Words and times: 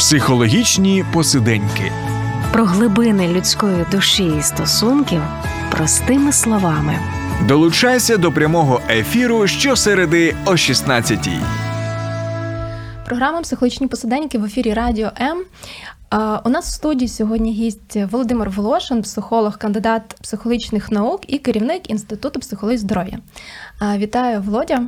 Психологічні 0.00 1.04
посиденьки. 1.12 1.92
Про 2.52 2.64
глибини 2.64 3.28
людської 3.28 3.86
душі 3.90 4.32
і 4.38 4.42
стосунків 4.42 5.22
простими 5.70 6.32
словами. 6.32 6.98
Долучайся 7.48 8.16
до 8.16 8.32
прямого 8.32 8.80
ефіру 8.90 9.46
щосереди 9.46 10.36
о 10.46 10.50
16-й. 10.50 11.40
Програма 13.06 13.40
Психологічні 13.40 13.86
посиденьки 13.86 14.38
в 14.38 14.44
ефірі 14.44 14.74
Радіо 14.74 15.10
М. 15.20 15.44
У 16.44 16.48
нас 16.48 16.68
в 16.68 16.72
студії 16.72 17.08
сьогодні 17.08 17.52
гість 17.52 17.96
Володимир 18.10 18.50
Волошин, 18.50 19.02
психолог, 19.02 19.58
кандидат 19.58 20.02
психологічних 20.22 20.90
наук 20.90 21.20
і 21.26 21.38
керівник 21.38 21.90
Інституту 21.90 22.40
психології 22.40 22.78
здоров'я. 22.78 23.18
Вітаю, 23.96 24.42
Володя. 24.42 24.82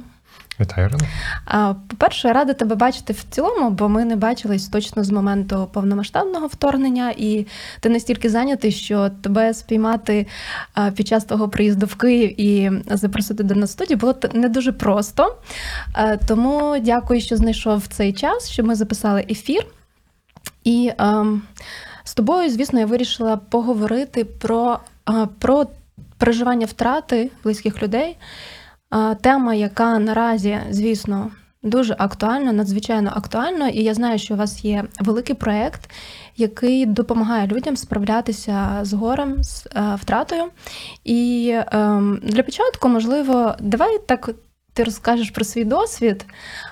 Вітаю, 0.62 0.86
Ірина. 0.88 1.74
По-перше, 1.88 2.32
рада 2.32 2.52
тебе 2.52 2.74
бачити 2.74 3.12
в 3.12 3.24
цілому, 3.30 3.70
бо 3.70 3.88
ми 3.88 4.04
не 4.04 4.16
бачились 4.16 4.68
точно 4.68 5.04
з 5.04 5.10
моменту 5.10 5.68
повномасштабного 5.72 6.46
вторгнення, 6.46 7.14
і 7.16 7.46
ти 7.80 7.88
настільки 7.88 8.30
зайнятий, 8.30 8.72
що 8.72 9.10
тебе 9.10 9.54
спіймати 9.54 10.26
під 10.94 11.08
час 11.08 11.24
того 11.24 11.48
приїзду 11.48 11.86
в 11.86 11.94
Київ 11.94 12.40
і 12.40 12.70
запросити 12.86 13.42
до 13.42 13.54
нас 13.54 13.70
в 13.70 13.72
студію 13.72 13.98
було 13.98 14.14
не 14.32 14.48
дуже 14.48 14.72
просто. 14.72 15.36
Тому 16.28 16.76
дякую, 16.80 17.20
що 17.20 17.36
знайшов 17.36 17.86
цей 17.86 18.12
час, 18.12 18.50
що 18.50 18.64
ми 18.64 18.74
записали 18.74 19.26
ефір. 19.30 19.66
І 20.64 20.92
ем, 20.98 21.42
з 22.04 22.14
тобою, 22.14 22.50
звісно, 22.50 22.80
я 22.80 22.86
вирішила 22.86 23.36
поговорити 23.36 24.24
про, 24.24 24.78
про 25.38 25.66
переживання 26.18 26.66
втрати 26.66 27.30
близьких 27.44 27.82
людей. 27.82 28.16
Тема, 29.20 29.54
яка 29.54 29.98
наразі, 29.98 30.58
звісно, 30.70 31.30
дуже 31.62 31.96
актуальна, 31.98 32.52
надзвичайно 32.52 33.12
актуальна, 33.14 33.68
і 33.68 33.82
я 33.82 33.94
знаю, 33.94 34.18
що 34.18 34.34
у 34.34 34.36
вас 34.36 34.64
є 34.64 34.84
великий 35.00 35.36
проєкт, 35.36 35.90
який 36.36 36.86
допомагає 36.86 37.46
людям 37.46 37.76
справлятися 37.76 38.78
з 38.82 38.92
горем, 38.92 39.44
з 39.44 39.66
е, 39.66 39.98
втратою. 40.00 40.44
І 41.04 41.52
ем, 41.72 42.20
для 42.22 42.42
початку, 42.42 42.88
можливо, 42.88 43.54
давай 43.60 43.98
так. 44.06 44.30
Ти 44.74 44.84
розкажеш 44.84 45.30
про 45.30 45.44
свій 45.44 45.64
досвід 45.64 46.26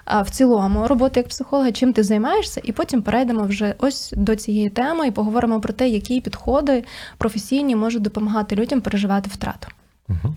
а, 0.05 0.22
в 0.22 0.31
цілому 0.31 0.87
роботи 0.87 1.20
як 1.20 1.28
психолога, 1.28 1.72
чим 1.72 1.92
ти 1.92 2.03
займаєшся, 2.03 2.61
і 2.64 2.72
потім 2.72 3.03
перейдемо 3.03 3.42
вже 3.42 3.75
ось 3.78 4.12
до 4.16 4.37
цієї 4.37 4.69
теми 4.69 5.06
і 5.06 5.11
поговоримо 5.11 5.61
про 5.61 5.72
те, 5.72 5.89
які 5.89 6.20
підходи 6.20 6.84
професійні 7.19 7.77
можуть 7.77 8.03
допомагати 8.03 8.56
людям 8.56 8.81
переживати 8.81 9.31
втрату. 9.33 9.69
Угу. 10.11 10.36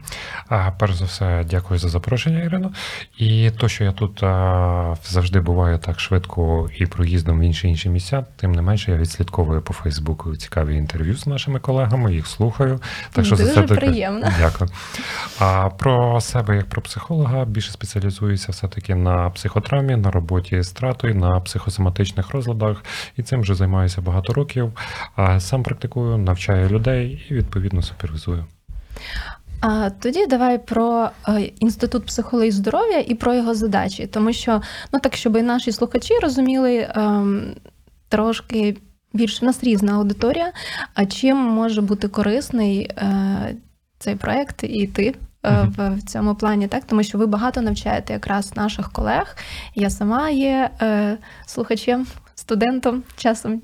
А, 0.50 0.72
перш 0.72 0.96
за 0.96 1.06
все, 1.06 1.46
дякую 1.50 1.80
за 1.80 1.90
запрошення, 1.90 2.44
Ірино. 2.44 2.72
І 3.18 3.52
то, 3.58 3.68
що 3.68 3.84
я 3.84 3.92
тут 3.92 4.24
а, 4.24 4.96
завжди 5.04 5.40
буваю 5.40 5.78
так 5.78 6.00
швидко 6.00 6.70
і 6.78 6.86
проїздом 6.86 7.40
в 7.40 7.44
інші 7.44 7.68
інші 7.68 7.90
місця, 7.90 8.26
тим 8.36 8.52
не 8.52 8.62
менше 8.62 8.92
я 8.92 8.98
відслідковую 8.98 9.62
по 9.62 9.74
Фейсбуку 9.74 10.36
цікаві 10.36 10.76
інтерв'ю 10.76 11.16
з 11.16 11.28
нашими 11.28 11.60
колегами, 11.60 12.14
їх 12.14 12.28
слухаю. 12.28 12.80
Так 13.12 13.26
що 13.26 13.36
Дуже 13.36 13.50
за 13.50 13.68
це 13.68 13.76
приємно. 13.76 14.28
Дякую. 14.40 14.70
А 15.40 15.70
про 15.70 16.22
себе 16.22 16.56
як 16.56 16.70
про 16.70 16.82
психолога 16.82 17.46
більше 17.46 17.72
спеціалізуюся 17.72 18.52
все-таки 18.52 18.96
на 18.96 19.30
психотравмі, 19.30 19.96
на 19.96 20.12
роботі 20.12 20.62
з 20.62 20.72
тратою, 20.72 21.16
на 21.16 21.40
психосоматичних 21.40 22.30
розладах, 22.30 22.84
і 23.18 23.24
цим 23.24 23.42
вже 23.42 23.56
займаюся 23.56 24.02
багато 24.02 24.34
років. 24.34 24.72
А 25.16 25.40
сам 25.40 25.64
практикую, 25.64 26.18
навчаю 26.18 26.70
людей 26.70 27.26
і 27.30 27.34
відповідно 27.34 27.82
супервізую. 27.82 28.46
А 29.66 29.90
тоді 29.90 30.26
давай 30.26 30.66
про 30.66 31.10
е, 31.28 31.42
інститут 31.42 32.06
психології 32.06 32.52
здоров'я 32.52 33.00
і 33.00 33.16
про 33.16 33.34
його 33.34 33.56
задачі, 33.56 34.08
тому 34.08 34.34
що 34.34 34.62
ну 34.94 35.00
так, 35.00 35.16
щоб 35.16 35.38
і 35.38 35.42
наші 35.42 35.72
слухачі 35.72 36.14
розуміли 36.22 36.88
ем, 36.96 37.56
трошки 38.10 38.78
більше 39.14 39.40
в 39.42 39.44
нас 39.46 39.64
різна 39.64 39.94
аудиторія. 39.94 40.52
А 40.94 41.06
чим 41.06 41.38
може 41.38 41.82
бути 41.82 42.08
корисний 42.08 42.82
е, 42.82 43.56
цей 44.00 44.16
проект 44.16 44.64
і 44.64 44.88
ти? 44.88 45.16
е, 45.46 45.68
В, 45.78 45.96
в 45.96 46.02
цьому 46.02 46.36
плані, 46.36 46.68
так 46.68 46.84
тому 46.84 47.04
що 47.04 47.18
ви 47.18 47.26
багато 47.26 47.62
навчаєте 47.62 48.14
якраз 48.14 48.56
наших 48.56 48.92
колег. 48.92 49.38
Я 49.76 49.90
сама 49.90 50.30
є 50.30 50.70
е, 50.82 51.18
слухачем, 51.46 52.08
студентом 52.44 53.04
часом 53.18 53.62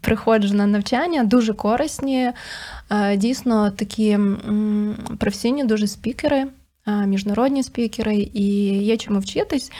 приходжу 0.00 0.54
на 0.54 0.66
навчання, 0.66 1.24
дуже 1.24 1.54
корисні. 1.54 2.32
Дійсно, 3.16 3.70
такі 3.70 4.18
професійні 5.18 5.64
дуже 5.64 5.86
спікери, 5.86 6.46
міжнародні 7.06 7.62
спікери, 7.62 8.16
і 8.16 8.44
є 8.84 8.96
чому 8.96 9.18
вчитись. 9.18 9.72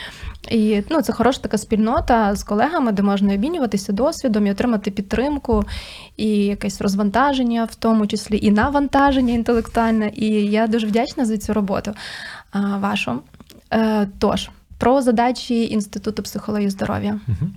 І 0.51 0.83
ну, 0.89 1.01
це 1.01 1.13
хороша 1.13 1.41
така 1.41 1.57
спільнота 1.57 2.35
з 2.35 2.43
колегами, 2.43 2.91
де 2.91 3.03
можна 3.03 3.33
обмінюватися 3.33 3.93
досвідом 3.93 4.47
і 4.47 4.51
отримати 4.51 4.91
підтримку, 4.91 5.63
і 6.17 6.27
якесь 6.27 6.81
розвантаження, 6.81 7.65
в 7.65 7.75
тому 7.75 8.07
числі 8.07 8.39
і 8.41 8.51
навантаження 8.51 9.33
інтелектуальне. 9.33 10.11
І 10.15 10.27
я 10.29 10.67
дуже 10.67 10.87
вдячна 10.87 11.25
за 11.25 11.37
цю 11.37 11.53
роботу 11.53 11.93
вашу. 12.79 13.19
Е, 13.73 14.07
Тож, 14.19 14.49
про 14.77 15.01
задачі 15.01 15.65
Інституту 15.65 16.23
психології 16.23 16.69
здоров'я. 16.69 17.19
Мгм. 17.27 17.55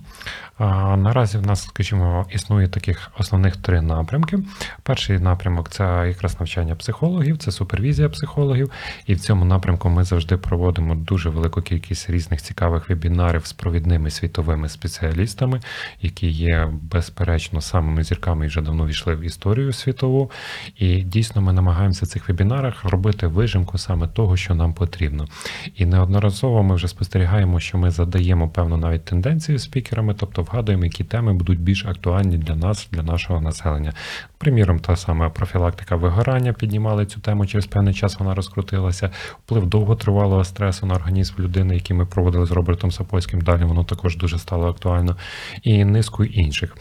Наразі 0.59 1.37
в 1.37 1.47
нас, 1.47 1.63
скажімо, 1.63 2.25
існує 2.31 2.67
таких 2.67 3.11
основних 3.19 3.57
три 3.57 3.81
напрямки. 3.81 4.39
Перший 4.83 5.19
напрямок 5.19 5.69
це 5.69 5.83
якраз 6.07 6.39
навчання 6.39 6.75
психологів, 6.75 7.37
це 7.37 7.51
супервізія 7.51 8.09
психологів. 8.09 8.71
І 9.07 9.13
в 9.13 9.19
цьому 9.19 9.45
напрямку 9.45 9.89
ми 9.89 10.03
завжди 10.03 10.37
проводимо 10.37 10.95
дуже 10.95 11.29
велику 11.29 11.61
кількість 11.61 12.09
різних 12.09 12.41
цікавих 12.41 12.89
вебінарів 12.89 13.45
з 13.45 13.53
провідними 13.53 14.09
світовими 14.09 14.69
спеціалістами, 14.69 15.61
які 16.01 16.27
є 16.27 16.69
безперечно 16.81 17.61
самими 17.61 18.03
зірками 18.03 18.45
і 18.45 18.47
вже 18.47 18.61
давно 18.61 18.87
війшли 18.87 19.15
в 19.15 19.21
історію 19.21 19.73
світову. 19.73 20.31
І 20.77 21.01
дійсно 21.01 21.41
ми 21.41 21.53
намагаємося 21.53 22.05
в 22.05 22.09
цих 22.09 22.27
вебінарах 22.29 22.85
робити 22.85 23.27
вижимку 23.27 23.77
саме 23.77 24.07
того, 24.07 24.37
що 24.37 24.55
нам 24.55 24.73
потрібно. 24.73 25.27
І 25.75 25.85
неодноразово 25.85 26.63
ми 26.63 26.75
вже 26.75 26.87
спостерігаємо, 26.87 27.59
що 27.59 27.77
ми 27.77 27.91
задаємо 27.91 28.49
певну 28.49 28.77
навіть 28.77 29.05
тенденцію 29.05 29.59
спікерами, 29.59 30.15
тобто 30.19 30.42
вгадуємо, 30.43 30.85
які 30.85 31.03
теми 31.03 31.33
будуть 31.33 31.59
більш 31.59 31.85
актуальні 31.85 32.37
для 32.37 32.55
нас, 32.55 32.87
для 32.91 33.03
нашого 33.03 33.41
населення. 33.41 33.93
Приміром, 34.37 34.79
та 34.79 34.95
сама 34.95 35.29
профілактика 35.29 35.95
вигорання 35.95 36.53
піднімали 36.53 37.05
цю 37.05 37.19
тему 37.19 37.45
через 37.45 37.65
певний 37.65 37.93
час. 37.93 38.19
Вона 38.19 38.35
розкрутилася. 38.35 39.09
Вплив 39.45 39.65
довготривалого 39.65 40.43
стресу 40.43 40.85
на 40.85 40.95
організм 40.95 41.33
людини, 41.39 41.75
який 41.75 41.97
ми 41.97 42.05
проводили 42.05 42.45
з 42.45 42.51
Робертом 42.51 42.91
Сапольським. 42.91 43.41
Далі 43.41 43.63
воно 43.63 43.83
також 43.83 44.17
дуже 44.17 44.39
стало 44.39 44.67
актуально, 44.67 45.17
і 45.63 45.85
низку 45.85 46.25
інших. 46.25 46.77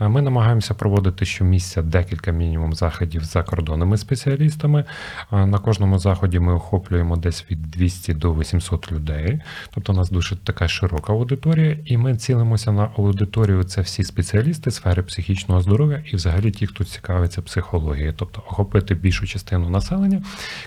Е, 0.00 0.08
Ми 0.08 0.22
намагаємося 0.22 0.74
проводити 0.74 1.24
щомісяця 1.24 1.82
декілька 1.82 2.30
мінімум 2.30 2.72
заходів 2.72 3.24
з 3.24 3.30
закордонними 3.30 3.96
спеціалістами. 3.96 4.84
Е, 5.32 5.46
На 5.46 5.58
кожному 5.58 5.98
заході 5.98 6.38
ми 6.38 6.54
охоплюємо 6.54 7.16
десь 7.16 7.44
від 7.50 7.62
200 7.62 8.14
до 8.14 8.34
800 8.34 8.92
людей. 8.92 9.40
Тобто 9.74 9.92
у 9.92 9.96
нас 9.96 10.10
дуже 10.10 10.36
така 10.36 10.68
широка 10.68 11.12
аудиторія, 11.12 11.78
і 11.84 11.96
ми 11.96 12.16
цілимося 12.16 12.72
на 12.72 12.88
аудиторію. 12.96 13.64
Це 13.64 13.80
всі 13.80 14.04
спеціалісти 14.04 14.70
сфери 14.70 15.02
психічного 15.02 15.60
здоров'я 15.60 16.02
і 16.12 16.16
взагалі 16.16 16.50
ті, 16.50 16.66
хто 16.66 16.84
цікавиться 16.84 17.42
психологією, 17.42 18.14
тобто 18.16 18.42
охопити 18.46 18.94
більшу 18.94 19.26
частину 19.26 19.68
населення, 19.68 20.22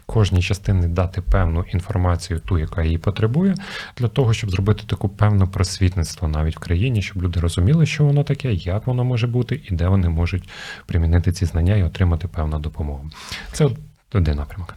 кожній 0.05 0.41
частині 0.41 0.87
дати 0.87 1.21
певну 1.21 1.65
інформацію, 1.73 2.39
ту, 2.39 2.57
яка 2.57 2.83
її 2.83 2.97
потребує, 2.97 3.55
для 3.97 4.07
того, 4.07 4.33
щоб 4.33 4.49
зробити 4.49 4.83
таку 4.87 5.09
певну 5.09 5.47
просвітництво 5.47 6.27
навіть 6.27 6.55
в 6.55 6.59
країні, 6.59 7.01
щоб 7.01 7.23
люди 7.23 7.39
розуміли, 7.39 7.85
що 7.85 8.05
воно 8.05 8.23
таке, 8.23 8.53
як 8.53 8.87
воно 8.87 9.03
може 9.07 9.27
бути, 9.27 9.61
і 9.69 9.75
де 9.75 9.87
вони 9.87 10.09
можуть 10.09 10.49
примінити 10.85 11.31
ці 11.31 11.45
знання 11.45 11.75
і 11.75 11.83
отримати 11.83 12.27
певну 12.27 12.59
допомогу. 12.59 13.09
Це 13.51 13.69
один 14.13 14.35
напрямок. 14.35 14.73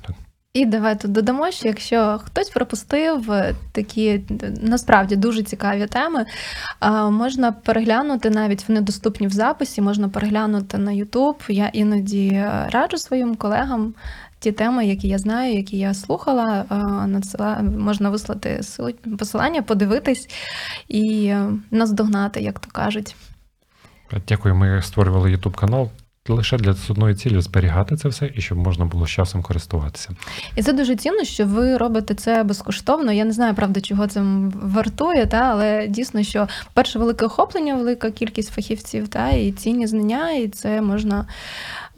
І 0.54 0.66
давай 0.66 1.00
тут 1.00 1.12
додамо, 1.12 1.50
що 1.50 1.68
якщо 1.68 2.20
хтось 2.24 2.50
пропустив 2.50 3.32
е, 3.32 3.54
такі 3.72 4.20
насправді 4.62 5.16
дуже 5.16 5.42
цікаві 5.42 5.86
теми, 5.86 6.26
можна 7.10 7.52
переглянути 7.52 8.30
навіть 8.30 8.68
вони 8.68 8.80
доступні 8.80 9.26
в 9.26 9.30
записі, 9.30 9.82
можна 9.82 10.08
переглянути 10.08 10.78
на 10.78 10.92
YouTube. 10.92 11.52
Я 11.52 11.66
іноді 11.66 12.28
е, 12.28 12.68
раджу 12.72 12.98
своїм 12.98 13.34
колегам. 13.34 13.94
Ті 14.38 14.52
теми, 14.52 14.86
які 14.86 15.08
я 15.08 15.18
знаю, 15.18 15.54
які 15.54 15.78
я 15.78 15.94
слухала, 15.94 16.64
е, 17.40 17.62
можна 17.62 18.10
вислати 18.10 18.60
посилання, 19.18 19.62
подивитись 19.62 20.28
і 20.88 21.24
е, 21.26 21.50
наздогнати, 21.70 22.40
як 22.40 22.58
то 22.58 22.68
кажуть. 22.72 23.16
Дякую, 24.28 24.54
ми 24.54 24.82
створювали 24.82 25.36
YouTube 25.36 25.54
канал. 25.54 25.90
Лише 26.34 26.56
для 26.56 26.74
одної 26.90 27.14
цілі 27.14 27.40
зберігати 27.40 27.96
це 27.96 28.08
все 28.08 28.30
і 28.34 28.40
щоб 28.40 28.58
можна 28.58 28.84
було 28.84 29.06
з 29.06 29.10
часом 29.10 29.42
користуватися. 29.42 30.10
І 30.56 30.62
це 30.62 30.72
дуже 30.72 30.96
цінно, 30.96 31.24
що 31.24 31.46
ви 31.46 31.76
робите 31.76 32.14
це 32.14 32.44
безкоштовно. 32.44 33.12
Я 33.12 33.24
не 33.24 33.32
знаю, 33.32 33.54
правда, 33.54 33.80
чого 33.80 34.06
це 34.06 34.22
вартує, 34.62 35.26
та 35.26 35.36
але 35.36 35.86
дійсно, 35.88 36.22
що 36.22 36.48
перше 36.74 36.98
велике 36.98 37.26
охоплення, 37.26 37.74
велика 37.74 38.10
кількість 38.10 38.50
фахівців, 38.50 39.08
та 39.08 39.28
і 39.28 39.52
цінні 39.52 39.86
знання, 39.86 40.30
і 40.30 40.48
це 40.48 40.80
можна 40.82 41.26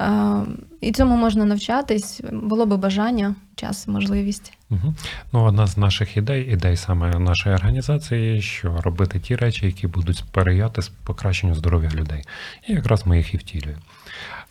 Е, 0.02 0.44
І 0.80 0.92
цьому 0.92 1.16
можна 1.16 1.44
навчатись, 1.44 2.20
було 2.32 2.66
би 2.66 2.76
бажання, 2.76 3.34
час, 3.54 3.88
можливість. 3.88 4.52
Угу. 4.70 4.94
Ну, 5.32 5.44
одна 5.44 5.66
з 5.66 5.76
наших 5.76 6.16
ідей, 6.16 6.52
ідей 6.52 6.76
саме 6.76 7.18
нашої 7.18 7.54
організації, 7.54 8.42
що 8.42 8.80
робити 8.80 9.20
ті 9.20 9.36
речі, 9.36 9.66
які 9.66 9.86
будуть 9.86 10.16
сприяти 10.16 10.82
покращенню 11.04 11.54
здоров'я 11.54 11.90
людей. 11.90 12.22
І 12.68 12.72
якраз 12.72 13.06
ми 13.06 13.16
їх 13.18 13.34
і 13.34 13.36
втілюємо. 13.36 13.82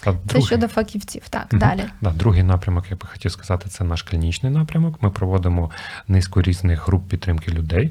А 0.05 0.11
Це 0.11 0.17
другий- 0.25 0.45
щодо 0.47 0.67
фахівців. 0.67 1.29
Так, 1.29 1.47
Мгм. 1.53 1.59
далі. 1.59 1.83
Да, 2.01 2.09
другий 2.09 2.43
напрямок, 2.43 2.85
я 2.91 2.95
би 2.97 3.07
хотів 3.07 3.31
сказати, 3.31 3.69
це 3.69 3.83
наш 3.83 4.01
клінічний 4.03 4.51
напрямок. 4.51 5.01
Ми 5.03 5.09
проводимо 5.09 5.71
низку 6.07 6.41
різних 6.41 6.87
груп 6.87 7.07
підтримки 7.09 7.51
людей. 7.51 7.89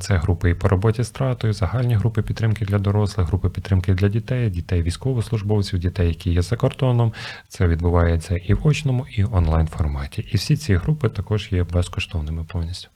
Це 0.00 0.16
групи 0.16 0.50
і 0.50 0.54
по 0.54 0.68
роботі 0.68 1.02
з 1.02 1.06
стратою, 1.06 1.52
загальні 1.52 1.94
групи 1.94 2.22
підтримки 2.22 2.64
для 2.64 2.78
дорослих, 2.78 3.26
групи 3.26 3.48
підтримки 3.48 3.94
для 3.94 4.08
дітей, 4.08 4.50
дітей 4.50 4.82
військовослужбовців, 4.82 5.78
дітей, 5.78 6.08
які 6.08 6.30
є 6.32 6.42
за 6.42 6.56
кордоном. 6.56 7.12
Це 7.48 7.66
відбувається 7.68 8.36
і 8.36 8.54
в 8.54 8.66
очному, 8.66 9.06
і 9.10 9.24
онлайн 9.24 9.66
форматі. 9.66 10.28
І 10.32 10.36
всі 10.36 10.56
ці 10.56 10.76
групи 10.76 11.08
також 11.08 11.48
є 11.52 11.64
безкоштовними 11.64 12.44
повністю. 12.44 12.88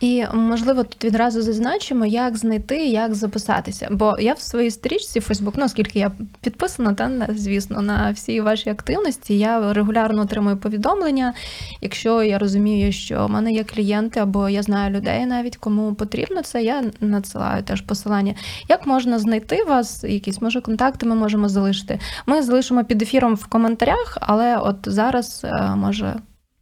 І 0.00 0.24
можливо 0.34 0.84
тут 0.84 1.04
відразу 1.04 1.42
зазначимо, 1.42 2.06
як 2.06 2.36
знайти, 2.36 2.86
як 2.86 3.14
записатися. 3.14 3.88
Бо 3.90 4.16
я 4.20 4.32
в 4.32 4.40
своїй 4.40 4.70
стрічці 4.70 5.20
Facebook, 5.20 5.52
ну 5.56 5.64
оскільки 5.64 5.98
я 5.98 6.12
підписана, 6.40 6.94
та 6.94 7.10
звісно, 7.28 7.82
на 7.82 8.10
всі 8.10 8.40
ваші 8.40 8.70
активності, 8.70 9.38
я 9.38 9.72
регулярно 9.72 10.22
отримую 10.22 10.56
повідомлення. 10.56 11.34
Якщо 11.80 12.22
я 12.22 12.38
розумію, 12.38 12.92
що 12.92 13.26
в 13.26 13.30
мене 13.30 13.52
є 13.52 13.64
клієнти, 13.64 14.20
або 14.20 14.48
я 14.48 14.62
знаю 14.62 14.96
людей 14.96 15.26
навіть 15.26 15.56
кому 15.56 15.94
потрібно 15.94 16.42
це, 16.42 16.62
я 16.62 16.84
надсилаю 17.00 17.62
теж 17.62 17.80
посилання. 17.80 18.34
Як 18.68 18.86
можна 18.86 19.18
знайти 19.18 19.64
вас? 19.64 20.04
Якісь 20.04 20.42
може 20.42 20.60
контакти 20.60 21.06
ми 21.06 21.14
можемо 21.14 21.48
залишити. 21.48 21.98
Ми 22.26 22.42
залишимо 22.42 22.84
під 22.84 23.02
ефіром 23.02 23.34
в 23.34 23.46
коментарях, 23.46 24.18
але 24.20 24.56
от 24.56 24.76
зараз 24.82 25.42
е, 25.44 25.74
може 25.76 26.14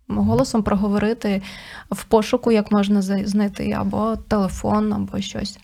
голосом 0.09 0.63
проговорити 0.63 1.43
в 1.91 2.05
пошуку, 2.05 2.53
як 2.53 2.73
можна 2.73 3.03
знайти 3.03 3.73
або 3.73 4.17
телефон, 4.17 4.93
або 4.93 5.21
щось. 5.21 5.59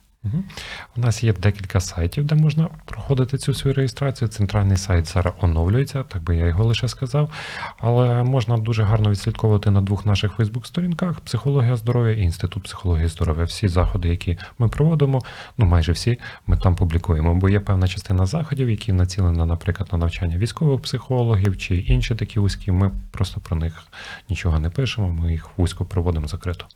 У 0.97 1.01
нас 1.01 1.25
є 1.25 1.33
декілька 1.33 1.81
сайтів, 1.81 2.25
де 2.25 2.35
можна 2.35 2.69
проходити 2.85 3.39
цю 3.39 3.55
свою 3.55 3.75
реєстрацію. 3.75 4.29
Центральний 4.29 4.77
сайт 4.77 5.07
зараз 5.07 5.35
оновлюється, 5.41 6.03
так 6.03 6.23
би 6.23 6.37
я 6.37 6.47
його 6.47 6.65
лише 6.65 6.89
сказав. 6.89 7.31
Але 7.79 8.23
можна 8.23 8.57
дуже 8.57 8.83
гарно 8.83 9.11
відслідковувати 9.11 9.71
на 9.71 9.81
двох 9.81 10.07
наших 10.07 10.33
Фейсбук-сторінках: 10.33 11.21
психологія 11.21 11.77
здоров'я 11.77 12.13
і 12.13 12.21
інститут 12.21 12.63
психології 12.63 13.09
здоров'я. 13.09 13.45
Всі 13.45 13.69
заходи, 13.69 14.09
які 14.09 14.39
ми 14.59 14.69
проводимо, 14.69 15.23
ну 15.59 15.67
майже 15.67 15.93
всі, 15.93 16.19
ми 16.47 16.57
там 16.57 16.77
публікуємо. 16.77 17.35
Бо 17.35 17.49
є 17.49 17.61
певна 17.61 17.89
частина 17.89 18.27
заходів, 18.27 18.71
які 18.71 18.93
націлені, 18.93 19.47
наприклад, 19.47 19.89
на 19.93 19.99
навчання 19.99 20.39
військових 20.39 20.83
психологів 20.83 21.59
чи 21.59 21.77
інші 21.77 22.15
такі 22.15 22.41
вузькі. 22.41 22.73
Ми 22.73 22.91
просто 23.11 23.41
про 23.41 23.57
них 23.57 23.85
нічого 24.31 24.59
не 24.59 24.71
пишемо. 24.71 25.09
Ми 25.09 25.33
їх 25.33 25.49
вузько 25.57 25.85
проводимо 25.85 26.29
закрито. 26.29 26.67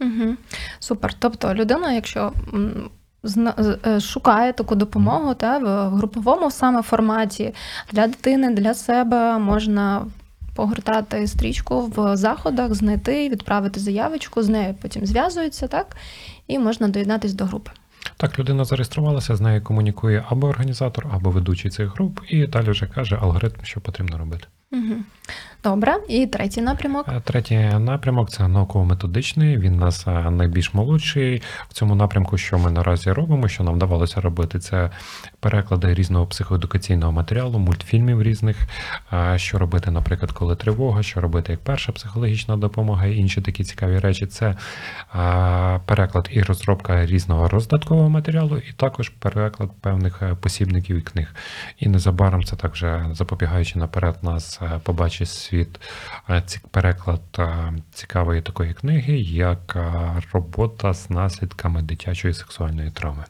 Угу. 0.00 0.36
Супер. 0.78 1.14
Тобто 1.18 1.54
людина, 1.54 1.92
якщо 1.92 2.32
е, 3.86 4.00
шукає 4.00 4.52
таку 4.52 4.74
допомогу 4.74 5.34
та, 5.34 5.58
в 5.58 5.90
груповому 5.90 6.50
саме 6.50 6.82
форматі 6.82 7.54
для 7.92 8.06
дитини, 8.06 8.54
для 8.54 8.74
себе 8.74 9.38
можна 9.38 10.06
погортати 10.54 11.26
стрічку 11.26 11.92
в 11.96 12.16
заходах, 12.16 12.74
знайти, 12.74 13.28
відправити 13.28 13.80
заявочку, 13.80 14.42
з 14.42 14.48
нею 14.48 14.74
потім 14.82 15.06
зв'язуються, 15.06 15.68
так, 15.68 15.96
і 16.46 16.58
можна 16.58 16.88
доєднатись 16.88 17.34
до 17.34 17.44
групи. 17.44 17.70
Так, 18.16 18.38
людина 18.38 18.64
зареєструвалася, 18.64 19.36
з 19.36 19.40
нею 19.40 19.62
комунікує 19.62 20.24
або 20.28 20.46
організатор, 20.46 21.06
або 21.12 21.30
ведучий 21.30 21.70
цих 21.70 21.94
груп, 21.94 22.20
і 22.28 22.46
далі 22.46 22.70
вже 22.70 22.86
каже 22.86 23.18
алгоритм, 23.22 23.56
що 23.62 23.80
потрібно 23.80 24.18
робити. 24.18 24.46
Угу. 24.72 24.94
Добре, 25.64 25.96
і 26.08 26.26
третій 26.26 26.60
напрямок. 26.60 27.06
Е, 27.08 27.20
Третій 27.24 27.58
напрямок 27.78 28.30
це 28.30 28.48
науково-методичний. 28.48 29.58
Він 29.58 29.76
нас 29.78 30.06
е, 30.06 30.30
найбільш 30.30 30.74
молодший 30.74 31.42
в 31.68 31.72
цьому 31.74 31.94
напрямку, 31.94 32.38
що 32.38 32.58
ми 32.58 32.70
наразі 32.70 33.12
робимо, 33.12 33.48
що 33.48 33.64
нам 33.64 33.74
вдавалося 33.74 34.20
робити, 34.20 34.58
це 34.58 34.90
переклади 35.40 35.94
різного 35.94 36.26
психоедукаційного 36.26 37.12
матеріалу, 37.12 37.58
мультфільмів 37.58 38.22
різних. 38.22 38.56
е, 39.12 39.38
Що 39.38 39.58
робити, 39.58 39.90
наприклад, 39.90 40.32
коли 40.32 40.56
тривога, 40.56 41.02
що 41.02 41.20
робити 41.20 41.52
як 41.52 41.60
перша 41.60 41.92
психологічна 41.92 42.56
допомога 42.56 43.06
і 43.06 43.16
інші 43.16 43.40
такі 43.40 43.64
цікаві 43.64 43.98
речі. 43.98 44.26
Це 44.26 44.56
переклад 45.86 46.28
і 46.32 46.42
розробка 46.42 47.06
різного 47.06 47.48
роздаткового 47.48 48.08
матеріалу, 48.08 48.56
і 48.56 48.72
також 48.76 49.08
переклад 49.08 49.70
певних 49.80 50.22
посібників 50.40 50.96
і 50.96 51.00
книг. 51.00 51.34
І 51.78 51.88
незабаром 51.88 52.44
це 52.44 52.56
також 52.56 52.84
запобігаючи 53.12 53.78
наперед 53.78 54.16
нас 54.22 54.60
побачить 54.82 55.28
світ 55.54 55.80
переклад 56.70 57.22
цікавої 57.92 58.42
такої 58.42 58.74
книги, 58.74 59.18
як 59.18 59.76
робота 60.32 60.94
з 60.94 61.10
наслідками 61.10 61.82
дитячої 61.82 62.34
сексуальної 62.34 62.90
травми. 62.90 63.24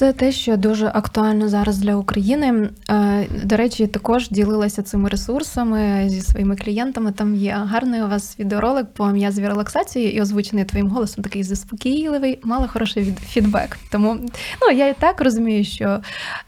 Це 0.00 0.12
те, 0.12 0.32
що 0.32 0.56
дуже 0.56 0.86
актуально 0.94 1.48
зараз 1.48 1.78
для 1.78 1.94
України. 1.94 2.70
Е, 2.90 3.26
До 3.44 3.56
речі, 3.56 3.86
також 3.86 4.30
ділилася 4.30 4.82
цими 4.82 5.08
ресурсами 5.08 6.04
зі 6.08 6.20
своїми 6.20 6.56
клієнтами. 6.56 7.12
Там 7.12 7.34
є 7.34 7.52
гарний 7.52 8.02
у 8.02 8.08
вас 8.08 8.38
відеоролик 8.38 8.86
по 8.86 9.06
м'язовій 9.06 9.48
релаксації 9.48 10.16
і 10.16 10.22
озвучений 10.22 10.64
твоїм 10.64 10.88
голосом, 10.88 11.24
такий 11.24 11.42
заспокійливий, 11.42 12.38
мали 12.42 12.68
хороший 12.68 13.14
фідбек. 13.26 13.78
Тому 13.92 14.16
ну 14.62 14.76
я 14.76 14.88
і 14.88 14.94
так 14.94 15.20
розумію, 15.20 15.64
що 15.64 16.00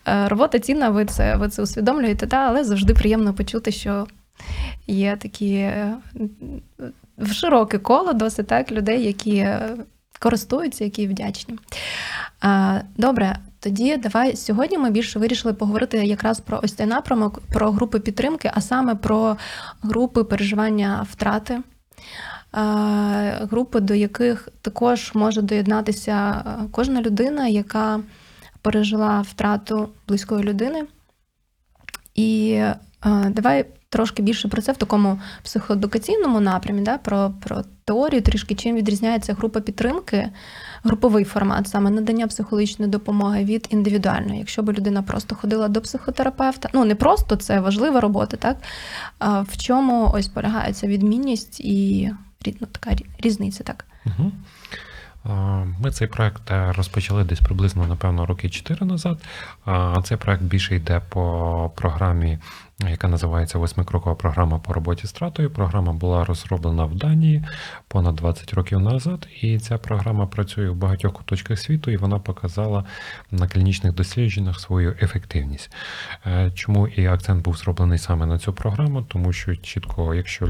е, 0.09 0.29
робота 0.29 0.59
цінна, 0.59 0.91
ви 0.91 1.05
це 1.05 1.37
ви 1.37 1.49
це 1.49 1.63
усвідомлюєте, 1.63 2.27
та 2.27 2.37
але 2.37 2.65
завжди 2.65 2.95
приємно 2.95 3.35
почути, 3.35 3.73
що 3.73 4.07
є 4.87 5.17
такі 5.17 5.55
е, 5.55 5.95
в 7.19 7.33
широке 7.33 7.79
коло 7.79 8.13
досить 8.13 8.47
так 8.47 8.73
людей, 8.73 9.05
які 9.05 9.49
користуються, 10.23 10.85
які 10.85 11.07
вдячні. 11.07 11.59
Добре, 12.97 13.39
тоді 13.61 13.97
давай 13.97 14.37
сьогодні 14.37 14.79
ми 14.79 14.91
більше 14.91 15.19
вирішили 15.19 15.55
поговорити 15.55 16.07
якраз 16.07 16.41
про 16.41 16.61
ось 16.63 16.73
цей 16.73 16.87
напрямок, 16.87 17.43
про 17.53 17.71
групи 17.71 18.01
підтримки, 18.01 18.51
а 18.55 18.61
саме 18.61 18.95
про 18.95 19.37
групи 19.83 20.25
переживання 20.25 21.07
втрати. 21.11 21.61
Групи, 23.51 23.81
до 23.81 23.95
яких 23.95 24.49
також 24.63 25.11
може 25.15 25.43
доєднатися 25.43 26.45
кожна 26.71 27.03
людина, 27.03 27.47
яка 27.47 28.01
пережила 28.63 29.21
втрату 29.21 29.89
близької 30.09 30.45
людини. 30.45 30.85
І 32.15 32.63
давай 33.29 33.65
трошки 33.93 34.23
більше 34.23 34.49
про 34.49 34.63
це 34.63 34.73
в 34.73 34.77
такому 34.77 35.21
психоедукаційному 35.43 36.41
напрямі, 36.41 36.83
да, 36.83 36.99
про, 36.99 37.33
про 37.41 37.63
теорію, 37.85 38.23
трішки 38.23 38.55
чим 38.55 38.77
відрізняється 38.77 39.35
група 39.35 39.61
підтримки, 39.61 40.29
груповий 40.85 41.25
формат, 41.25 41.69
саме 41.69 41.91
надання 41.91 42.27
психологічної 42.27 42.91
допомоги 42.91 43.45
від 43.45 43.69
індивідуальної. 43.71 44.39
Якщо 44.39 44.63
б 44.63 44.73
людина 44.73 45.03
просто 45.03 45.35
ходила 45.35 45.69
до 45.69 45.81
психотерапевта, 45.81 46.69
ну 46.75 46.85
не 46.85 46.95
просто 46.95 47.37
це 47.37 47.61
важлива 47.61 48.01
робота, 48.01 48.37
так 48.37 48.57
а 49.19 49.41
в 49.41 49.57
чому 49.57 50.11
ось 50.15 50.29
полягає 50.29 50.73
ця 50.73 50.87
відмінність 50.87 51.61
і 51.61 52.11
ну, 52.61 52.67
така 52.73 52.97
різниця, 53.19 53.65
так. 53.65 53.85
Угу. 54.07 54.33
Ми 55.81 55.91
цей 55.91 56.09
проект 56.09 56.51
е, 56.51 56.73
розпочали 56.73 57.25
десь 57.25 57.41
приблизно, 57.41 57.87
напевно, 57.87 58.27
роки 58.27 58.51
4 58.51 58.87
назад. 58.87 59.19
Цей 60.05 60.17
проект 60.17 60.43
більше 60.43 60.77
йде 60.77 61.01
по 61.09 61.73
програмі, 61.77 62.39
яка 62.91 63.09
називається 63.09 63.59
Восьмикрокова 63.59 64.17
програма 64.17 64.59
по 64.59 64.73
роботі 64.73 65.07
з 65.07 65.13
тратою. 65.13 65.51
Програма 65.51 65.93
була 65.93 66.25
розроблена 66.25 66.85
в 66.85 66.95
Данії 66.95 67.45
понад 67.89 68.15
20 68.15 68.55
років 68.55 68.81
назад, 68.81 69.29
і 69.41 69.59
ця 69.59 69.79
програма 69.79 70.27
працює 70.27 70.71
в 70.71 70.77
багатьох 70.77 71.13
куточках 71.13 71.59
світу, 71.59 71.91
і 71.91 71.97
вона 71.97 72.19
показала 72.19 72.85
на 73.31 73.49
клінічних 73.49 73.95
дослідженнях 73.95 74.61
свою 74.61 74.97
ефективність. 75.03 75.73
Е, 76.27 76.51
Чому 76.55 76.89
і 76.89 77.07
акцент 77.07 77.45
був 77.45 77.57
зроблений 77.57 77.99
саме 77.99 78.27
на 78.27 78.39
цю 78.39 78.53
програму? 78.53 79.03
Тому 79.03 79.33
що 79.33 79.57
чітко, 79.57 80.15
якщо 80.15 80.49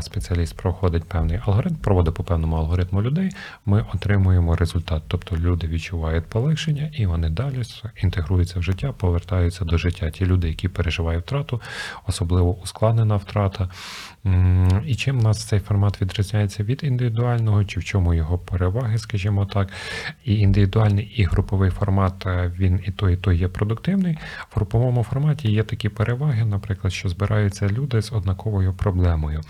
спеціаліст 0.00 0.56
проходить 0.56 1.04
певний 1.04 1.40
алгоритм, 1.46 1.74
проводить 1.74 2.14
по 2.14 2.24
певному 2.24 2.56
алгоритму 2.56 3.02
людей, 3.02 3.30
ми 3.66 3.84
отримуємо 3.94 4.56
результат. 4.56 5.02
Тобто 5.08 5.36
люди 5.36 5.66
відчувають 5.66 6.26
полегшення 6.26 6.90
і 6.94 7.06
вони 7.06 7.30
далі 7.30 7.62
інтегруються 8.02 8.60
в 8.60 8.62
життя, 8.62 8.92
повертаються 8.92 9.64
до 9.64 9.78
життя. 9.78 10.10
Ті 10.10 10.26
люди, 10.26 10.48
які 10.48 10.68
переживають 10.68 11.24
втрату, 11.24 11.49
втрату, 11.56 11.60
особливо 12.06 12.56
ускладнена 12.62 13.16
втрата. 13.16 13.68
І 14.86 14.94
чим 14.94 15.18
нас 15.18 15.44
цей 15.44 15.60
формат 15.60 16.02
відрізняється 16.02 16.62
від 16.62 16.84
індивідуального, 16.84 17.64
чи 17.64 17.80
в 17.80 17.84
чому 17.84 18.14
його 18.14 18.38
переваги, 18.38 18.98
скажімо 18.98 19.46
так. 19.46 19.68
І 20.24 20.38
індивідуальний 20.38 21.04
і 21.04 21.24
груповий 21.24 21.70
формат 21.70 22.26
е, 22.26 22.52
він 22.58 22.80
і 22.86 22.90
той, 22.90 23.14
і 23.14 23.16
той 23.16 23.38
є 23.38 23.48
продуктивний. 23.48 24.18
В 24.50 24.56
груповому 24.56 25.02
форматі 25.02 25.52
є 25.52 25.62
такі 25.62 25.88
переваги, 25.88 26.44
наприклад, 26.44 26.92
що 26.92 27.08
збираються 27.08 27.68
люди 27.68 28.02
з 28.02 28.12
однаковою 28.12 28.72
проблемою. 28.72 29.40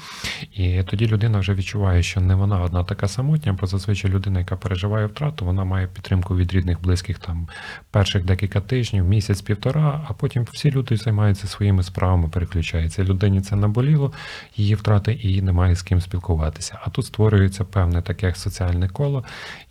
І 0.55 0.83
тоді 0.83 1.07
людина 1.07 1.39
вже 1.39 1.55
відчуває, 1.55 2.03
що 2.03 2.21
не 2.21 2.35
вона 2.35 2.61
одна 2.61 2.85
така 2.85 3.09
самотня, 3.09 3.53
бо 3.61 3.67
зазвичай 3.67 4.11
людина, 4.11 4.39
яка 4.39 4.57
переживає 4.57 5.07
втрату, 5.07 5.45
вона 5.45 5.65
має 5.65 5.87
підтримку 5.87 6.37
від 6.37 6.53
рідних, 6.53 6.83
близьких 6.83 7.19
там 7.19 7.49
перших 7.91 8.25
декілька 8.25 8.61
тижнів, 8.61 9.05
місяць, 9.05 9.41
півтора, 9.41 10.07
а 10.09 10.13
потім 10.13 10.47
всі 10.53 10.71
люди 10.71 10.97
займаються 10.97 11.47
своїми 11.47 11.83
справами, 11.91 12.29
переключаються. 12.29 13.05
Людині 13.05 13.41
це 13.41 13.57
наболіло, 13.57 14.13
її 14.57 14.75
втрати, 14.75 15.13
і 15.13 15.43
немає 15.43 15.77
з 15.77 15.83
ким 15.83 16.01
спілкуватися. 16.01 16.79
А 16.83 16.91
тут 16.91 17.07
створюється 17.07 17.65
певне 17.65 18.03
таке 18.03 18.35
соціальне 18.35 18.89
коло, 18.89 19.25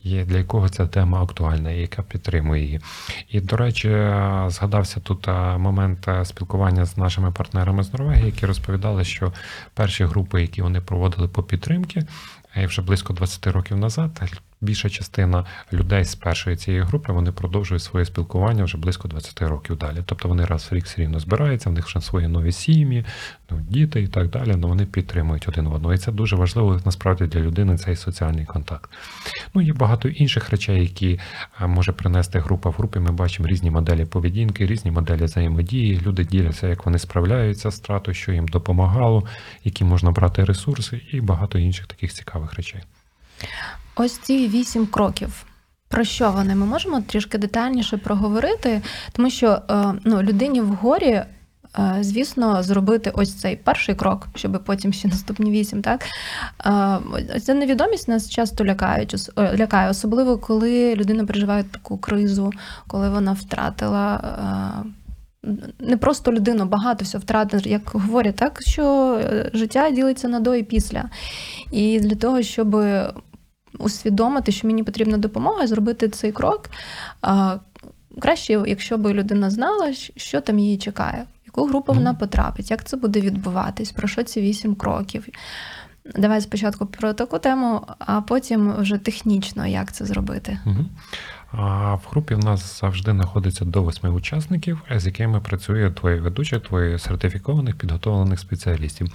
для 0.03 0.37
якого 0.37 0.69
ця 0.69 0.87
тема 0.87 1.23
актуальна, 1.23 1.71
і 1.71 1.81
яка 1.81 2.01
підтримує 2.01 2.63
її. 2.63 2.79
І, 3.29 3.41
до 3.41 3.57
речі, 3.57 3.89
е, 3.89 4.45
згадався 4.47 4.99
тут 4.99 5.27
е, 5.27 5.57
момент 5.57 6.07
е, 6.07 6.25
спілкування 6.25 6.85
з 6.85 6.97
нашими 6.97 7.31
партнерами 7.31 7.83
з 7.83 7.93
Норвегії, 7.93 8.25
які 8.25 8.45
розповідали, 8.45 9.03
що 9.03 9.33
перші 9.73 10.05
групи, 10.05 10.41
які 10.41 10.61
вони 10.61 10.81
проводили 10.81 11.27
по 11.27 11.43
підтримки, 11.43 12.03
е, 12.57 12.65
вже 12.65 12.81
близько 12.81 13.13
20 13.13 13.47
років 13.47 13.77
назад, 13.77 14.21
більша 14.61 14.89
частина 14.89 15.45
людей 15.73 16.03
з 16.03 16.15
першої 16.15 16.55
цієї 16.55 16.83
групи 16.83 17.13
вони 17.13 17.31
продовжують 17.31 17.83
своє 17.83 18.05
спілкування 18.05 18.63
вже 18.63 18.77
близько 18.77 19.07
20 19.07 19.41
років 19.41 19.77
далі. 19.77 19.97
Тобто 20.05 20.27
вони 20.27 20.45
раз 20.45 20.67
в 20.71 20.75
рік 20.75 20.85
все 20.85 21.01
рівно 21.01 21.19
збираються, 21.19 21.69
в 21.69 21.73
них 21.73 21.85
вже 21.85 22.01
свої 22.01 22.27
нові 22.27 22.51
сім'ї, 22.51 23.05
ну, 23.51 23.59
діти 23.69 24.01
і 24.01 24.07
так 24.07 24.29
далі, 24.29 24.51
але 24.53 24.67
вони 24.67 24.85
підтримують 24.85 25.47
один 25.47 25.67
одного. 25.67 25.93
І 25.93 25.97
це 25.97 26.11
дуже 26.11 26.35
важливо 26.35 26.81
насправді 26.85 27.23
для 27.23 27.39
людини 27.39 27.77
цей 27.77 27.95
соціальний 27.95 28.45
контакт. 28.45 28.89
Ну, 29.53 29.61
є 29.61 29.73
багато 29.73 30.09
інших 30.09 30.49
речей, 30.49 30.81
які 30.81 31.19
е, 31.61 31.67
може 31.67 31.91
принести 31.91 32.39
група 32.39 32.69
в 32.69 32.73
групі. 32.73 32.99
Ми 32.99 33.11
бачимо 33.11 33.47
різні 33.47 33.71
моделі 33.71 34.05
поведінки, 34.05 34.65
різні 34.65 34.91
моделі 34.91 35.23
взаємодії. 35.23 36.01
Люди 36.05 36.23
діляться, 36.23 36.67
як 36.67 36.85
вони 36.85 36.99
справляються 36.99 37.71
з 37.71 37.75
стратою, 37.75 38.15
що 38.15 38.31
їм 38.31 38.47
допомагало, 38.47 39.23
які 39.63 39.83
можна 39.83 40.11
брати 40.11 40.43
ресурси, 40.43 41.01
і 41.11 41.21
багато 41.21 41.59
інших 41.59 41.87
таких 41.87 42.13
цікавих 42.13 42.53
речей. 42.53 42.81
Ось 43.95 44.17
ці 44.17 44.47
вісім 44.47 44.87
кроків. 44.87 45.45
Про 45.89 46.03
що 46.03 46.31
вони? 46.31 46.55
Ми 46.55 46.65
можемо 46.65 47.01
трішки 47.01 47.37
детальніше 47.37 47.97
проговорити, 47.97 48.81
тому 49.11 49.29
що 49.29 49.61
е, 49.69 49.93
ну, 50.05 50.21
людині 50.21 50.61
в 50.61 50.67
горі, 50.67 51.07
е, 51.07 51.25
звісно, 52.01 52.63
зробити 52.63 53.11
ось 53.13 53.33
цей 53.33 53.55
перший 53.55 53.95
крок, 53.95 54.27
щоб 54.35 54.63
потім 54.65 54.93
ще 54.93 55.07
наступні 55.07 55.51
вісім. 55.51 55.81
Так? 55.81 56.05
Е, 56.65 57.39
Ця 57.39 57.53
невідомість 57.53 58.07
нас 58.07 58.29
часто 58.29 58.63
е, 58.63 58.67
лякає, 59.37 59.89
особливо 59.89 60.37
коли 60.37 60.95
людина 60.95 61.25
переживає 61.25 61.63
таку 61.63 61.97
кризу, 61.97 62.51
коли 62.87 63.09
вона 63.09 63.33
втратила. 63.33 64.21
Не 65.79 65.97
просто 65.97 66.33
людину, 66.33 66.65
багато 66.65 67.05
всього 67.05 67.21
втратив, 67.21 67.67
як 67.67 67.81
говорять, 67.93 68.35
так 68.35 68.61
що 68.61 69.21
життя 69.53 69.91
ділиться 69.91 70.27
на 70.27 70.39
до 70.39 70.55
і 70.55 70.63
після. 70.63 71.09
І 71.71 71.99
для 71.99 72.15
того, 72.15 72.41
щоб 72.41 72.75
усвідомити, 73.79 74.51
що 74.51 74.67
мені 74.67 74.83
потрібна 74.83 75.17
допомога, 75.17 75.67
зробити 75.67 76.09
цей 76.09 76.31
крок. 76.31 76.69
Краще, 78.19 78.63
якщо 78.67 78.97
б 78.97 79.13
людина 79.13 79.49
знала, 79.49 79.93
що 80.15 80.41
там 80.41 80.59
її 80.59 80.77
чекає, 80.77 81.25
в 81.43 81.45
яку 81.45 81.65
групу 81.65 81.93
вона 81.93 82.13
потрапить, 82.13 82.71
як 82.71 82.83
це 82.83 82.97
буде 82.97 83.21
відбуватись, 83.21 83.91
про 83.91 84.07
що 84.07 84.23
ці 84.23 84.41
вісім 84.41 84.75
кроків. 84.75 85.27
Давай 86.15 86.41
спочатку 86.41 86.85
про 86.85 87.13
таку 87.13 87.39
тему, 87.39 87.81
а 87.99 88.21
потім 88.21 88.73
вже 88.77 88.97
технічно, 88.97 89.67
як 89.67 89.91
це 89.91 90.05
зробити. 90.05 90.59
Угу. 90.65 90.85
А 91.51 91.93
в 91.93 92.07
групі 92.11 92.35
в 92.35 92.39
нас 92.39 92.79
завжди 92.79 93.11
знаходиться 93.11 93.65
до 93.65 93.83
восьми 93.83 94.09
учасників, 94.09 94.81
з 94.95 95.05
якими 95.05 95.39
працює 95.39 95.91
твоє 95.91 96.15
ведуче, 96.15 96.59
твоє 96.59 96.99
сертифікованих 96.99 97.75
підготовлених 97.75 98.39
спеціалістів. 98.39 99.07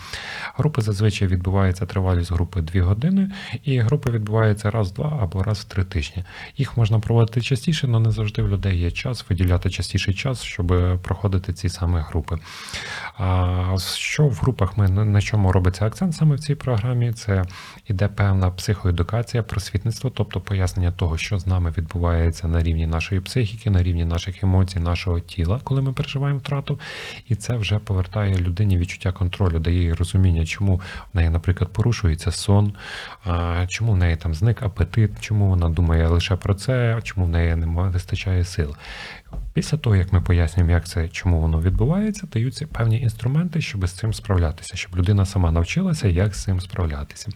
Групи 0.57 0.83
зазвичай 0.83 1.29
відбувається 1.29 1.87
тривалість 1.87 2.33
групи 2.33 2.61
2 2.61 2.83
години, 2.83 3.31
і 3.65 3.79
групи 3.79 4.11
відбуваються 4.11 4.71
раз 4.71 4.91
в 4.91 4.95
два 4.95 5.19
або 5.23 5.43
раз 5.43 5.59
в 5.59 5.65
три 5.65 5.85
тижні. 5.85 6.25
Їх 6.57 6.77
можна 6.77 6.99
проводити 6.99 7.41
частіше, 7.41 7.87
але 7.91 8.01
не 8.01 8.11
завжди 8.11 8.43
в 8.43 8.49
людей 8.49 8.79
є 8.79 8.91
час 8.91 9.25
виділяти 9.31 9.71
частіший 9.71 10.15
час, 10.15 10.43
щоб 10.43 10.99
проходити 11.03 11.53
ці 11.53 11.69
саме 11.69 12.01
групи. 12.01 12.39
А 13.19 13.77
що 13.97 14.27
в 14.27 14.35
групах 14.35 14.79
ми 14.79 14.89
на 14.89 15.21
чому 15.21 15.53
робиться 15.53 15.87
акцент 15.87 16.15
саме 16.15 16.37
в 16.37 16.41
цій 16.41 16.55
програмі? 16.55 17.13
Це 17.13 17.45
іде 17.89 18.09
певна 18.09 18.51
психоедукація, 18.51 19.43
просвітництво, 19.43 20.11
тобто 20.11 20.41
пояснення 20.41 20.93
того, 20.93 21.19
що 21.19 21.39
з 21.39 21.47
нами 21.47 21.75
відбувається 21.79 22.24
на 22.45 22.63
рівні 22.63 22.87
нашої 22.87 23.21
психіки, 23.21 23.71
на 23.71 23.83
рівні 23.83 24.05
наших 24.05 24.43
емоцій, 24.43 24.81
нашого 24.81 25.21
тіла, 25.21 25.61
коли 25.65 25.83
ми 25.83 25.93
переживаємо 25.93 26.39
втрату. 26.39 26.81
І 27.29 27.35
це 27.35 27.57
вже 27.57 27.79
повертає 27.79 28.39
людині 28.39 28.79
відчуття 28.79 29.13
контролю, 29.13 29.59
дає 29.59 29.83
їй 29.83 29.93
розуміння, 29.93 30.47
чому 30.47 30.77
в 31.13 31.17
неї, 31.17 31.31
наприклад, 31.31 31.73
порушується 31.73 32.31
сон, 32.31 32.73
чому 33.69 33.93
в 33.93 33.97
неї 33.97 34.17
там 34.17 34.35
зник 34.35 34.63
апетит, 34.63 35.11
чому 35.21 35.49
вона 35.49 35.69
думає 35.69 36.09
лише 36.09 36.37
про 36.37 36.55
це, 36.55 37.01
чому 37.03 37.27
в 37.27 37.29
неї 37.29 37.57
не 37.57 37.67
вистачає 37.67 38.45
сил. 38.45 38.77
Після 39.53 39.79
того, 39.79 39.97
як 39.97 40.13
ми 40.13 40.21
пояснюємо, 40.21 40.73
як 40.73 40.87
це, 40.87 41.09
чому 41.09 41.41
воно 41.41 41.61
відбувається, 41.61 42.29
даються 42.33 42.67
певні 42.67 43.01
інструменти, 43.01 43.61
щоб 43.61 43.87
з 43.87 43.93
цим 43.93 44.15
справлятися, 44.15 44.77
щоб 44.77 44.97
людина 44.97 45.27
сама 45.27 45.51
навчилася, 45.51 46.09
як 46.09 46.35
з 46.35 46.43
цим 46.43 46.61
справлятися. 46.61 47.31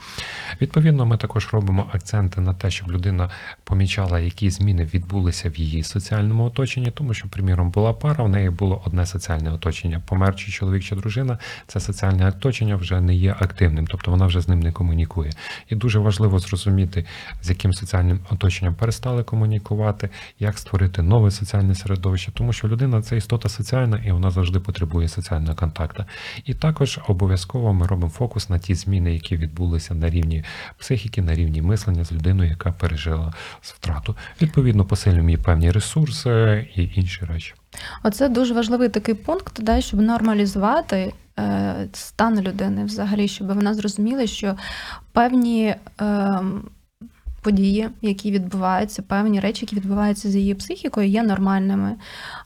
Відповідно, 0.61 1.07
ми 1.07 1.17
також 1.17 1.49
робимо 1.53 1.91
акценти 1.93 2.41
на 2.41 2.55
те, 2.55 2.71
щоб 2.71 2.93
людина 2.93 3.31
помічала, 3.65 4.21
які 4.21 4.51
зміни 4.51 4.85
відбулися 4.85 5.51
в 5.51 5.57
її 5.57 5.83
соціальному 5.83 6.45
оточенні, 6.45 6.91
тому 6.91 7.15
що, 7.15 7.29
приміром, 7.29 7.71
була 7.71 7.93
пара, 7.93 8.25
в 8.25 8.29
неї 8.29 8.51
було 8.51 8.83
одне 8.87 9.07
соціальне 9.07 9.53
оточення. 9.53 10.03
Помер 10.07 10.37
чи 10.37 10.53
чоловік 10.53 10.83
чи 10.83 10.97
дружина, 10.97 11.39
це 11.67 11.81
соціальне 11.81 12.29
оточення 12.29 12.77
вже 12.77 13.01
не 13.01 13.15
є 13.15 13.37
активним, 13.41 13.87
тобто 13.87 14.11
вона 14.11 14.27
вже 14.27 14.41
з 14.41 14.49
ним 14.49 14.61
не 14.61 14.73
комунікує. 14.73 15.31
І 15.69 15.75
дуже 15.75 15.99
важливо 15.99 16.39
зрозуміти, 16.39 17.05
з 17.43 17.49
яким 17.49 17.73
соціальним 17.73 18.21
оточенням 18.31 18.75
перестали 18.75 19.23
комунікувати, 19.23 20.11
як 20.39 20.59
створити 20.59 21.03
нове 21.03 21.31
соціальне 21.31 21.75
середовище, 21.75 21.88
тому 21.97 22.53
що 22.53 22.69
людина 22.69 23.03
це 23.03 23.17
істота 23.17 23.49
соціальна 23.49 24.03
і 24.07 24.13
вона 24.13 24.31
завжди 24.31 24.61
потребує 24.61 25.09
соціального 25.09 25.55
контакту. 25.55 26.05
І 26.45 26.55
також 26.55 27.01
обов'язково 27.09 27.73
ми 27.73 27.87
робимо 27.87 28.11
фокус 28.11 28.51
на 28.51 28.59
ті 28.59 28.75
зміни, 28.75 29.15
які 29.15 29.37
відбулися 29.37 29.95
на 29.95 30.11
рівні 30.11 30.45
психіки, 30.79 31.23
на 31.23 31.35
рівні 31.35 31.63
мислення 31.63 32.05
з 32.05 32.13
людиною, 32.13 32.51
яка 32.51 32.73
пережила 32.73 33.35
втрату. 33.61 34.17
Відповідно, 34.43 34.85
посилюємо 34.85 35.29
її 35.29 35.43
певні 35.43 35.71
ресурси 35.71 36.67
і 36.77 36.91
інші 36.95 37.25
речі. 37.25 37.55
Оце 38.03 38.29
дуже 38.29 38.55
важливий 38.55 38.89
такий 38.89 39.15
пункт, 39.15 39.63
да, 39.63 39.81
щоб 39.81 40.01
нормалізувати 40.01 41.13
е, 41.39 41.89
стан 41.93 42.41
людини 42.41 42.85
взагалі, 42.85 43.29
щоб 43.29 43.47
вона 43.47 43.75
зрозуміла, 43.75 44.27
що 44.27 44.57
певні 45.13 45.75
е, 46.01 46.41
події, 47.43 47.89
які 48.03 48.31
відбуваються, 48.31 49.03
певні 49.03 49.41
речі, 49.41 49.65
які 49.65 49.77
відбуваються 49.77 50.31
з 50.31 50.37
її 50.37 50.55
психікою, 50.55 51.09
є 51.09 51.23
нормальними 51.23 51.95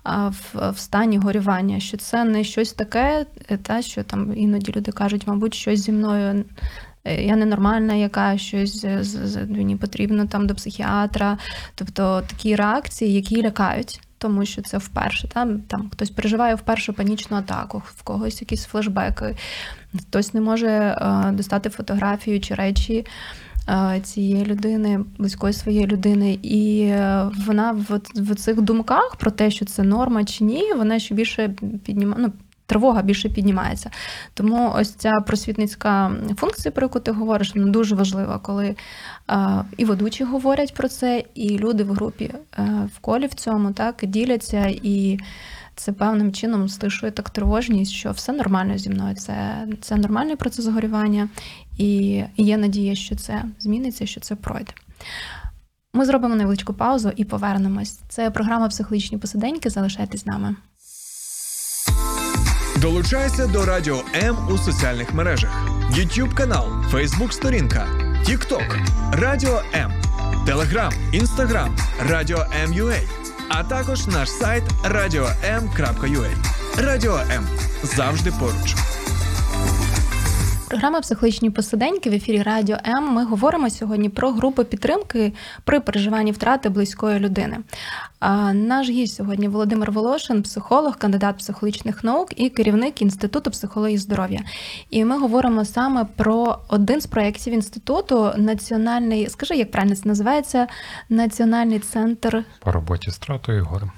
в, 0.04 0.70
в 0.70 0.78
стані 0.78 1.18
горювання. 1.18 1.80
Що 1.80 1.96
це 1.96 2.24
не 2.24 2.44
щось 2.44 2.72
таке, 2.72 3.26
е, 3.50 3.56
та 3.56 3.82
що 3.82 4.02
там 4.02 4.36
іноді 4.36 4.72
люди 4.76 4.92
кажуть, 4.92 5.26
мабуть, 5.26 5.54
щось 5.54 5.80
зі 5.80 5.92
мною. 5.92 6.44
е, 7.04 7.22
Я 7.24 7.36
ненормальна, 7.36 7.94
яка 7.94 8.38
щось 8.38 8.86
з- 9.00 9.46
мені 9.48 9.76
потрібно 9.76 10.26
там 10.26 10.46
до 10.46 10.54
психіатра. 10.54 11.38
Тобто 11.74 12.22
такі 12.26 12.56
реакції, 12.56 13.12
які 13.14 13.42
лякають, 13.42 14.00
тому 14.18 14.44
що 14.46 14.62
це 14.62 14.78
вперше. 14.78 15.28
Там, 15.28 15.60
там 15.60 15.90
хтось 15.92 16.10
переживає 16.10 16.54
вперше 16.54 16.92
панічну 16.92 17.36
атаку, 17.36 17.82
в 17.86 18.02
когось 18.02 18.40
якісь 18.40 18.64
флешбеки, 18.64 19.36
хтось 19.98 20.34
не 20.34 20.40
може 20.40 20.68
е, 20.68 21.32
достати 21.32 21.70
фотографію 21.70 22.40
чи 22.40 22.54
речі 22.54 22.94
е, 22.94 23.04
цієї 24.02 24.44
людини, 24.44 25.00
близької 25.18 25.52
своєї 25.52 25.86
людини. 25.86 26.38
І 26.42 26.80
е, 26.82 27.30
вона 27.46 27.72
в, 27.72 28.00
в 28.14 28.34
цих 28.34 28.60
думках 28.60 29.16
про 29.16 29.30
те, 29.30 29.50
що 29.50 29.64
це 29.64 29.82
норма 29.82 30.24
чи 30.24 30.44
ні, 30.44 30.72
вона 30.76 30.98
ще 30.98 31.14
більше 31.14 31.54
піднімає. 31.84 32.22
Ну, 32.22 32.32
Тривога 32.66 33.02
більше 33.02 33.28
піднімається. 33.28 33.90
Тому 34.34 34.72
ось 34.76 34.94
ця 34.94 35.10
просвітницька 35.10 36.12
функція, 36.36 36.72
про 36.72 36.84
яку 36.84 37.00
ти 37.00 37.12
говориш, 37.12 37.54
вона 37.54 37.70
дуже 37.70 37.94
важлива, 37.94 38.38
коли 38.38 38.76
е, 39.30 39.64
і 39.76 39.84
ведучі 39.84 40.24
говорять 40.24 40.74
про 40.74 40.88
це, 40.88 41.24
і 41.34 41.58
люди 41.58 41.84
в 41.84 41.90
групі 41.90 42.30
е, 42.58 42.88
в 42.96 42.98
колі 42.98 43.26
в 43.26 43.34
цьому 43.34 43.72
так 43.72 43.96
діляться, 44.02 44.66
і 44.82 45.18
це 45.82 45.92
певним 45.92 46.32
чином 46.32 46.68
стишує 46.68 47.12
так 47.12 47.30
тривожність, 47.30 47.92
що 47.92 48.10
все 48.10 48.32
нормально 48.32 48.78
зі 48.78 48.90
мною. 48.90 49.16
Це, 49.16 49.66
це 49.80 49.96
нормальний 49.96 50.36
процес 50.36 50.66
горювання, 50.66 51.28
і, 51.78 52.22
є 52.36 52.56
надія, 52.56 52.94
що 52.94 53.16
це 53.16 53.44
зміниться, 53.58 54.06
що 54.06 54.20
це 54.20 54.34
пройде. 54.34 54.72
Ми 55.94 56.04
зробимо 56.04 56.34
невеличку 56.34 56.74
паузу 56.74 57.12
і 57.16 57.24
повернемось. 57.24 58.00
Це 58.08 58.30
програма 58.30 58.68
психологічні 58.68 59.18
посиденьки. 59.18 59.70
Залишайтесь 59.70 60.20
з 60.20 60.26
нами. 60.26 60.56
Долучайся 62.80 63.46
до 63.46 63.64
Радіо 63.64 64.02
М 64.14 64.36
у 64.50 64.58
соціальних 64.58 65.14
мережах: 65.14 65.68
YouTube 65.90 66.34
канал, 66.34 66.66
Facebook 66.92 67.32
сторінка, 67.32 67.86
TikTok, 68.28 68.86
Радіо 69.12 69.62
М, 69.74 69.92
Telegram, 70.46 70.92
Instagram, 71.14 71.68
Радіо 72.08 72.46
М.UA, 72.64 73.21
а 73.54 73.64
також 73.64 74.06
наш 74.06 74.30
сайт 74.30 74.64
radio.m.ua. 74.84 76.30
Радіо 76.78 77.16
М 77.30 77.46
завжди 77.82 78.32
поруч. 78.40 78.74
Програма 80.72 81.00
Психологічні 81.00 81.50
посиденьки 81.50 82.10
в 82.10 82.12
ефірі 82.12 82.42
Радіо 82.42 82.76
М. 82.86 83.04
Ми 83.04 83.24
говоримо 83.24 83.70
сьогодні 83.70 84.08
про 84.08 84.30
групи 84.30 84.64
підтримки 84.64 85.32
при 85.64 85.80
переживанні 85.80 86.32
втрати 86.32 86.68
близької 86.68 87.18
людини. 87.18 87.58
Наш 88.52 88.90
гість 88.90 89.14
сьогодні 89.14 89.48
Володимир 89.48 89.92
Волошин, 89.92 90.42
психолог, 90.42 90.98
кандидат 90.98 91.38
психологічних 91.38 92.04
наук 92.04 92.28
і 92.36 92.48
керівник 92.48 93.02
Інституту 93.02 93.50
психології 93.50 93.98
здоров'я. 93.98 94.40
І 94.90 95.04
ми 95.04 95.18
говоримо 95.18 95.64
саме 95.64 96.04
про 96.16 96.58
один 96.68 97.00
з 97.00 97.06
проєктів 97.06 97.54
інституту 97.54 98.32
національний, 98.36 99.28
скажи, 99.28 99.54
як 99.54 99.70
правильно 99.70 99.96
це 99.96 100.08
називається, 100.08 100.66
Національний 101.08 101.78
центр 101.78 102.44
По 102.60 102.72
роботі 102.72 103.10
з 103.10 103.14
втратою 103.14 103.58
і 103.58 103.60
горем. 103.60 103.90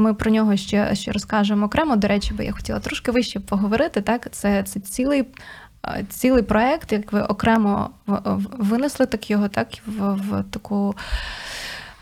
Ми 0.00 0.14
про 0.14 0.30
нього 0.30 0.56
ще, 0.56 0.94
ще 0.94 1.12
розкажемо 1.12 1.66
окремо. 1.66 1.96
До 1.96 2.08
речі, 2.08 2.34
бо 2.36 2.42
я 2.42 2.52
хотіла 2.52 2.80
трошки 2.80 3.10
вище 3.10 3.40
поговорити. 3.40 4.00
Так, 4.00 4.28
це, 4.32 4.62
це 4.62 4.80
цілий. 4.80 5.24
е, 5.86 6.04
Цілий 6.08 6.42
проект, 6.42 6.92
як 6.92 7.12
ви 7.12 7.20
окремо 7.20 7.90
винесли 8.58 9.06
так 9.06 9.30
його, 9.30 9.48
так 9.48 9.68
в, 9.86 10.12
в 10.12 10.44
таку 10.50 10.94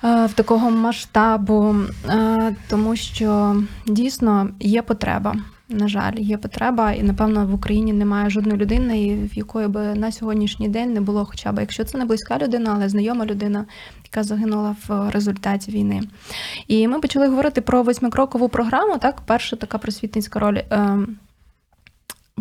е, 0.05 0.27
в 0.27 0.33
такого 0.33 0.71
масштабу, 0.71 1.77
е, 2.09 2.57
тому 2.69 2.97
що 2.97 3.57
дійсно 3.87 4.51
є 4.61 4.83
потреба. 4.83 5.37
На 5.71 5.89
жаль, 5.89 6.15
є 6.17 6.37
потреба, 6.37 6.93
і 6.93 7.03
напевно 7.03 7.47
в 7.47 7.55
Україні 7.55 7.93
немає 7.93 8.31
жодної 8.31 8.59
людини, 8.59 9.19
в 9.35 9.39
якої 9.39 9.69
би 9.69 9.95
на 9.95 10.13
сьогоднішній 10.13 10.69
день 10.69 10.93
не 10.93 11.01
було, 11.01 11.25
хоча 11.25 11.53
б 11.53 11.61
якщо 11.61 11.85
це 11.85 11.99
не 11.99 12.05
близька 12.05 12.39
людина, 12.39 12.73
але 12.75 12.89
знайома 12.89 13.27
людина, 13.27 13.67
яка 14.05 14.23
загинула 14.23 14.77
в 14.89 15.11
результаті 15.11 15.71
війни. 15.71 16.03
І 16.69 16.89
ми 16.89 17.01
почали 17.01 17.29
говорити 17.29 17.61
про 17.61 17.83
восьмикрокову 17.83 18.49
програму. 18.49 18.99
Так, 18.99 19.21
перша 19.27 19.57
така 19.57 19.79
просвітницька 19.79 20.39
роль. 20.39 20.57
Е, 20.57 20.99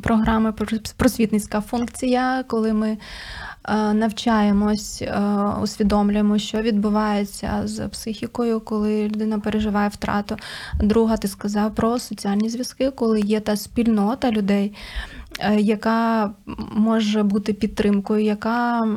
Програми 0.04 0.54
просвітницька 0.98 1.62
функція, 1.62 2.44
коли 2.48 2.74
ми 2.74 2.98
навчаємось, 3.74 5.02
е, 5.02 5.20
усвідомлюємо, 5.64 6.38
що 6.38 6.62
відбувається 6.62 7.62
з 7.64 7.88
психікою, 7.88 8.60
коли 8.60 9.08
людина 9.08 9.40
переживає 9.40 9.90
втрату. 9.90 10.38
Друга, 10.80 11.18
ти 11.18 11.28
сказав 11.28 11.76
про 11.76 12.00
соціальні 12.00 12.50
зв'язки, 12.50 12.92
коли 12.92 13.20
є 13.20 13.40
та 13.40 13.56
спільнота 13.56 14.32
людей, 14.32 14.74
е, 15.40 15.60
яка 15.60 16.32
може 16.72 17.24
бути 17.24 17.54
підтримкою, 17.54 18.24
яка 18.24 18.88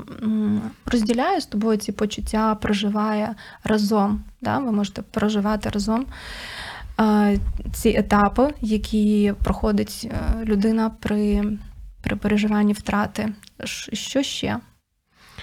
розділяє 0.87 1.41
з 1.41 1.47
тобою 1.47 1.79
ці 1.79 1.93
почуття, 1.93 2.55
проживає 2.55 3.35
разом. 3.65 4.25
Да? 4.43 4.59
Ви 4.59 4.73
можете 4.73 5.03
проживати 5.03 5.69
разом 5.69 6.07
е, 7.01 7.39
ці 7.73 7.89
етапи, 7.89 8.55
які 8.61 9.35
проходить 9.45 10.09
е, 10.13 10.45
людина 10.45 10.91
при, 11.01 11.43
при 12.03 12.17
переживанні 12.17 12.73
втрати. 12.73 13.33
Що 13.65 14.23
ще? 14.23 14.61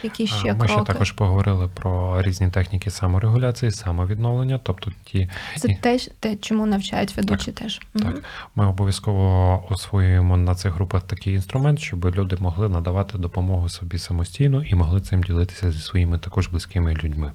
Які 0.04 0.28
ще 0.28 0.52
А, 0.52 0.54
Ми 0.54 0.60
кроки? 0.60 0.74
ще 0.74 0.84
також 0.84 1.12
поговорили 1.12 1.68
про 1.74 2.22
різні 2.22 2.50
техніки 2.50 2.92
саморегуляції, 2.92 3.72
самовідновлення, 3.72 4.60
тобто 4.64 4.92
ті 5.04 5.30
Це 5.58 5.68
і- 5.68 5.76
теж 5.76 6.10
те, 6.20 6.36
чому 6.36 6.66
навчають 6.66 7.18
ведучі 7.18 7.52
теж. 7.52 7.80
Так, 7.94 8.04
Мгм. 8.04 8.16
ми 8.56 8.68
обов'язково 8.68 9.64
освоюємо 9.70 10.38
на 10.38 10.56
цих 10.56 10.74
групах 10.74 11.04
такий 11.04 11.34
інструмент, 11.34 11.80
щоб 11.80 12.06
люди 12.06 12.38
могли 12.40 12.70
надавати 12.70 13.18
допомогу 13.18 13.70
собі 13.70 13.98
самостійно 13.98 14.64
і 14.64 14.76
могли 14.76 15.02
цим 15.02 15.24
ділитися 15.24 15.72
зі 15.72 15.80
своїми 15.80 16.18
також 16.20 16.48
близькими 16.48 16.94
людьми. 16.94 17.32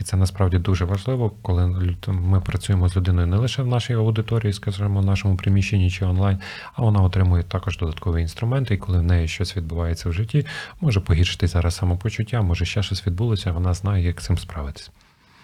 І 0.00 0.04
це 0.04 0.16
насправді 0.16 0.58
дуже 0.58 0.84
важливо, 0.84 1.30
коли 1.42 1.66
ми 2.08 2.40
працюємо 2.40 2.88
з 2.88 2.96
людиною 2.96 3.26
не 3.26 3.36
лише 3.36 3.62
в 3.62 3.66
нашій 3.66 3.92
аудиторії, 3.94 4.52
скажімо, 4.52 5.00
в 5.00 5.04
нашому 5.04 5.36
приміщенні 5.36 5.90
чи 5.90 6.04
онлайн, 6.04 6.38
а 6.74 6.82
вона 6.82 7.00
отримує 7.02 7.42
також 7.42 7.78
додаткові 7.78 8.20
інструменти, 8.20 8.74
і 8.74 8.78
коли 8.78 8.98
в 8.98 9.02
неї 9.02 9.28
щось 9.28 9.56
відбувається 9.56 10.08
в 10.08 10.12
житті, 10.12 10.46
може 10.80 11.00
погіршити 11.00 11.46
зараз 11.46 11.81
самопочуття, 11.82 12.42
може 12.42 12.64
ще 12.64 12.82
щось 12.82 13.06
відбулося, 13.06 13.52
вона 13.52 13.74
знає, 13.74 14.04
як 14.04 14.20
з 14.20 14.24
цим 14.24 14.38
справитися. 14.38 14.90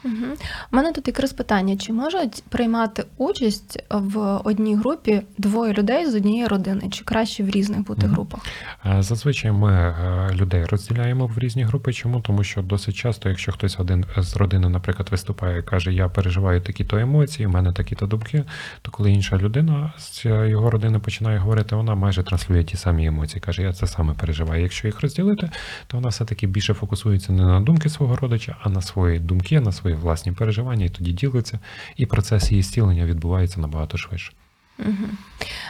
Мгм. 0.05 0.33
У 0.73 0.77
мене 0.77 0.93
тут 0.93 1.09
якраз 1.09 1.33
питання: 1.33 1.77
чи 1.77 1.93
можуть 1.93 2.43
приймати 2.49 3.05
участь 3.17 3.83
в 3.91 4.19
одній 4.45 4.77
групі 4.77 5.23
двоє 5.39 5.73
людей 5.73 6.07
з 6.11 6.15
однієї 6.15 6.47
родини, 6.47 6.89
чи 6.91 7.05
краще 7.05 7.43
в 7.45 7.51
різних 7.51 7.81
бути 7.85 8.07
Мгм. 8.07 8.15
групах? 8.15 8.41
Е, 8.87 9.03
Зазвичай 9.03 9.53
ми 9.53 9.73
е, 9.73 10.31
людей 10.35 10.65
розділяємо 10.65 11.27
в 11.27 11.39
різні 11.39 11.63
групи. 11.65 11.93
Чому? 11.93 12.21
Тому 12.21 12.45
що 12.45 12.63
досить 12.63 12.95
часто, 12.95 13.29
якщо 13.29 13.53
хтось 13.53 13.81
один 13.81 14.05
з 14.17 14.37
родини, 14.37 14.69
наприклад, 14.69 15.09
виступає 15.11 15.59
і 15.59 15.63
каже, 15.63 15.93
я 15.93 16.09
переживаю 16.09 16.61
такі-то 16.61 16.97
емоції, 16.99 17.47
в 17.47 17.51
мене 17.51 17.73
такі-то 17.73 18.07
думки, 18.07 18.45
то 18.83 18.91
коли 18.91 19.13
інша 19.13 19.37
людина 19.39 19.93
з 19.99 20.25
його 20.25 20.71
родини 20.71 20.99
починає 20.99 21.39
говорити, 21.39 21.77
вона 21.77 21.95
майже 21.95 22.23
транслює 22.23 22.65
ті 22.65 22.77
самі 22.77 23.07
емоції. 23.07 23.41
каже, 23.41 23.63
я 23.63 23.73
це 23.73 23.87
саме 23.87 24.15
переживаю. 24.15 24.63
Якщо 24.63 24.89
їх 24.89 25.01
розділити, 25.01 25.51
то 25.87 25.97
вона 25.97 26.09
все-таки 26.09 26.47
більше 26.47 26.75
фокусується 26.75 27.33
не 27.33 27.43
на 27.43 27.61
думки 27.61 27.89
свого 27.89 28.17
родича, 28.17 28.57
а 28.63 28.69
на 28.69 28.83
свої 28.83 29.19
думки, 29.19 29.61
на 29.61 29.73
свої 29.73 29.88
власні 29.95 30.33
переживання, 30.33 30.85
і 30.85 30.89
тоді 30.89 31.13
ділиться, 31.13 31.59
і 31.97 32.07
процес 32.07 32.51
її 32.51 32.63
зцілення 32.63 33.05
відбувається 33.05 33.61
набагато 33.61 33.99
швидше. 33.99 34.33
Угу. 34.79 35.09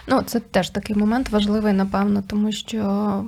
Ну, 0.07 0.23
це 0.23 0.41
теж 0.41 0.71
такий 0.71 0.97
момент 0.97 1.29
важливий, 1.29 1.73
напевно, 1.73 2.23
тому 2.27 2.53
що 2.53 3.25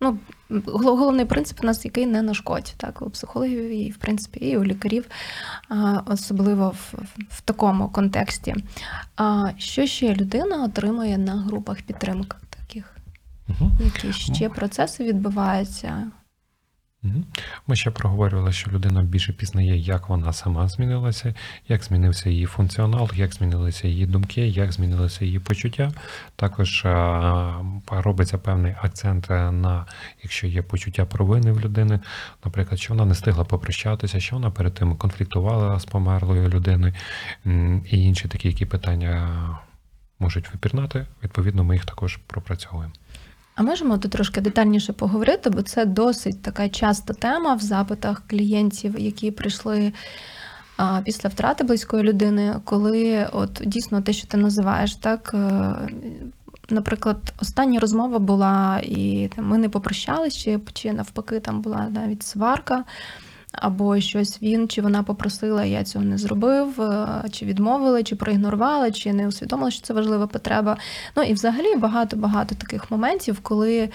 ну, 0.00 0.18
головний 0.66 1.24
принцип 1.24 1.58
у 1.62 1.66
нас 1.66 1.84
який 1.84 2.06
не 2.06 2.22
нашкодь, 2.22 2.74
так, 2.76 3.02
у 3.02 3.10
психологів 3.10 3.70
і, 3.70 3.90
в 3.90 3.96
принципі, 3.96 4.38
і 4.38 4.56
у 4.56 4.64
лікарів, 4.64 5.04
особливо 6.06 6.68
в, 6.68 6.94
в 7.30 7.40
такому 7.40 7.88
контексті. 7.88 8.54
А 9.16 9.50
що 9.58 9.86
ще 9.86 10.14
людина 10.14 10.64
отримує 10.64 11.18
на 11.18 11.36
групах 11.36 11.82
підтримки 11.82 12.36
таких? 12.50 12.96
Угу. 13.48 13.70
Які 13.84 14.12
ще 14.12 14.48
процеси 14.48 15.04
відбуваються? 15.04 16.10
Ми 17.66 17.76
ще 17.76 17.90
проговорювали, 17.90 18.52
що 18.52 18.70
людина 18.70 19.02
більше 19.02 19.32
пізнає, 19.32 19.76
як 19.76 20.08
вона 20.08 20.32
сама 20.32 20.68
змінилася, 20.68 21.34
як 21.68 21.84
змінився 21.84 22.30
її 22.30 22.46
функціонал, 22.46 23.10
як 23.14 23.34
змінилися 23.34 23.88
її 23.88 24.06
думки, 24.06 24.46
як 24.46 24.72
змінилися 24.72 25.24
її 25.24 25.38
почуття. 25.38 25.92
Також 26.36 26.86
робиться 27.90 28.38
певний 28.38 28.74
акцент 28.82 29.30
на 29.30 29.86
якщо 30.22 30.46
є 30.46 30.62
почуття 30.62 31.04
провини 31.04 31.52
в 31.52 31.60
людини, 31.60 32.00
наприклад, 32.44 32.80
що 32.80 32.94
вона 32.94 33.04
не 33.04 33.12
встигла 33.12 33.44
попрощатися, 33.44 34.20
що 34.20 34.36
вона 34.36 34.50
перед 34.50 34.74
тим 34.74 34.96
конфліктувала 34.96 35.80
з 35.80 35.84
померлою 35.84 36.48
людиною, 36.48 36.94
і 37.90 38.04
інші 38.04 38.28
такі, 38.28 38.48
які 38.48 38.66
питання 38.66 39.28
можуть 40.18 40.52
випірнати. 40.52 41.06
Відповідно, 41.24 41.64
ми 41.64 41.74
їх 41.74 41.84
також 41.84 42.16
пропрацьовуємо. 42.16 42.92
А 43.56 43.62
можемо 43.62 43.98
тут 43.98 44.10
трошки 44.10 44.40
детальніше 44.40 44.92
поговорити, 44.92 45.50
бо 45.50 45.62
це 45.62 45.84
досить 45.84 46.42
така 46.42 46.68
часта 46.68 47.14
тема 47.14 47.54
в 47.54 47.60
запитах 47.60 48.22
клієнтів, 48.26 49.00
які 49.00 49.30
прийшли 49.30 49.92
після 51.04 51.28
втрати 51.28 51.64
близької 51.64 52.02
людини, 52.02 52.56
коли 52.64 53.28
от 53.32 53.62
дійсно 53.66 54.02
те, 54.02 54.12
що 54.12 54.26
ти 54.26 54.36
називаєш, 54.36 54.94
так. 54.94 55.30
е, 55.34 55.74
Наприклад, 56.70 57.16
остання 57.42 57.80
розмова 57.80 58.18
була, 58.18 58.80
і 58.84 59.30
там, 59.36 59.46
ми 59.46 59.58
не 59.58 59.68
попрощалися, 59.68 60.60
чи 60.72 60.92
навпаки, 60.92 61.40
там 61.40 61.60
була 61.60 61.88
навіть 61.90 62.22
сварка, 62.22 62.84
або 63.56 64.00
щось 64.00 64.42
він 64.42 64.68
чи 64.68 64.82
вона 64.82 65.02
попросила, 65.02 65.64
я 65.64 65.84
цього 65.84 66.04
не 66.04 66.18
зробив, 66.18 66.80
е, 66.80 67.08
чи 67.30 67.46
відмовили, 67.46 68.02
чи 68.02 68.16
проігнорували, 68.16 68.90
чи 68.92 69.12
не 69.12 69.28
усвідомили, 69.28 69.70
що 69.70 69.82
це 69.82 69.94
важлива 69.94 70.26
потреба. 70.26 70.76
Ну 71.16 71.22
і 71.22 71.32
взагалі 71.32 71.76
багато-багато 71.76 72.54
таких 72.54 72.90
моментів, 72.90 73.38
коли. 73.42 73.88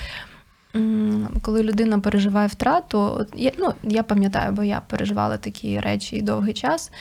Коли 1.42 1.64
людина 1.64 2.00
переживає 2.00 2.48
втрату, 2.48 3.00
от 3.00 3.28
я, 3.36 3.52
ну, 3.58 3.74
я 3.84 4.04
пам'ятаю, 4.04 4.52
бо 4.52 4.64
я 4.64 4.82
переживала 4.88 5.38
такі 5.38 5.80
речі 5.80 6.16
і 6.16 6.22
довгий 6.22 6.54
час, 6.54 6.92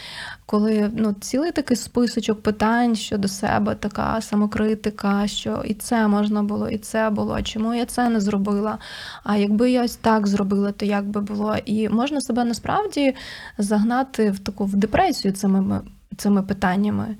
коли 0.46 0.90
ну, 0.96 1.12
цілий 1.20 1.52
такий 1.52 1.76
списочок 1.76 2.42
питань 2.42 2.96
щодо 2.96 3.28
себе, 3.28 3.74
така 3.74 4.20
самокритика, 4.20 5.26
що 5.26 5.62
і 5.64 5.74
це 5.74 6.08
можна 6.08 6.42
було, 6.42 6.68
і 6.68 6.78
це 6.78 7.10
було, 7.10 7.34
а 7.34 7.42
чому 7.42 7.74
я 7.74 7.86
це 7.86 8.08
не 8.08 8.20
зробила? 8.20 8.78
А 9.24 9.36
якби 9.36 9.70
я 9.70 9.84
ось 9.84 9.96
так 9.96 10.26
зробила, 10.26 10.72
то 10.72 10.84
як 10.84 11.08
би 11.08 11.20
було? 11.20 11.56
І 11.64 11.88
можна 11.88 12.20
себе 12.20 12.44
насправді 12.44 13.14
загнати 13.58 14.30
в 14.30 14.38
таку 14.38 14.64
в 14.64 14.76
депресію 14.76 15.32
цими, 15.32 15.80
цими 16.16 16.42
питаннями. 16.42 17.16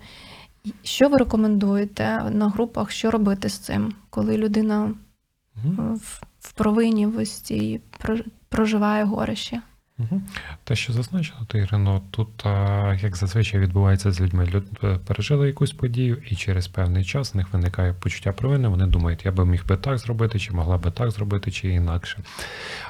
Що 0.83 1.09
ви 1.09 1.17
рекомендуєте 1.17 2.23
на 2.31 2.49
групах, 2.49 2.91
що 2.91 3.11
робити 3.11 3.49
з 3.49 3.59
цим, 3.59 3.93
коли 4.11 4.37
людина 4.37 4.95
в, 5.65 6.23
в 6.41 6.53
ось 7.19 7.41
проживає 8.49 9.05
горе 9.05 9.37
ще? 9.37 9.57
Угу. 9.57 9.63
Те, 10.65 10.77
що 10.77 10.93
зазначила 10.93 11.41
ти, 11.49 11.59
Ірино, 11.59 12.03
тут, 12.11 12.29
як 13.03 13.17
зазвичай 13.17 13.61
відбувається 13.61 14.13
з 14.13 14.21
людьми, 14.21 14.49
люд 14.55 14.65
е, 14.85 14.99
пережили 15.07 15.47
якусь 15.47 15.73
подію, 15.73 16.23
і 16.31 16.37
через 16.37 16.69
певний 16.69 17.05
час 17.05 17.35
в 17.35 17.37
них 17.37 17.53
виникає 17.53 17.93
почуття 17.93 18.33
провини. 18.33 18.69
Вони 18.69 18.87
думають, 18.87 19.25
я 19.25 19.33
би 19.33 19.47
міг 19.47 19.67
би 19.67 19.77
так 19.77 19.99
зробити, 19.99 20.39
чи 20.39 20.53
могла 20.53 20.79
би 20.79 20.91
так 20.91 21.11
зробити, 21.11 21.51
чи 21.51 21.69
інакше. 21.69 22.19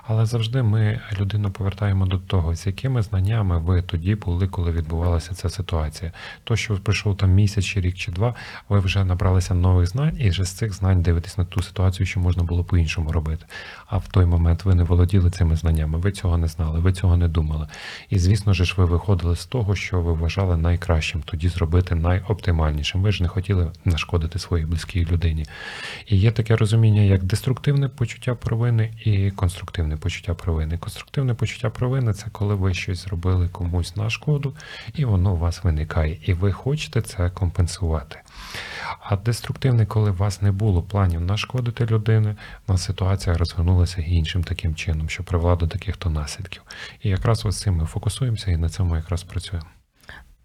Але 0.07 0.27
завжди 0.27 0.62
ми 0.62 1.01
людину 1.20 1.51
повертаємо 1.51 2.07
до 2.07 2.18
того, 2.18 2.57
з 2.57 2.66
якими 2.66 3.03
знаннями 3.03 3.59
ви 3.59 3.83
тоді 3.83 4.14
були, 4.14 4.49
коли 4.49 4.73
відбувалася 4.73 5.35
ця 5.35 5.49
ситуація. 5.49 6.12
То, 6.44 6.57
що 6.57 6.75
пройшов 6.77 7.16
там 7.16 7.31
місяць, 7.31 7.64
чи 7.64 7.81
рік, 7.81 7.94
чи 7.94 8.12
два, 8.12 8.35
ви 8.68 8.79
вже 8.81 9.05
набралися 9.05 9.55
нових 9.55 9.87
знань, 9.87 10.16
і 10.20 10.31
вже 10.31 10.44
з 10.44 10.53
цих 10.53 10.73
знань 10.73 11.03
дивитесь 11.03 11.38
на 11.38 11.44
ту 11.44 11.62
ситуацію, 11.62 12.07
що 12.07 12.20
можна 12.20 12.42
було 12.42 12.64
по-іншому 12.64 13.12
робити. 13.12 13.46
А 13.87 13.99
в 13.99 14.09
той 14.09 14.27
момент 14.27 14.64
ви 14.64 14.75
не 14.75 14.83
володіли 14.83 15.31
цими 15.31 15.57
знаннями, 15.57 15.99
ви 15.99 16.12
цього 16.12 16.38
не 16.38 16.49
знали, 16.49 16.81
ви 16.81 16.92
цього 17.01 17.17
не 17.17 17.29
думали. 17.29 17.67
І 18.11 18.19
звісно 18.19 18.53
ж, 18.53 18.75
ви 18.77 18.85
виходили 18.85 19.37
з 19.37 19.47
того, 19.47 19.75
що 19.75 20.01
ви 20.01 20.13
вважали 20.13 20.57
найкращим, 20.57 21.23
тоді 21.23 21.49
зробити 21.49 21.95
найоптимальнішим. 21.95 23.03
Ви 23.03 23.13
ж 23.13 23.23
не 23.23 23.29
хотіли 23.29 23.73
нашкодити 23.85 24.39
своїй 24.39 24.65
близькій 24.65 25.07
людині. 25.07 25.47
І 26.07 26.17
є 26.17 26.33
таке 26.33 26.57
розуміння, 26.57 27.03
як 27.03 27.25
деструктивне 27.25 27.89
почуття 27.89 28.35
провини 28.35 28.91
і 29.05 29.31
конструктивне 29.31 29.97
почуття 29.97 30.35
провини. 30.35 30.79
Конструктивне 30.79 31.35
почуття 31.35 31.71
провини 31.71 32.13
це 32.13 32.27
коли 32.33 32.55
ви 32.55 32.75
щось 32.75 33.05
зробили 33.05 33.49
комусь 33.49 33.97
на 33.97 34.11
шкоду, 34.11 34.57
і 34.95 35.05
воно 35.05 35.33
у 35.33 35.37
вас 35.37 35.65
виникає, 35.65 36.19
і 36.27 36.33
ви 36.33 36.53
хочете 36.53 37.03
це 37.03 37.31
компенсувати. 37.31 38.19
А 39.01 39.17
деструктивне, 39.17 39.87
коли 39.87 40.11
у 40.11 40.15
вас 40.15 40.43
не 40.43 40.53
було 40.53 40.83
планів 40.83 41.21
нашкодити 41.21 41.87
людини, 41.87 42.37
на 42.69 42.79
ситуація 42.79 43.37
розгорнулася 43.37 44.03
іншим 44.03 44.45
таким 44.45 44.75
чином, 44.75 45.09
що 45.09 45.23
привела 45.25 45.57
до 45.57 45.67
таких 45.67 45.97
то 45.97 46.11
наслідків. 46.11 46.63
І 47.03 47.09
якраз 47.09 47.47
ось 47.47 47.61
цим 47.61 47.77
ми 47.77 47.87
фокусуємося 47.87 48.51
і 48.51 48.57
на 48.57 48.69
цьому 48.69 48.97
якраз 48.97 49.23
працюємо. 49.23 49.67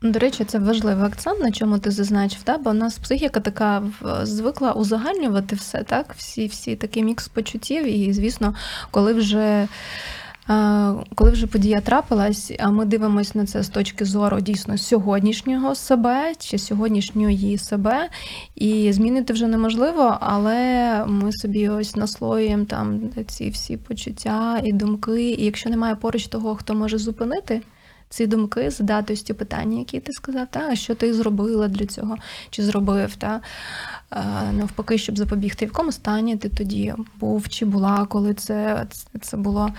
До 0.02 0.20
речі, 0.20 0.46
це 0.46 0.60
важливий 0.60 1.06
акцент, 1.06 1.40
на 1.40 1.52
чому 1.52 1.80
ти 1.80 1.92
зазначив, 1.92 2.44
та? 2.44 2.58
бо 2.58 2.70
у 2.70 2.74
нас 2.74 2.98
психіка 2.98 3.40
така 3.40 3.84
звикла 4.24 4.72
узагальнювати 4.72 5.56
все, 5.56 5.84
так? 5.84 6.14
Всі, 6.18 6.48
всі 6.48 6.76
такий 6.76 7.04
мікс 7.04 7.28
почуттів, 7.28 7.88
і, 7.88 8.14
звісно, 8.14 8.56
коли 8.92 9.14
вже. 9.14 9.68
Коли 11.16 11.32
вже 11.32 11.48
подія 11.48 11.82
трапилась, 11.82 12.52
а 12.60 12.70
ми 12.70 12.86
дивимося 12.86 13.32
на 13.36 13.46
це 13.46 13.64
з 13.64 13.70
точки 13.70 14.06
зору 14.06 14.42
дійсно 14.42 14.78
сьогоднішнього 14.78 15.76
себе 15.76 16.34
чи 16.40 16.58
сьогоднішньої 16.58 17.58
себе, 17.58 18.10
і 18.56 18.94
змінити 18.94 19.34
вже 19.34 19.48
неможливо, 19.48 20.18
але 20.22 21.06
ми 21.06 21.32
собі 21.32 21.70
ось 21.70 21.96
наслоюємо 21.96 22.66
там 22.66 23.02
ці 23.28 23.50
всі 23.50 23.78
почуття 23.78 24.62
і 24.64 24.74
думки. 24.74 25.30
І 25.32 25.46
якщо 25.46 25.70
немає 25.70 25.96
поруч 25.96 26.28
того, 26.28 26.56
хто 26.56 26.74
може 26.74 26.98
зупинити 26.98 27.62
ці 28.10 28.28
думки, 28.28 28.70
задати 28.70 29.14
ось 29.14 29.24
ті 29.24 29.34
питання, 29.34 29.80
які 29.80 30.00
ти 30.00 30.12
сказав, 30.12 30.48
та 30.52 30.60
а 30.72 30.76
що 30.76 30.96
ти 30.96 31.14
зробила 31.14 31.68
для 31.68 31.86
цього, 31.86 32.18
чи 32.50 32.64
зробив, 32.64 33.16
та 33.16 33.42
навпаки, 34.54 34.98
щоб 34.98 35.18
запобігти, 35.18 35.66
в 35.66 35.70
якому 35.70 35.92
стані 35.92 36.38
ти 36.38 36.50
тоді 36.50 36.94
був 37.20 37.50
чи 37.50 37.66
була, 37.66 38.06
коли 38.06 38.34
це, 38.34 38.86
це 39.22 39.38
було. 39.38 39.70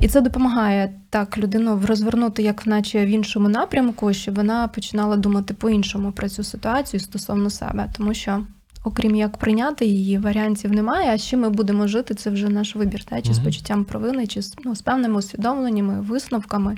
І 0.00 0.08
це 0.08 0.20
допомагає 0.20 0.92
так 1.10 1.38
людину 1.38 1.82
розвернути, 1.86 2.42
як 2.42 2.66
наче 2.66 3.06
в 3.06 3.08
іншому 3.08 3.48
напрямку, 3.48 4.12
щоб 4.12 4.34
вона 4.34 4.68
починала 4.68 5.16
думати 5.16 5.54
по-іншому 5.54 6.12
про 6.12 6.28
цю 6.28 6.44
ситуацію 6.44 7.00
стосовно 7.00 7.50
себе, 7.50 7.88
тому 7.96 8.14
що. 8.14 8.44
Окрім 8.84 9.14
як 9.14 9.36
прийняти 9.36 9.86
її, 9.86 10.18
варіантів 10.18 10.72
немає. 10.72 11.10
А 11.10 11.18
ще 11.18 11.36
ми 11.36 11.50
будемо 11.50 11.86
жити, 11.86 12.14
це 12.14 12.30
вже 12.30 12.48
наш 12.48 12.76
вибір, 12.76 13.04
та? 13.04 13.22
чи 13.22 13.34
з 13.34 13.38
почуттям 13.38 13.84
провини, 13.84 14.26
чи 14.26 14.42
з, 14.42 14.54
ну, 14.64 14.74
з 14.74 14.82
певними 14.82 15.18
усвідомленнями, 15.18 16.00
висновками. 16.00 16.76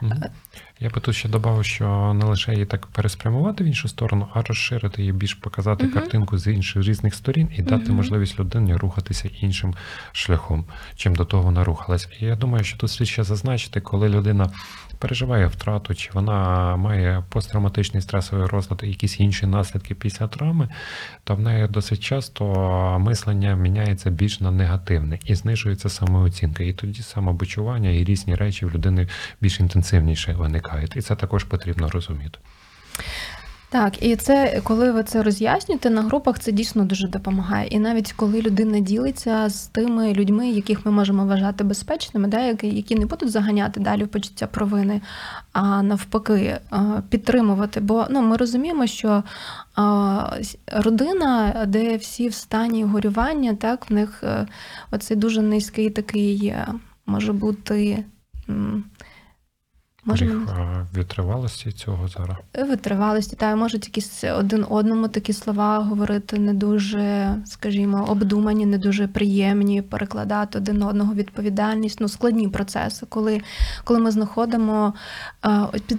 Мгм. 0.00 0.22
Я 0.84 0.90
би 0.90 1.00
тут 1.00 1.14
ще 1.16 1.28
додав, 1.28 1.64
що 1.64 2.14
не 2.14 2.24
лише 2.24 2.52
її 2.52 2.66
так 2.66 2.86
переспрямувати 2.86 3.64
в 3.64 3.66
іншу 3.66 3.88
сторону, 3.88 4.28
а 4.34 4.42
розширити 4.42 5.02
її, 5.02 5.12
більш 5.12 5.34
показати 5.34 5.84
Мгм. 5.84 5.94
картинку 5.94 6.38
з 6.38 6.46
інших 6.46 6.82
різних 6.82 7.14
сторін 7.14 7.48
і 7.56 7.62
дати 7.62 7.84
Мгм. 7.84 7.94
можливість 7.94 8.40
людині 8.40 8.74
рухатися 8.76 9.30
іншим 9.40 9.74
шляхом, 10.12 10.64
чим 10.96 11.14
до 11.14 11.24
того 11.24 11.42
вона 11.42 11.64
рухалась. 11.64 12.08
І 12.20 12.24
я 12.24 12.36
думаю, 12.36 12.64
що 12.64 12.78
тут 12.78 12.90
слід 12.90 13.08
ще 13.08 13.24
зазначити, 13.24 13.80
коли 13.80 14.08
людина 14.08 14.50
переживає 15.04 15.46
втрату, 15.46 15.94
чи 15.94 16.10
вона 16.12 16.76
має 16.76 17.24
посттравматичний 17.28 18.02
стресовий 18.02 18.46
розлад 18.46 18.80
і 18.84 18.88
якісь 18.88 19.20
інші 19.20 19.46
наслідки 19.46 19.94
після 19.94 20.28
травми, 20.28 20.68
то 21.24 21.34
в 21.34 21.40
неї 21.40 21.68
досить 21.68 22.00
часто 22.00 22.44
мислення 23.00 23.54
міняється 23.56 24.10
більш 24.10 24.40
на 24.40 24.50
негативне 24.50 25.18
і 25.24 25.34
знижується 25.34 25.88
самооцінка. 25.88 26.62
І 26.62 26.72
тоді 26.72 27.02
самобочування 27.02 27.90
і 27.90 28.04
різні 28.04 28.34
речі 28.34 28.66
в 28.66 28.74
людини 28.74 29.08
більш 29.40 29.60
інтенсивніше 29.60 30.32
виникають. 30.32 30.96
І 30.96 31.00
це 31.00 31.16
також 31.16 31.44
потрібно 31.44 31.88
розуміти. 31.88 32.38
Так, 33.74 34.02
і 34.02 34.16
це 34.16 34.60
коли 34.64 34.92
ви 34.92 35.02
це 35.02 35.22
роз'яснюєте 35.22 35.90
на 35.90 36.02
групах, 36.02 36.38
це 36.38 36.52
дійсно 36.52 36.84
дуже 36.84 37.08
допомагає. 37.08 37.68
І 37.68 37.78
навіть 37.78 38.12
коли 38.12 38.42
людина 38.42 38.80
ділиться 38.80 39.48
з 39.48 39.66
тими 39.66 40.12
людьми, 40.12 40.50
яких 40.50 40.86
ми 40.86 40.92
можемо 40.92 41.26
вважати 41.26 41.64
безпечними, 41.64 42.28
да, 42.28 42.40
які, 42.62 42.94
не 42.94 43.06
будуть 43.06 43.30
заганяти 43.30 43.80
далі 43.80 44.06
почуття 44.06 44.46
провини, 44.46 45.00
а 45.52 45.82
навпаки 45.82 46.34
е, 46.34 46.60
підтримувати. 47.08 47.80
Бо 47.80 48.06
ну, 48.10 48.22
ми 48.22 48.36
розуміємо, 48.36 48.86
що 48.86 49.22
родина, 50.72 51.64
де 51.68 51.96
всі 51.96 52.28
в 52.28 52.34
стані 52.34 52.84
горювання, 52.84 53.54
так, 53.54 53.90
в 53.90 53.92
них 53.92 54.22
е, 54.22 54.46
оцей 54.90 55.16
дуже 55.16 55.42
низький 55.42 55.90
такий 55.90 56.46
е, 56.46 56.68
може 57.06 57.32
бути. 57.32 58.04
М, 60.06 60.10
Може, 60.10 60.26
Поріг 60.26 60.48
а, 60.48 60.86
витривалості 60.92 61.72
цього 61.72 62.08
зараз. 62.08 62.36
Витривалості, 62.68 63.36
та 63.36 63.56
можуть 63.56 63.86
якісь 63.86 64.24
один 64.24 64.66
одному 64.70 65.08
такі 65.08 65.32
слова 65.32 65.78
говорити 65.78 66.38
не 66.38 66.54
дуже, 66.54 67.34
скажімо, 67.46 68.06
обдумані, 68.08 68.66
не 68.66 68.78
дуже 68.78 69.08
приємні, 69.08 69.82
перекладати 69.82 70.58
один 70.58 70.82
одного 70.82 71.14
відповідальність, 71.14 72.00
ну 72.00 72.08
складні 72.08 72.48
процеси, 72.48 73.06
коли, 73.08 73.40
коли 73.84 74.00
ми 74.00 74.10
знаходимо 74.10 74.94
під. 75.86 75.98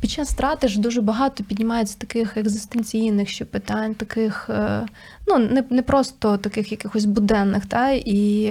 Під 0.00 0.10
час 0.10 0.28
страти 0.28 0.68
ж 0.68 0.80
дуже 0.80 1.00
багато 1.00 1.44
піднімається 1.44 1.98
таких 1.98 2.36
екзистенційних 2.36 3.28
ще 3.28 3.44
питань, 3.44 3.94
таких, 3.94 4.50
е, 4.50 4.86
ну 5.28 5.38
не, 5.38 5.64
не 5.70 5.82
просто 5.82 6.36
таких 6.36 6.72
якихось 6.72 7.04
буденних, 7.04 7.66
та 7.66 7.90
і, 7.90 8.42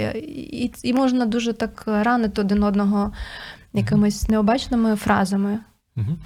і, 0.63 0.71
і 0.83 0.93
можна 0.93 1.25
дуже 1.25 1.53
так 1.53 1.83
ранити 1.85 2.41
один 2.41 2.63
одного 2.63 3.11
якимись 3.73 4.29
необачними 4.29 4.95
фразами. 4.95 5.59
Угу. 5.99 6.17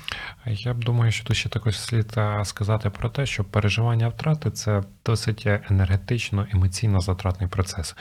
Я 0.46 0.74
б 0.74 0.84
думаю, 0.84 1.12
що 1.12 1.26
тут 1.26 1.38
ще 1.38 1.50
також 1.50 1.80
слід 1.80 2.18
сказати 2.44 2.90
про 2.90 3.10
те, 3.10 3.26
що 3.26 3.44
переживання 3.44 4.08
втрати 4.08 4.52
це 4.52 4.84
досить 5.06 5.48
енергетично, 5.70 6.48
емоційно 6.54 7.00
затратний 7.00 7.50
процес. 7.50 7.96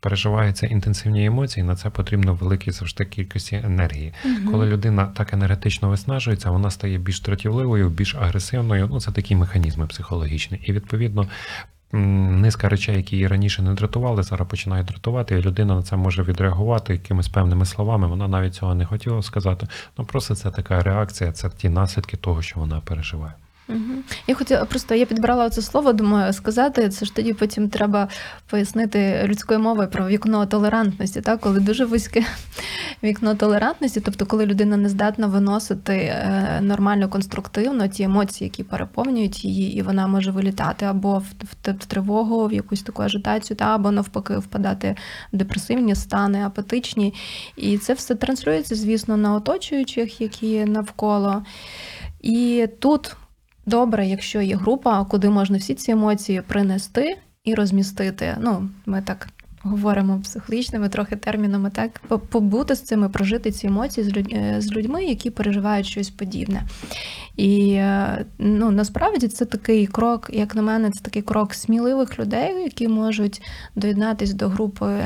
Переживаються 0.00 0.66
інтенсивні 0.66 1.24
емоції, 1.24 1.64
на 1.64 1.76
це 1.76 1.90
потрібно 1.90 2.34
великій 2.34 2.70
завжди 2.70 3.04
кількості 3.04 3.56
енергії. 3.64 4.14
Коли 4.50 4.66
людина 4.66 5.06
так 5.06 5.32
енергетично 5.32 5.88
виснажується, 5.88 6.50
вона 6.50 6.70
стає 6.70 6.98
більш 6.98 7.20
дратівливою, 7.20 7.90
більш 7.90 8.14
агресивною. 8.14 8.88
Ну, 8.90 9.00
це 9.00 9.12
такі 9.12 9.36
механізми 9.36 9.86
психологічні. 9.86 10.58
І 10.64 10.72
відповідно. 10.72 11.28
Низка 11.92 12.68
речей, 12.68 12.96
які 12.96 13.16
її 13.16 13.28
раніше 13.28 13.62
не 13.62 13.74
дратували, 13.74 14.22
зараз 14.22 14.48
починають 14.48 14.86
дратувати, 14.86 15.38
і 15.38 15.42
людина 15.42 15.74
на 15.74 15.82
це 15.82 15.96
може 15.96 16.22
відреагувати 16.22 16.92
якимись 16.92 17.28
певними 17.28 17.64
словами. 17.64 18.06
Вона 18.06 18.28
навіть 18.28 18.54
цього 18.54 18.74
не 18.74 18.86
хотіла 18.86 19.22
сказати. 19.22 19.68
Ну 19.98 20.04
просто 20.04 20.34
це 20.34 20.50
така 20.50 20.82
реакція, 20.82 21.32
це 21.32 21.50
ті 21.50 21.68
наслідки 21.68 22.16
того, 22.16 22.42
що 22.42 22.60
вона 22.60 22.80
переживає. 22.80 23.32
Угу. 23.68 24.02
Я 24.26 24.34
хотіла 24.34 24.64
просто 24.64 24.94
я 24.94 25.06
підбрала 25.06 25.50
це 25.50 25.62
слово, 25.62 25.92
думаю, 25.92 26.32
сказати. 26.32 26.88
Це 26.88 27.04
ж 27.04 27.14
тоді 27.14 27.32
потім 27.32 27.68
треба 27.68 28.08
пояснити 28.46 29.24
людською 29.24 29.60
мовою 29.60 29.88
про 29.88 30.06
вікно 30.06 30.46
толерантності, 30.46 31.20
так? 31.20 31.40
коли 31.40 31.60
дуже 31.60 31.84
вузьке 31.84 32.24
вікно 33.02 33.34
толерантності, 33.34 34.00
тобто 34.00 34.26
коли 34.26 34.46
людина 34.46 34.76
не 34.76 34.88
здатна 34.88 35.26
виносити 35.26 35.92
е, 35.94 36.58
нормально 36.62 37.08
конструктивно 37.08 37.88
ті 37.88 38.02
емоції, 38.02 38.46
які 38.48 38.62
переповнюють 38.62 39.44
її, 39.44 39.76
і 39.76 39.82
вона 39.82 40.06
може 40.06 40.30
вилітати 40.30 40.84
або 40.86 41.18
в, 41.18 41.74
тривогу, 41.86 42.46
в 42.46 42.52
якусь 42.52 42.82
таку 42.82 43.02
ажитацію, 43.02 43.56
та 43.56 43.64
або 43.64 43.90
навпаки 43.90 44.38
впадати 44.38 44.96
в 45.32 45.36
депресивні 45.36 45.94
стани, 45.94 46.44
апатичні. 46.44 47.14
І 47.56 47.78
це 47.78 47.92
все 47.92 48.14
транслюється, 48.14 48.74
звісно, 48.74 49.16
на 49.16 49.34
оточуючих, 49.34 50.20
які 50.20 50.64
навколо. 50.64 51.42
І 52.22 52.68
тут 52.78 53.16
добре, 53.66 54.06
якщо 54.06 54.40
є 54.40 54.56
група, 54.56 55.04
куди 55.04 55.30
можна 55.30 55.58
всі 55.58 55.74
ці 55.74 55.90
емоції 55.90 56.42
принести 56.46 57.16
і 57.44 57.54
розмістити. 57.54 58.36
Ну, 58.40 58.68
ми 58.86 59.02
так 59.02 59.28
говоримо 59.62 60.20
психологічними 60.20 60.88
трохи 60.88 61.16
термінами, 61.16 61.70
так 61.70 62.00
побути 62.30 62.74
з 62.74 62.82
цими, 62.82 63.08
прожити 63.08 63.50
ці 63.50 63.66
емоції 63.66 64.04
з, 64.04 64.12
людь- 64.16 64.34
е, 64.34 64.60
з 64.60 64.72
людьми, 64.72 65.04
які 65.04 65.30
переживають 65.30 65.86
щось 65.86 66.10
подібне. 66.10 66.62
І 67.36 67.70
е, 67.72 68.24
ну 68.38 68.70
насправді 68.70 69.28
це 69.28 69.44
такий 69.44 69.86
крок, 69.86 70.30
як 70.32 70.54
на 70.54 70.62
мене, 70.62 70.90
це 70.90 71.00
такий 71.04 71.22
крок 71.22 71.54
сміливих 71.54 72.18
людей, 72.18 72.62
які 72.64 72.88
можуть 72.88 73.42
доєднатись 73.76 74.32
до 74.32 74.48
групи 74.48 75.04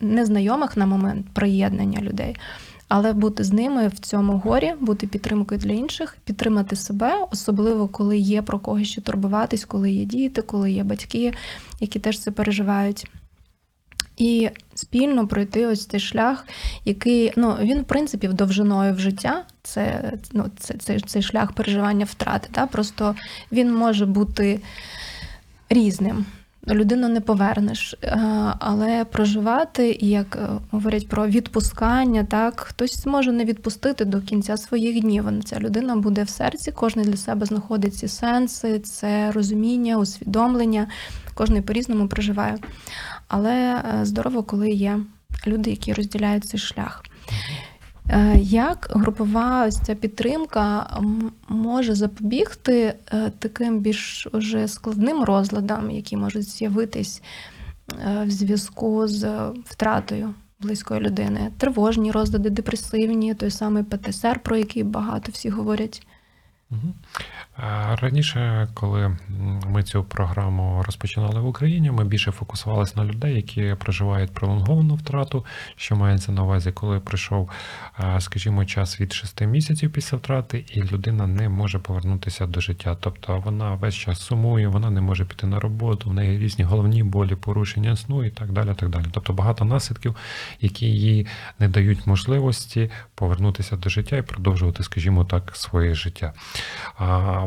незнайомих 0.00 0.76
на 0.76 0.86
момент 0.86 1.26
приєднання 1.34 2.00
людей. 2.00 2.36
Але 2.88 3.12
бути 3.12 3.44
з 3.44 3.52
ними 3.52 3.88
в 3.88 3.98
цьому 3.98 4.38
горі, 4.38 4.74
бути 4.80 5.06
підтримкою 5.06 5.60
для 5.60 5.72
інших, 5.72 6.16
підтримати 6.24 6.76
себе, 6.76 7.26
особливо 7.30 7.88
коли 7.88 8.18
є 8.18 8.42
про 8.42 8.58
когось 8.58 8.88
що 8.88 9.00
турбуватись, 9.00 9.64
коли 9.64 9.90
є 9.90 10.04
діти, 10.04 10.42
коли 10.42 10.72
є 10.72 10.84
батьки, 10.84 11.34
які 11.80 11.98
теж 11.98 12.18
це 12.18 12.30
переживають. 12.30 13.10
І 14.16 14.50
спільно 14.74 15.28
пройти 15.28 15.66
ось 15.66 15.86
цей 15.86 16.00
шлях, 16.00 16.46
який 16.84 17.32
ну 17.36 17.56
він 17.60 17.80
в 17.80 17.84
принципі 17.84 18.28
довжиною 18.28 18.94
в 18.94 18.98
життя. 18.98 19.44
Це 19.62 20.12
ну 20.32 20.44
це, 20.58 20.74
це, 20.74 21.00
цей 21.00 21.22
шлях 21.22 21.52
переживання 21.52 22.04
втрати. 22.04 22.48
Та 22.52 22.66
просто 22.66 23.14
він 23.52 23.74
може 23.74 24.06
бути 24.06 24.60
різним. 25.70 26.26
Людину 26.74 27.08
не 27.08 27.20
повернеш, 27.20 27.94
е, 28.02 28.18
але 28.58 29.04
проживати, 29.04 29.98
як 30.00 30.36
е, 30.36 30.48
говорять 30.70 31.08
про 31.08 31.26
відпускання, 31.26 32.24
так 32.24 32.60
хтось 32.60 33.06
може 33.06 33.32
не 33.32 33.44
відпустити 33.44 34.04
до 34.04 34.20
кінця 34.20 34.56
своїх 34.56 35.00
днів. 35.00 35.24
Ця 35.44 35.60
людина 35.60 35.96
буде 35.96 36.22
в 36.22 36.28
серці, 36.28 36.72
кожен 36.72 37.02
для 37.02 37.16
себе 37.16 37.46
знаходить 37.46 37.94
ці 37.94 38.08
сенси, 38.08 38.78
це 38.78 39.30
розуміння, 39.32 39.98
усвідомлення. 39.98 40.86
Кожен 41.34 41.62
по-різному 41.62 42.08
проживає. 42.08 42.58
Але 43.28 43.54
е, 43.54 44.04
здорово, 44.04 44.42
коли 44.42 44.70
є 44.70 45.00
люди, 45.46 45.70
які 45.70 45.92
розділяють 45.92 46.44
цей 46.44 46.60
шлях. 46.60 47.04
Е, 48.10 48.38
Як 48.40 48.90
групова 48.94 49.66
ось 49.66 49.80
ця 49.80 49.94
підтримка 49.94 51.00
може 51.48 51.94
запобігти 51.94 52.94
е, 53.12 53.32
таким 53.38 53.78
більш 53.78 54.26
уже 54.32 54.68
складним 54.68 55.24
розладам, 55.24 55.90
які 55.90 56.16
можуть 56.16 56.48
з'явитись 56.48 57.22
е, 57.92 58.24
в 58.24 58.30
зв'язку 58.30 59.08
з 59.08 59.50
втратою 59.64 60.34
близької 60.60 61.00
людини? 61.00 61.52
Тривожні 61.58 62.12
розлади, 62.12 62.50
депресивні, 62.50 63.34
той 63.34 63.50
самий 63.50 63.82
ПТСР, 63.82 64.38
про 64.38 64.56
який 64.56 64.82
багато 64.82 65.32
всі 65.32 65.48
говорять. 65.48 66.06
Раніше, 68.00 68.68
коли 68.74 69.16
ми 69.66 69.82
цю 69.82 70.04
програму 70.04 70.82
розпочинали 70.86 71.40
в 71.40 71.46
Україні, 71.46 71.90
ми 71.90 72.04
більше 72.04 72.32
фокусувалися 72.32 72.92
на 72.96 73.04
людей, 73.04 73.36
які 73.36 73.74
проживають 73.78 74.32
пролонговану 74.32 74.94
втрату, 74.94 75.44
що 75.76 75.96
мається 75.96 76.32
на 76.32 76.42
увазі, 76.42 76.72
коли 76.72 77.00
прийшов, 77.00 77.50
скажімо, 78.18 78.64
час 78.64 79.00
від 79.00 79.12
6 79.12 79.40
місяців 79.40 79.92
після 79.92 80.16
втрати, 80.16 80.64
і 80.72 80.82
людина 80.82 81.26
не 81.26 81.48
може 81.48 81.78
повернутися 81.78 82.46
до 82.46 82.60
життя. 82.60 82.96
Тобто 83.00 83.42
вона 83.44 83.74
весь 83.74 83.94
час 83.94 84.20
сумує, 84.20 84.68
вона 84.68 84.90
не 84.90 85.00
може 85.00 85.24
піти 85.24 85.46
на 85.46 85.60
роботу, 85.60 86.10
в 86.10 86.14
неї 86.14 86.38
різні 86.38 86.64
головні 86.64 87.02
болі, 87.02 87.34
порушення 87.34 87.96
сну 87.96 88.24
і 88.24 88.30
так 88.30 88.52
далі. 88.52 88.74
Так 88.76 88.88
далі. 88.88 89.04
Тобто 89.12 89.32
багато 89.32 89.64
наслідків, 89.64 90.16
які 90.60 90.86
їй 90.86 91.26
не 91.58 91.68
дають 91.68 92.06
можливості 92.06 92.90
повернутися 93.14 93.76
до 93.76 93.88
життя 93.88 94.16
і 94.16 94.22
продовжувати, 94.22 94.82
скажімо 94.82 95.24
так, 95.24 95.56
своє 95.56 95.94
життя. 95.94 96.32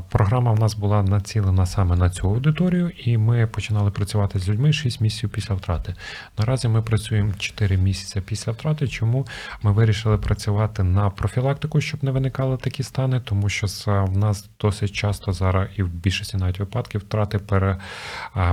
Програма 0.10 0.52
в 0.52 0.60
нас 0.60 0.76
була 0.76 1.04
націлена 1.04 1.66
саме 1.66 1.96
на 1.96 2.10
цю 2.10 2.28
аудиторію, 2.28 2.92
і 3.04 3.18
ми 3.18 3.48
починали 3.48 3.92
працювати 3.92 4.40
з 4.40 4.50
людьми 4.50 4.74
6 4.74 5.02
місяців 5.02 5.30
після 5.30 5.56
втрати. 5.56 5.96
Наразі 6.38 6.68
ми 6.68 6.82
працюємо 6.82 7.34
4 7.40 7.78
місяці 7.78 8.22
після 8.22 8.52
втрати. 8.52 8.88
Чому 8.88 9.28
ми 9.62 9.72
вирішили 9.72 10.18
працювати 10.18 10.84
на 10.84 11.10
профілактику, 11.10 11.82
щоб 11.82 12.04
не 12.04 12.12
виникали 12.12 12.58
такі 12.58 12.84
стани, 12.84 13.20
тому 13.20 13.50
що 13.50 13.68
в 13.86 14.18
нас 14.18 14.50
досить 14.62 14.92
часто 14.92 15.34
зараз 15.34 15.68
і 15.76 15.84
в 15.84 15.88
більшості 15.88 16.38
навіть 16.38 16.60
випадків 16.60 17.02
втрати 17.02 17.40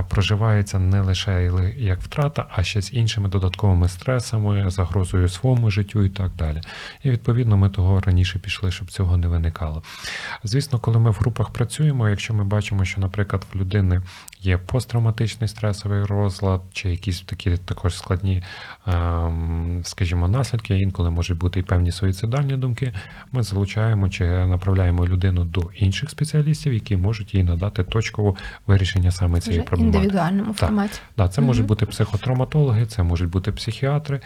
проживаються 0.09 0.79
не 0.79 1.01
лише 1.01 1.51
як 1.77 2.01
втрата, 2.01 2.45
а 2.51 2.63
ще 2.63 2.81
з 2.81 2.93
іншими 2.93 3.29
додатковими 3.29 3.89
стресами, 3.89 4.69
загрозою 4.69 5.29
своєму 5.29 5.71
життю 5.71 6.03
і 6.03 6.09
так 6.09 6.31
далі. 6.35 6.61
І 7.03 7.09
відповідно 7.09 7.57
ми 7.57 7.69
того 7.69 7.99
раніше 7.99 8.39
пішли, 8.39 8.71
щоб 8.71 8.91
цього 8.91 9.17
не 9.17 9.27
виникало. 9.27 9.83
Звісно, 10.43 10.79
коли 10.79 10.99
ми 10.99 11.11
в 11.11 11.17
групах 11.39 11.53
працюємо, 11.53 12.09
якщо 12.09 12.33
ми 12.33 12.43
бачимо, 12.43 12.85
що, 12.85 13.01
наприклад, 13.01 13.45
в 13.53 13.59
людини 13.59 14.01
є 14.41 14.57
посттравматичний 14.57 15.47
стресовий 15.47 16.03
розлад, 16.03 16.61
чи 16.73 16.89
якісь 16.89 17.21
такі 17.21 17.57
також 17.57 17.97
складні, 17.97 18.43
ем, 18.87 19.81
скажімо, 19.83 20.27
наслідки, 20.27 20.79
інколи 20.79 21.09
можуть 21.09 21.37
бути 21.37 21.59
і 21.59 21.63
певні 21.63 21.91
суїцидальні 21.91 22.57
думки, 22.57 22.93
ми 23.31 23.43
залучаємо 23.43 24.09
чи 24.09 24.25
направляємо 24.25 25.07
людину 25.07 25.43
до 25.43 25.61
інших 25.75 26.09
спеціалістів, 26.09 26.73
які 26.73 26.97
можуть 26.97 27.33
їй 27.35 27.43
надати 27.43 27.83
точкове 27.83 28.33
вирішення 28.67 29.11
саме 29.11 29.41
цієї 29.41 29.61
в 29.61 29.65
проблематики. 29.65 30.03
індивідуальному 30.03 30.53
Так. 30.53 30.57
форматі. 30.57 30.99
Да, 31.17 31.27
це 31.27 31.41
можуть 31.41 31.65
бути 31.65 31.85
психотравматологи, 31.85 32.85
це 32.85 33.03
можуть 33.03 33.29
бути 33.29 33.51
психіатри. 33.51 34.21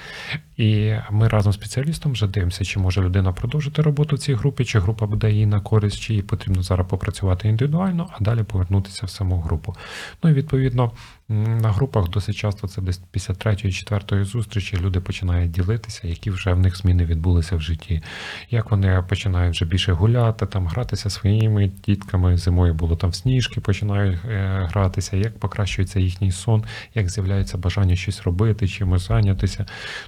І 0.58 0.93
ми 1.12 1.28
разом 1.28 1.54
з 1.54 1.56
спеціалістом 1.56 2.12
вже 2.12 2.28
дивимося, 2.28 2.65
чи 2.65 2.80
може 2.80 3.02
людина 3.02 3.32
продовжити 3.32 3.82
роботу 3.82 4.15
в 4.15 4.19
цій 4.19 4.34
групі, 4.34 4.65
чи 4.65 4.80
група 4.80 5.06
буде 5.06 5.32
їй 5.32 5.45
на 5.45 5.60
користь, 5.62 5.99
чи 5.99 6.13
їй 6.13 6.21
потрібно 6.21 6.63
зараз 6.63 6.88
попрацювати 7.03 7.47
індивідуально, 7.47 8.09
а 8.11 8.23
далі 8.23 8.43
повернутися 8.43 9.05
в 9.05 9.09
саму 9.09 9.41
групу. 9.41 9.75
Ну 10.23 10.29
і 10.29 10.33
відповідно 10.33 10.91
на 11.29 11.71
групах 11.71 12.09
досить 12.09 12.35
часто 12.35 12.67
це 12.67 12.81
десь 12.81 13.01
після 13.11 13.33
третьої, 13.33 13.73
четвертої 13.73 14.23
зустрічі 14.23 14.77
люди 14.77 14.99
починають 14.99 15.51
ділитися, 15.51 16.07
які 16.07 16.31
вже 16.31 16.53
в 16.53 16.59
них 16.59 16.77
зміни 16.77 17.05
відбулися 17.05 17.55
в 17.55 17.61
житті. 17.61 18.01
Як 18.49 18.71
вони 18.71 19.03
починають 19.09 19.55
вже 19.55 19.65
більше 19.65 19.93
гуляти, 19.93 20.45
там 20.45 20.67
гратися 20.67 21.09
своїми 21.09 21.71
дітками. 21.85 22.37
Зимою 22.37 22.73
було 22.73 22.95
там 22.95 23.13
сніжки, 23.13 23.61
починають 23.61 24.19
е, 24.25 24.67
гратися, 24.71 25.17
як 25.17 25.39
покращується 25.39 25.99
їхній 25.99 26.31
сон, 26.31 26.63
як 26.95 27.09
з'являється 27.09 27.57
бажання 27.57 27.95
щось 27.95 28.21
робити, 28.21 28.67
чимось 28.67 29.07
зайнятися. 29.07 29.65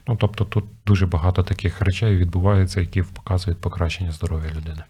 Ну 0.08 0.16
тобто 0.16 0.46
тут 0.46 0.66
дуже 0.86 1.06
багато 1.08 1.44
таких 1.44 1.82
речей 1.82 2.18
відбувається, 2.18 2.82
які 2.82 3.02
показують 3.02 3.62
покращення 3.62 4.12
здоров'я 4.12 4.50
людини. 4.58 4.84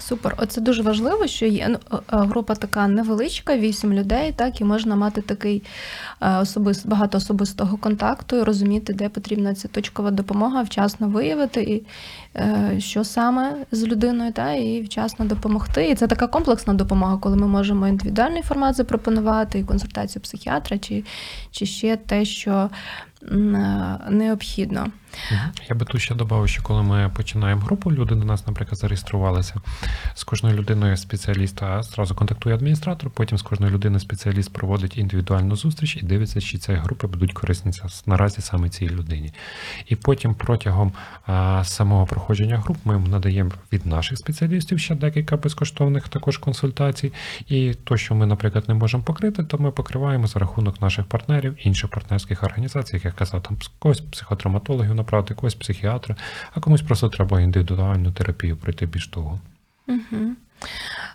Супер, 0.00 0.34
оце 0.38 0.60
дуже 0.60 0.82
важливо, 0.82 1.26
що 1.26 1.46
є 1.46 1.68
ну, 1.68 1.78
е, 1.92 1.96
е, 1.96 2.00
група 2.10 2.54
така 2.54 2.88
невеличка, 2.88 3.56
вісім 3.56 3.92
людей, 3.92 4.32
так 4.36 4.60
і 4.60 4.64
можна 4.64 4.96
мати 4.96 5.20
такий 5.20 5.62
е, 6.20 6.38
особис, 6.38 6.86
багато 6.86 7.18
особистого 7.18 7.76
контакту 7.76 8.36
і 8.36 8.42
розуміти, 8.42 8.92
де 8.92 9.08
потрібна 9.08 9.54
ця 9.54 9.68
точкова 9.68 10.10
допомога, 10.10 10.62
вчасно 10.62 11.08
виявити 11.08 11.62
і 11.62 11.82
що 12.80 13.04
саме 13.04 13.54
з 13.72 13.84
людиною, 13.84 14.32
та 14.32 14.52
і 14.52 14.82
вчасно 14.82 15.24
допомогти. 15.24 15.88
І 15.88 15.94
це 15.94 16.06
така 16.06 16.26
комплексна 16.26 16.74
допомога, 16.74 17.16
коли 17.16 17.36
ми 17.36 17.46
можемо 17.46 17.88
індивідуальний 17.88 18.42
формат 18.42 18.76
запропонувати, 18.76 19.58
і 19.58 19.64
консультацію 19.64 20.22
психіатра, 20.22 20.78
чи, 20.78 21.04
чи 21.50 21.66
ще 21.66 21.96
те, 21.96 22.24
що 22.24 22.70
необхідно. 24.10 24.86
Я 25.68 25.76
би 25.76 25.84
тут 25.84 26.00
ще 26.00 26.14
додав, 26.14 26.48
що 26.48 26.62
коли 26.62 26.82
ми 26.82 27.10
починаємо 27.16 27.60
групу, 27.60 27.92
люди 27.92 28.14
до 28.14 28.24
нас, 28.24 28.46
наприклад, 28.46 28.78
зареєструвалися. 28.78 29.54
З 30.14 30.24
кожною 30.24 30.56
людиною 30.56 30.96
спеціаліста 30.96 31.82
зразу 31.82 32.14
контактує 32.14 32.54
адміністратор, 32.54 33.10
потім 33.10 33.38
з 33.38 33.42
кожною 33.42 33.72
людиною 33.72 34.00
спеціаліст 34.00 34.52
проводить 34.52 34.96
індивідуальну 34.96 35.56
зустріч 35.56 35.96
і 35.96 36.00
дивиться, 36.02 36.40
чи 36.40 36.58
ці 36.58 36.72
групи 36.72 37.06
будуть 37.06 37.32
корисні 37.32 37.72
наразі 38.06 38.40
саме 38.40 38.68
цій 38.68 38.88
людині. 38.88 39.32
І 39.86 39.96
потім 39.96 40.34
протягом 40.34 40.92
а, 41.26 41.64
самого 41.64 42.06
проходження 42.06 42.58
груп 42.58 42.76
ми 42.84 42.94
їм 42.94 43.04
надаємо 43.04 43.50
від 43.72 43.86
наших 43.86 44.18
спеціалістів 44.18 44.80
ще 44.80 44.94
декілька 44.94 45.36
безкоштовних 45.36 46.08
також 46.08 46.38
консультацій. 46.38 47.12
І 47.48 47.74
то, 47.84 47.96
що 47.96 48.14
ми, 48.14 48.26
наприклад, 48.26 48.64
не 48.68 48.74
можемо 48.74 49.02
покрити, 49.02 49.44
то 49.44 49.58
ми 49.58 49.70
покриваємо 49.70 50.26
за 50.26 50.38
рахунок 50.38 50.82
наших 50.82 51.04
партнерів, 51.04 51.56
інших 51.58 51.90
партнерських 51.90 52.42
організацій, 52.42 52.96
як 52.96 53.04
я 53.04 53.10
казав, 53.10 53.42
там 53.42 53.56
когось 53.78 54.00
психотравматологів 54.00 54.94
направити, 55.06 55.34
когось 55.34 55.54
психіатра, 55.54 56.16
а 56.54 56.60
комусь 56.60 56.82
просто 56.82 57.08
треба 57.08 57.40
індивідуальну 57.40 58.12
терапію 58.12 58.56
пройти 58.56 58.86
більш 58.86 59.08
довго. 59.08 59.40
Угу. 59.88 60.32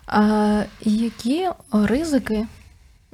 А, 0.06 0.62
які 0.80 1.48
ризики 1.72 2.46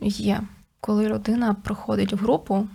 є, 0.02 0.40
коли 0.80 1.08
людина 1.08 1.54
проходить 1.54 2.12
в 2.12 2.16
групу? 2.16 2.68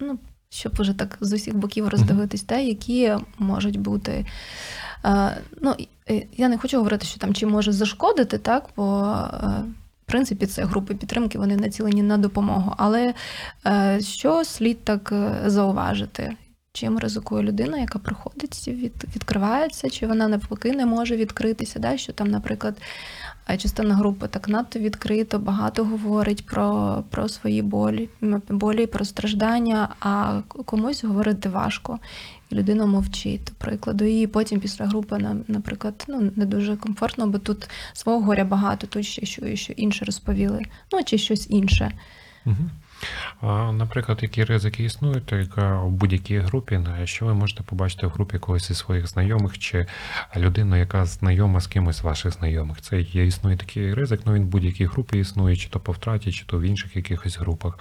Ну, 0.00 0.18
щоб 0.48 0.72
вже 0.78 0.92
так 0.92 1.18
з 1.20 1.32
усіх 1.32 1.56
боків 1.56 1.88
роздивитись, 1.88 2.42
те, 2.42 2.64
які 2.64 3.14
можуть 3.38 3.80
бути. 3.80 4.26
Ну, 5.60 5.74
і 5.78 6.26
я 6.36 6.48
не 6.48 6.58
хочу 6.58 6.76
говорити, 6.76 7.06
що 7.06 7.18
там 7.20 7.34
чи 7.34 7.46
може 7.46 7.72
зашкодити, 7.72 8.38
так, 8.38 8.68
бо 8.76 9.14
е, 9.32 9.46
в 10.02 10.06
принципі 10.06 10.46
це 10.46 10.64
групи 10.64 10.94
підтримки, 10.94 11.38
вони 11.38 11.56
націлені 11.56 12.02
на 12.02 12.18
допомогу. 12.18 12.74
Але 12.76 13.14
е, 13.66 14.00
що 14.00 14.44
слід 14.44 14.84
так 14.84 15.12
е, 15.12 15.42
зауважити? 15.46 16.36
Чим 16.76 16.98
ризикує 16.98 17.42
людина, 17.42 17.78
яка 17.78 17.98
приходить, 17.98 18.68
від, 18.68 19.04
відкривається, 19.16 19.90
чи 19.90 20.06
вона 20.06 20.28
навпаки 20.28 20.72
не 20.72 20.86
може 20.86 21.16
відкритися, 21.16 21.78
да? 21.78 21.96
що 21.96 22.12
там, 22.12 22.30
наприклад, 22.30 22.76
частина 23.58 23.94
групи 23.94 24.28
так 24.28 24.48
надто 24.48 24.78
відкрито, 24.78 25.38
багато 25.38 25.84
говорить 25.84 26.46
про, 26.46 27.04
про 27.10 27.28
свої 27.28 27.62
болі, 27.62 28.08
болі, 28.48 28.86
про 28.86 29.04
страждання, 29.04 29.88
а 30.00 30.40
комусь 30.48 31.04
говорити 31.04 31.48
важко. 31.48 31.98
І 32.50 32.54
людина 32.54 32.86
мовчить, 32.86 33.44
до 33.44 33.52
прикладу. 33.58 34.04
І 34.04 34.26
потім 34.26 34.60
після 34.60 34.86
групи, 34.86 35.18
на- 35.18 35.36
наприклад, 35.48 36.04
ну 36.08 36.30
не 36.36 36.46
дуже 36.46 36.76
комфортно, 36.76 37.26
бо 37.26 37.38
тут 37.38 37.70
свого 37.92 38.20
горя 38.20 38.44
багато, 38.44 38.86
тут 38.86 39.06
ще 39.06 39.26
що, 39.26 39.56
що 39.56 39.72
інше 39.72 40.04
розповіли, 40.04 40.62
ну 40.92 41.02
чи 41.04 41.18
щось 41.18 41.50
інше. 41.50 41.92
Угу. 42.46 42.56
Наприклад, 43.72 44.18
які 44.22 44.44
ризики 44.44 44.84
існують, 44.84 45.32
в 45.56 45.88
будь-якій 45.88 46.38
групі, 46.38 46.80
що 47.04 47.26
ви 47.26 47.34
можете 47.34 47.62
побачити 47.62 48.06
в 48.06 48.10
групі 48.10 48.38
когось 48.38 48.70
із 48.70 48.78
своїх 48.78 49.06
знайомих 49.06 49.58
чи 49.58 49.86
людину, 50.36 50.76
яка 50.76 51.04
знайома 51.04 51.60
з 51.60 51.66
кимось 51.66 51.96
з 51.96 52.02
ваших 52.02 52.32
знайомих. 52.32 52.80
Це 52.80 53.00
є 53.00 53.26
існує 53.26 53.56
такий 53.56 53.94
ризик, 53.94 54.20
ну 54.24 54.32
він 54.32 54.42
в 54.42 54.46
будь-якій 54.46 54.86
групі 54.86 55.18
існує, 55.18 55.56
чи 55.56 55.68
то 55.68 55.80
по 55.80 55.92
втраті, 55.92 56.32
чи 56.32 56.44
то 56.44 56.58
в 56.58 56.62
інших 56.62 56.96
якихось 56.96 57.38
групах. 57.38 57.78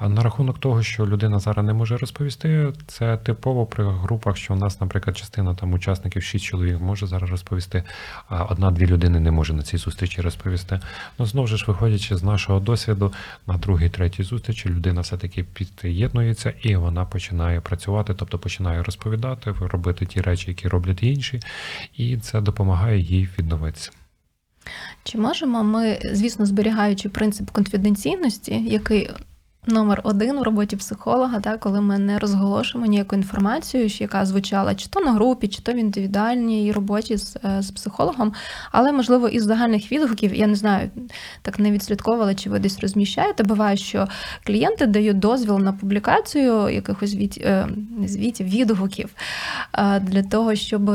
На 0.00 0.22
рахунок 0.22 0.58
того, 0.58 0.82
що 0.82 1.06
людина 1.06 1.38
зараз 1.38 1.66
не 1.66 1.72
може 1.72 1.96
розповісти, 1.96 2.72
це 2.86 3.16
типово 3.16 3.66
при 3.66 3.84
групах, 3.84 4.36
що 4.36 4.54
у 4.54 4.56
нас, 4.56 4.80
наприклад, 4.80 5.16
частина 5.16 5.54
там 5.54 5.72
учасників, 5.72 6.22
шість 6.22 6.44
чоловік 6.44 6.80
може 6.80 7.06
зараз 7.06 7.30
розповісти, 7.30 7.82
а 8.28 8.44
одна-дві 8.44 8.86
людини 8.86 9.20
не 9.20 9.30
може 9.30 9.52
на 9.52 9.62
цій 9.62 9.76
зустрічі 9.76 10.20
розповісти. 10.20 10.80
Ну 11.18 11.26
знову 11.26 11.46
ж 11.46 11.64
виходячи 11.68 12.16
з 12.16 12.22
нашого 12.22 12.60
досвіду, 12.60 13.12
на 13.46 13.56
другій, 13.56 13.88
третій 13.88 14.22
зустрічі 14.30 14.68
людина 14.68 15.00
все-таки 15.00 15.44
під'єднується 15.44 16.54
і 16.62 16.76
вона 16.76 17.04
починає 17.04 17.60
працювати, 17.60 18.14
тобто 18.14 18.38
починає 18.38 18.82
розповідати, 18.82 19.54
робити 19.60 20.06
ті 20.06 20.20
речі, 20.20 20.44
які 20.48 20.68
роблять 20.68 21.02
інші, 21.02 21.40
і 21.96 22.16
це 22.16 22.40
допомагає 22.40 23.00
їй 23.00 23.28
відновитися. 23.38 23.90
Чи 25.04 25.18
можемо 25.18 25.64
ми, 25.64 25.98
звісно, 26.12 26.46
зберігаючи 26.46 27.08
принцип 27.08 27.50
конфіденційності, 27.50 28.64
який 28.64 29.10
номер 29.66 30.00
один 30.04 30.38
в 30.38 30.42
роботі 30.42 30.76
психолога, 30.76 31.40
так, 31.40 31.60
коли 31.60 31.80
ми 31.80 31.98
не 31.98 32.18
розголошуємо 32.18 32.90
ніяку 32.90 33.16
інформацію, 33.16 33.86
яка 33.86 34.24
звучала 34.24 34.74
чи 34.74 34.88
то 34.88 35.00
на 35.00 35.12
групі, 35.12 35.48
чи 35.48 35.62
то 35.62 35.72
в 35.72 35.76
індивідуальній 35.76 36.72
роботі 36.72 37.16
з, 37.16 37.36
е, 37.44 37.62
з 37.62 37.70
психологом, 37.70 38.32
але 38.72 38.92
можливо 38.92 39.28
із 39.28 39.44
загальних 39.44 39.92
відгуків, 39.92 40.34
я 40.34 40.46
не 40.46 40.54
знаю, 40.54 40.90
так 41.42 41.58
не 41.58 41.70
відслідковувала, 41.70 42.34
чи 42.34 42.50
ви 42.50 42.58
десь 42.58 42.80
розміщаєте. 42.80 43.42
Буває, 43.42 43.76
що 43.76 44.08
клієнти 44.44 44.86
дають 44.86 45.18
дозвіл 45.18 45.58
на 45.58 45.72
публікацію 45.72 46.68
якихось 46.68 47.14
від, 47.14 47.42
е, 47.44 47.66
не 47.98 48.08
звітів, 48.08 48.48
відгуків 48.48 49.10
е, 49.72 50.00
для 50.00 50.22
того, 50.22 50.54
щоб 50.54 50.90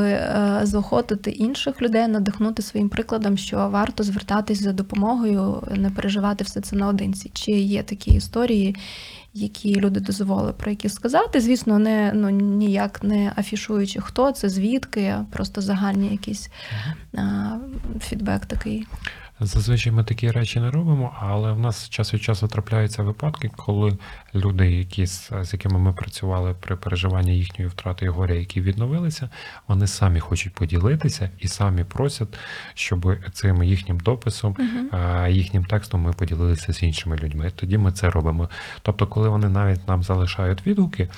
заохотити 0.62 1.30
інших 1.30 1.82
людей, 1.82 2.08
надихнути 2.08 2.62
своїм 2.62 2.88
прикладом, 2.88 3.36
що 3.36 3.68
варто 3.68 4.02
звертатись 4.02 4.62
за 4.62 4.72
допомогою, 4.72 5.62
не 5.76 5.90
переживати 5.90 6.44
все 6.44 6.60
це 6.60 6.76
наодинці. 6.76 7.30
Чи 7.34 7.52
є 7.52 7.82
такі 7.82 8.10
історії, 8.10 8.55
які 9.34 9.74
люди 9.74 10.00
дозволили 10.00 10.52
про 10.52 10.70
які 10.70 10.88
сказати? 10.88 11.40
Звісно, 11.40 11.78
не 11.78 12.12
ну 12.14 12.30
ніяк 12.30 13.02
не 13.02 13.32
афішуючи, 13.36 14.00
хто 14.00 14.32
це, 14.32 14.48
звідки, 14.48 15.14
просто 15.32 15.60
загальний 15.60 16.12
якийсь 16.12 16.50
а, 17.14 17.50
фідбек 18.00 18.46
такий. 18.46 18.86
Зазвичай 19.40 19.92
ми 19.92 20.04
такі 20.04 20.30
речі 20.30 20.60
не 20.60 20.70
робимо, 20.70 21.16
але 21.20 21.52
в 21.52 21.58
нас 21.58 21.88
час 21.88 22.14
від 22.14 22.22
часу 22.22 22.48
трапляються 22.48 23.02
випадки, 23.02 23.50
коли 23.56 23.98
люди, 24.34 24.72
які 24.72 25.06
з, 25.06 25.32
якими 25.52 25.78
ми 25.78 25.92
працювали 25.92 26.54
при 26.60 26.76
переживанні 26.76 27.38
їхньої 27.38 27.70
втрати 27.70 28.04
і 28.04 28.08
горя, 28.08 28.34
які 28.34 28.60
відновилися, 28.60 29.30
вони 29.68 29.86
самі 29.86 30.20
хочуть 30.20 30.54
поділитися 30.54 31.30
і 31.38 31.48
самі 31.48 31.84
просять, 31.84 32.38
щоб 32.74 33.16
цим 33.32 33.62
їхнім 33.62 34.00
дописом, 34.00 34.56
а, 34.90 35.28
їхнім 35.28 35.64
текстом 35.64 36.02
ми 36.02 36.12
поділилися 36.12 36.72
з 36.72 36.82
іншими 36.82 37.16
людьми. 37.16 37.52
Тоді 37.56 37.78
ми 37.78 37.92
це 37.92 38.10
робимо. 38.10 38.50
Тобто, 38.82 39.06
коли 39.06 39.28
вони 39.28 39.48
навіть 39.48 39.88
нам 39.88 40.02
залишають 40.02 40.66
відгуки, 40.66 41.08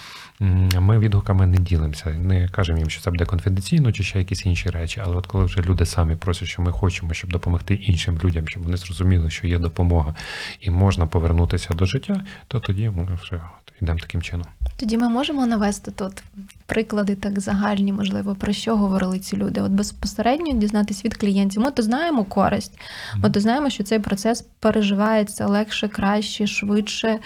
ми 0.81 0.99
відгуками 0.99 1.47
не 1.47 1.57
ділимося, 1.57 2.11
не 2.11 2.49
кажемо 2.49 2.79
їм, 2.79 2.91
що 2.91 3.03
це 3.03 3.11
буде 3.11 3.25
конфіденційно 3.25 3.93
чи 3.93 4.03
ще 4.03 4.19
якісь 4.19 4.47
інші 4.47 4.71
речі. 4.71 5.03
Але 5.05 5.17
от 5.17 5.27
коли 5.27 5.45
вже 5.45 5.61
люди 5.61 5.87
самі 5.87 6.17
просять, 6.17 6.49
що 6.49 6.63
ми 6.63 6.73
хочемо, 6.73 7.15
щоб 7.15 7.31
допомогти 7.31 7.75
іншим 7.75 8.08
людям, 8.25 8.49
щоб 8.49 8.63
вони 8.63 8.77
зрозуміли, 8.77 9.31
що 9.31 9.47
є 9.47 9.59
допомога 9.59 10.15
і 10.61 10.71
можна 10.71 11.07
повернутися 11.07 11.75
до 11.75 11.85
життя, 11.85 12.25
то 12.49 12.61
тоді 12.61 12.91
ми 12.91 13.09
от 13.33 13.43
йдемо 13.83 13.99
таким 13.99 14.23
чином. 14.23 14.47
Тоді 14.77 14.99
ми 14.99 15.09
можемо 15.09 15.47
навести 15.47 15.91
тут 15.91 16.23
приклади 16.67 17.15
так 17.15 17.41
загальні, 17.41 17.93
можливо, 17.93 18.35
про 18.35 18.53
що 18.53 18.77
говорили 18.77 19.19
ці 19.19 19.37
люди. 19.37 19.61
От 19.61 19.73
безпосередньо 19.73 20.53
дізнатись 20.53 21.05
від 21.05 21.17
клієнтів. 21.17 21.63
Ми 21.63 21.71
то 21.71 21.83
знаємо 21.83 22.25
користь, 22.25 22.79
ми 23.17 23.31
то 23.31 23.41
знаємо, 23.41 23.71
що 23.71 23.85
цей 23.85 23.99
процес 23.99 24.45
переживається 24.61 25.47
легше, 25.47 25.89
краще, 25.89 26.47
швидше. 26.47 27.19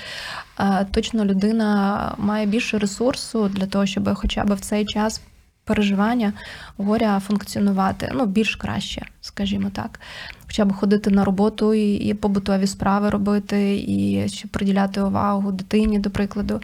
Е, 0.61 0.87
Точно 0.91 1.25
людина 1.25 2.15
має 2.19 2.47
більше 2.47 2.79
ресурсу 2.79 3.49
для 3.49 3.67
того, 3.67 3.87
щоб 3.87 4.15
хоча 4.15 4.45
б 4.45 4.55
в 4.55 4.61
цей 4.61 4.85
час. 4.85 5.21
Переживання 5.65 6.33
горя 6.77 7.21
функціонувати 7.21 8.11
ну 8.15 8.27
більш 8.27 8.57
краще, 8.57 9.07
скажімо 9.21 9.71
так, 9.73 10.01
хоча 10.47 10.65
б 10.65 10.73
ходити 10.73 11.11
на 11.11 11.25
роботу 11.25 11.75
і, 11.75 11.95
і 11.95 12.15
побутові 12.15 12.67
справи 12.67 13.11
робити, 13.11 13.85
і 13.89 14.29
щоб 14.29 14.51
приділяти 14.51 15.03
увагу 15.03 15.53
дитині, 15.53 15.99
до 15.99 16.11
прикладу. 16.11 16.61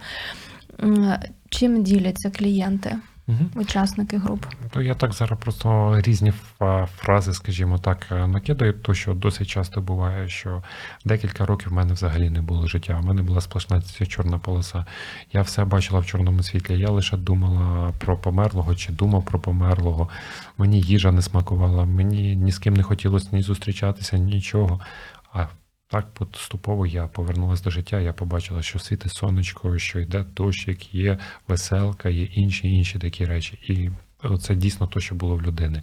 Чим 1.49 1.83
діляться 1.83 2.29
клієнти, 2.29 2.95
Угу. 3.29 3.61
учасники 3.61 4.17
груп? 4.17 4.45
То 4.71 4.81
я 4.81 4.95
так 4.95 5.13
зараз 5.13 5.39
просто 5.39 5.93
різні 6.01 6.33
фрази, 6.97 7.33
скажімо 7.33 7.77
так, 7.77 8.07
е, 8.11 8.27
накидаю, 8.27 8.73
то 8.73 8.93
що 8.93 9.13
досить 9.13 9.47
часто 9.47 9.81
буває, 9.81 10.29
що 10.29 10.63
декілька 11.05 11.45
років 11.45 11.69
в 11.69 11.73
мене 11.73 11.93
взагалі 11.93 12.29
не 12.29 12.41
було 12.41 12.67
життя. 12.67 12.99
У 13.03 13.05
мене 13.05 13.21
була 13.21 13.41
сплошна 13.41 13.81
ця 13.81 14.05
чорна 14.05 14.37
полоса. 14.37 14.85
Я 15.33 15.41
все 15.41 15.65
бачила 15.65 15.99
в 15.99 16.05
чорному 16.05 16.43
світлі. 16.43 16.79
Я 16.79 16.89
лише 16.89 17.17
думала 17.17 17.93
про 17.97 18.17
померлого 18.17 18.75
чи 18.75 18.91
думав 18.91 19.25
про 19.25 19.39
померлого. 19.39 20.09
Мені 20.57 20.81
їжа 20.81 21.11
не 21.11 21.21
смакувала, 21.21 21.85
мені 21.85 22.35
ні 22.35 22.51
з 22.51 22.59
ким 22.59 22.73
не 22.73 22.83
хотілося 22.83 23.29
ні 23.31 23.41
зустрічатися, 23.41 24.17
нічого. 24.17 24.79
А 25.33 25.45
так 25.89 26.13
поступово 26.13 26.85
я 26.85 27.07
повернулася 27.07 27.63
до 27.63 27.69
життя. 27.69 27.99
Я 27.99 28.13
побачила, 28.13 28.61
що 28.61 28.79
світить 28.79 29.11
сонечко, 29.11 29.77
що 29.77 29.99
йде 29.99 30.25
дощик, 30.35 30.93
є 30.93 31.17
веселка, 31.47 32.09
є 32.09 32.23
інші 32.23 32.75
інші 32.75 32.99
такі 32.99 33.25
речі. 33.25 33.59
І 33.67 33.89
це 34.41 34.55
дійсно 34.55 34.87
те, 34.87 34.99
що 34.99 35.15
було 35.15 35.35
в 35.35 35.41
людини. 35.41 35.81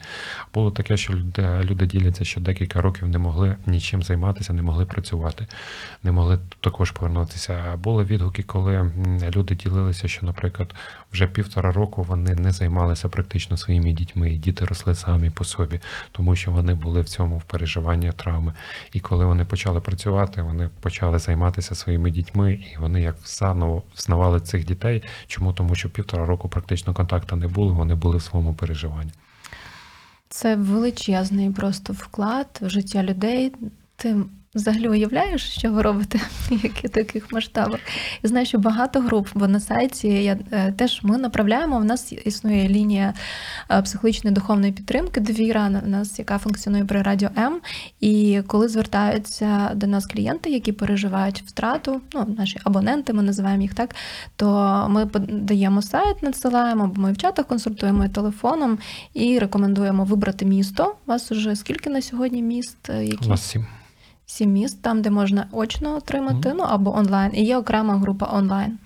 Було 0.55 0.71
таке, 0.71 0.97
що 0.97 1.13
люди, 1.13 1.61
люди 1.65 1.87
діляться, 1.87 2.25
що 2.25 2.41
декілька 2.41 2.81
років 2.81 3.09
не 3.09 3.19
могли 3.19 3.57
нічим 3.67 4.03
займатися, 4.03 4.53
не 4.53 4.63
могли 4.63 4.87
працювати, 4.87 5.47
не 6.03 6.13
могли 6.13 6.39
також 6.61 6.91
повернутися. 6.91 7.77
Були 7.77 8.05
відгуки, 8.05 8.43
коли 8.43 8.93
люди 9.35 9.55
ділилися, 9.55 10.09
що, 10.09 10.27
наприклад, 10.27 10.75
вже 11.17 11.27
півтора 11.27 11.73
року 11.73 12.03
вони 12.03 12.35
не 12.35 12.53
займалися 12.53 13.09
практично 13.09 13.57
своїми 13.57 13.93
дітьми, 13.93 14.33
і 14.33 14.37
діти 14.37 14.65
росли 14.65 14.95
самі 14.95 15.31
по 15.31 15.45
собі, 15.45 15.81
тому 16.13 16.37
що 16.37 16.51
вони 16.51 16.75
були 16.75 17.01
в 17.01 17.09
цьому 17.09 17.39
в 17.39 17.43
переживанні 17.43 18.13
травми. 18.13 18.53
І 18.93 19.01
коли 19.01 19.25
вони 19.25 19.45
почали 19.45 19.81
працювати, 19.81 20.43
вони 20.43 20.71
почали 20.81 21.19
займатися 21.19 21.75
своїми 21.75 22.11
дітьми, 22.11 22.53
і 22.53 22.79
вони 22.79 23.03
як 23.03 23.17
заново 23.25 23.83
взнавали 23.95 24.41
цих 24.41 24.65
дітей. 24.65 25.03
Чому? 25.27 25.53
Тому 25.53 25.75
що 25.75 25.91
півтора 25.91 26.27
року 26.27 26.49
практично 26.49 26.95
контакту 26.95 27.37
не 27.37 27.49
було, 27.49 27.75
вони 27.75 27.95
були 27.95 28.17
в 28.17 28.23
своєму 28.23 28.55
переживанні. 28.55 29.13
Це 30.29 30.57
величезний 30.57 31.51
просто 31.51 31.93
вклад 31.93 32.59
в 32.61 32.69
життя 32.69 33.03
людей. 33.03 33.53
Ти 33.97 34.17
взагалі 34.57 34.89
уявляєш, 34.89 35.43
що 35.51 35.73
ви 35.73 35.83
робите 35.83 36.21
в 36.51 36.53
яких 36.65 36.91
таких 36.91 37.33
масштабах? 37.33 37.81
Я 38.23 38.29
знаю, 38.29 38.47
що 38.47 38.59
багато 38.59 39.01
груп, 39.01 39.29
бо 39.35 39.49
на 39.49 39.61
сайті 39.61 40.09
я 40.09 40.39
е, 40.53 40.73
теж 40.73 41.01
ми 41.03 41.19
направляємо. 41.19 41.77
У 41.77 41.85
нас 41.85 42.13
існує 42.25 42.69
лінія 42.69 43.15
е, 43.71 43.83
психологічної 43.83 44.35
духовної 44.35 44.73
підтримки 44.73 45.21
довіра 45.21 45.69
на 45.71 45.81
нас, 45.81 46.19
яка 46.19 46.39
функціонує 46.39 46.85
при 46.85 47.03
радіо 47.03 47.29
М. 47.39 47.61
І 48.01 48.41
коли 48.47 48.69
звертаються 48.69 49.71
до 49.75 49.87
нас 49.87 50.07
клієнти, 50.07 50.51
які 50.51 50.73
переживають 50.73 51.43
втрату, 51.47 52.01
ну 52.15 52.35
наші 52.39 52.59
абоненти, 52.65 53.13
ми 53.13 53.23
називаємо 53.23 53.63
їх 53.63 53.75
так, 53.75 53.95
то 54.37 54.47
ми 54.91 55.07
подаємо 55.07 55.83
сайт, 55.83 56.23
надсилаємо, 56.23 56.87
бо 56.87 57.03
ми 57.03 57.13
в 57.13 57.19
чатах 57.19 57.47
консультуємо 57.47 58.05
і 58.05 58.09
телефоном 58.09 58.79
і 59.15 59.39
рекомендуємо 59.39 60.05
вибрати 60.05 60.45
місто. 60.45 60.95
У 61.07 61.11
вас 61.11 61.33
уже 61.33 61.57
скільки 61.57 61.91
на 61.91 62.03
сьогодні 62.03 62.43
міст? 62.43 62.91
е, 62.91 63.05
Які? 63.05 63.27
У 63.27 63.29
нас 63.29 63.43
сім. 63.51 63.67
Сім 64.27 64.53
міст, 64.53 64.83
там, 64.83 65.03
де 65.03 65.11
можна 65.11 65.47
очно 65.53 65.97
отримати, 65.97 66.49
Мгм. 66.49 66.57
ну 66.59 66.65
або 66.69 66.97
онлайн. 66.97 67.31
І 67.35 67.45
є 67.45 67.57
окрема 67.57 67.97
група 67.97 68.31
онлайн. 68.33 68.79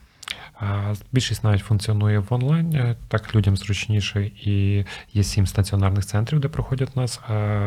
Більшість 1.13 1.45
навіть 1.45 1.61
функціонує 1.61 2.19
в 2.19 2.27
онлайн, 2.31 2.75
е, 2.75 2.97
так 3.09 3.35
людям 3.35 3.57
зручніше, 3.57 4.31
і 4.43 4.85
є 5.13 5.23
сім 5.23 5.47
стаціонарних 5.47 6.07
центрів, 6.07 6.41
де 6.41 6.49
проходять 6.49 6.89
у 6.95 7.01
нас 7.01 7.21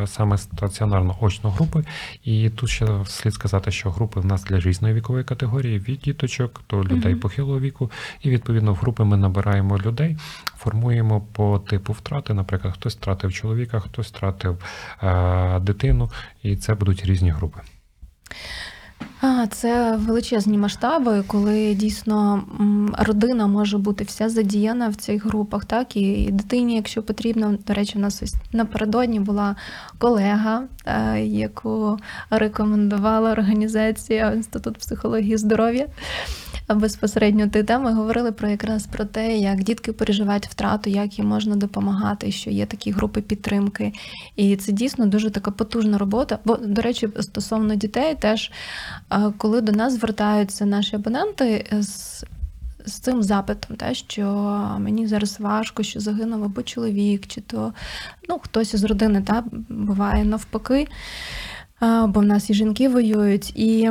саме 0.05 0.37
стаціонарно 0.37 1.17
очно 1.21 1.51
групи. 1.51 1.83
І 2.23 2.49
тут 2.49 2.69
ще 2.69 2.87
слід 3.05 3.33
сказати, 3.33 3.71
що 3.71 3.91
групи 3.91 4.19
в 4.19 4.25
нас 4.25 4.43
для 4.43 4.59
різної 4.59 4.93
вікової 4.93 5.23
категорії 5.23 5.79
від 5.79 5.99
діточок 5.99 6.61
до 6.69 6.83
людей 6.83 7.15
похилого 7.15 7.59
віку. 7.59 7.91
І 8.21 8.29
відповідно 8.29 8.73
в 8.73 8.75
групи 8.75 9.03
ми 9.03 9.17
набираємо 9.17 9.77
людей, 9.77 10.17
формуємо 10.57 11.21
по 11.21 11.59
типу 11.59 11.93
втрати. 11.93 12.33
Наприклад, 12.33 12.73
хтось 12.73 12.95
втратив 12.95 13.33
чоловіка, 13.33 13.79
хтось 13.79 14.07
втратив 14.07 14.57
дитину, 15.61 16.11
і 16.43 16.55
це 16.55 16.75
будуть 16.75 17.05
різні 17.05 17.31
групи. 17.31 17.59
Це 19.51 19.95
величезні 19.95 20.57
масштаби, 20.57 21.23
коли 21.27 21.73
дійсно 21.73 22.43
родина 22.97 23.47
може 23.47 23.77
бути 23.77 24.03
вся 24.03 24.29
задіяна 24.29 24.89
в 24.89 24.95
цих 24.95 25.25
групах, 25.25 25.65
так 25.65 25.95
і 25.95 26.29
дитині, 26.31 26.75
якщо 26.75 27.03
потрібно. 27.03 27.57
До 27.67 27.73
речі, 27.73 27.97
в 27.97 28.01
нас 28.01 28.23
ось 28.23 28.35
напередодні 28.51 29.19
була 29.19 29.55
колега, 29.97 30.63
е, 30.85 31.19
яку 31.21 31.97
рекомендувала 32.29 33.31
організація 33.31 34.31
Інститут 34.31 34.77
психології 34.77 35.37
здоров'я. 35.37 35.87
Безпосередньо 36.69 37.47
ти 37.47 37.63
там 37.63 37.83
ми 37.83 37.93
говорили 37.93 38.31
про 38.31 38.49
якраз 38.49 38.87
про 38.87 39.05
те, 39.05 39.37
як 39.37 39.63
дітки 39.63 39.93
переживають 39.93 40.47
втрату, 40.47 40.89
як 40.89 41.17
їм 41.19 41.27
можна 41.27 41.55
допомагати, 41.55 42.31
що 42.31 42.49
є 42.49 42.65
такі 42.65 42.91
групи 42.91 43.21
підтримки. 43.21 43.93
І 44.35 44.55
це 44.55 44.71
дійсно 44.71 45.05
дуже 45.05 45.29
така 45.29 45.51
потужна 45.51 45.97
робота. 45.97 46.39
Бо, 46.45 46.55
до 46.57 46.81
речі, 46.81 47.09
стосовно 47.19 47.75
дітей, 47.75 48.15
теж 48.15 48.51
коли 49.37 49.61
до 49.61 49.71
нас 49.71 49.93
звертаються 49.93 50.65
наші 50.65 50.95
абоненти 50.95 51.65
з. 51.79 52.23
З 52.85 52.99
цим 52.99 53.23
запитом, 53.23 53.77
те, 53.77 53.93
що 53.93 54.25
мені 54.79 55.07
зараз 55.07 55.39
важко, 55.39 55.83
що 55.83 55.99
загинув 55.99 56.43
або 56.43 56.63
чоловік, 56.63 57.27
чи 57.27 57.41
то 57.41 57.73
ну, 58.29 58.39
хтось 58.39 58.73
із 58.73 58.83
родини 58.83 59.21
та, 59.21 59.43
буває 59.69 60.25
навпаки, 60.25 60.87
бо 62.07 62.19
в 62.19 62.23
нас 62.23 62.49
і 62.49 62.53
жінки 62.53 62.89
воюють. 62.89 63.51
І 63.55 63.89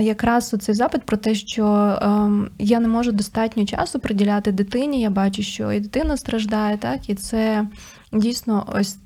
якраз 0.00 0.54
цей 0.60 0.74
запит 0.74 1.02
про 1.02 1.16
те, 1.16 1.34
що 1.34 1.64
ем, 2.02 2.50
я 2.58 2.80
не 2.80 2.88
можу 2.88 3.12
достатньо 3.12 3.66
часу 3.66 3.98
приділяти 3.98 4.52
дитині, 4.52 5.00
я 5.00 5.10
бачу, 5.10 5.42
що 5.42 5.72
і 5.72 5.80
дитина 5.80 6.16
страждає, 6.16 6.78
так, 6.78 7.10
і 7.10 7.14
це 7.14 7.66
дійсно 8.12 8.66
ось. 8.74 8.96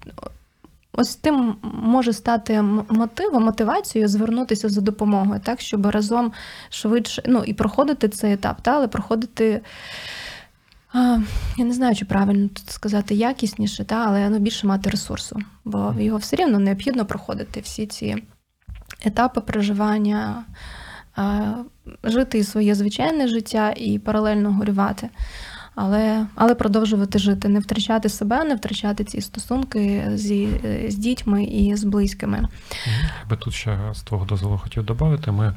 Ось 0.97 1.17
тим 1.17 1.57
може 1.63 2.13
стати 2.13 2.63
мотивом, 2.89 3.45
мотивацією 3.45 4.09
звернутися 4.09 4.69
за 4.69 4.81
допомогою, 4.81 5.41
так, 5.45 5.61
щоб 5.61 5.87
разом 5.87 6.33
швидше 6.71 7.23
ну, 7.27 7.43
і 7.47 7.53
проходити 7.53 8.09
цей 8.09 8.33
етап, 8.33 8.57
та, 8.63 8.77
але 8.77 8.89
проходити, 8.89 9.61
я 11.57 11.65
не 11.65 11.73
знаю, 11.73 11.95
чи 11.95 12.05
правильно 12.05 12.49
тут 12.49 12.71
сказати 12.71 13.15
якісніше, 13.15 13.85
та, 13.85 14.05
але 14.07 14.29
ну, 14.31 14.39
більше 14.39 14.67
мати 14.67 14.91
ресурсу, 14.91 15.39
бо 15.65 15.95
його 15.99 16.19
все 16.19 16.37
рівно 16.37 16.59
необхідно 16.59 17.07
проходити 17.07 17.61
всі 17.61 17.87
ці 17.87 18.17
етапи 19.05 19.41
проживання, 19.41 20.45
а, 21.17 21.53
жити 22.05 22.45
своє 22.45 22.75
звичайне 22.75 23.29
життя 23.29 23.75
і 23.77 23.99
паралельно 23.99 24.53
горювати. 24.53 25.09
Але, 25.75 26.27
але 26.35 26.55
продовжувати 26.55 27.19
жити, 27.19 27.49
не 27.49 27.61
втрачати 27.61 28.09
себе, 28.09 28.45
не 28.45 28.55
втрачати 28.55 29.05
ці 29.05 29.21
стосунки 29.21 30.11
зі, 30.15 30.49
з 30.89 30.95
дітьми 30.95 31.45
і 31.45 31.77
з 31.77 31.85
близькими. 31.85 32.49
Я 33.23 33.29
би 33.31 33.37
тут 33.37 33.55
ще 33.55 33.79
з 33.95 34.03
твого 34.03 34.25
дозволу 34.25 34.59
хотів 34.59 34.85
додати. 34.85 35.31
Ми 35.31 35.55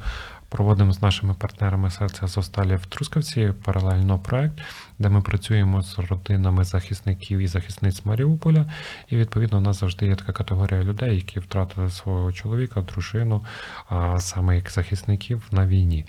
проводимо 0.48 0.92
з 0.92 1.02
нашими 1.02 1.34
партнерами 1.34 1.90
серця 1.90 2.26
Зосталі 2.26 2.76
в 2.76 2.86
Трускавці 2.86 3.52
паралельно 3.64 4.18
проект, 4.18 4.58
де 4.98 5.08
ми 5.08 5.20
працюємо 5.20 5.82
з 5.82 5.98
родинами 5.98 6.64
захисників 6.64 7.38
і 7.38 7.46
захисниць 7.46 8.04
Маріуполя. 8.04 8.66
І 9.08 9.16
відповідно 9.16 9.58
у 9.58 9.60
нас 9.60 9.80
завжди 9.80 10.06
є 10.06 10.16
така 10.16 10.32
категорія 10.32 10.82
людей, 10.82 11.16
які 11.16 11.40
втратили 11.40 11.90
свого 11.90 12.32
чоловіка, 12.32 12.80
дружину, 12.80 13.44
а 13.88 14.18
саме 14.18 14.56
як 14.56 14.70
захисників 14.70 15.42
на 15.52 15.66
війні. 15.66 16.04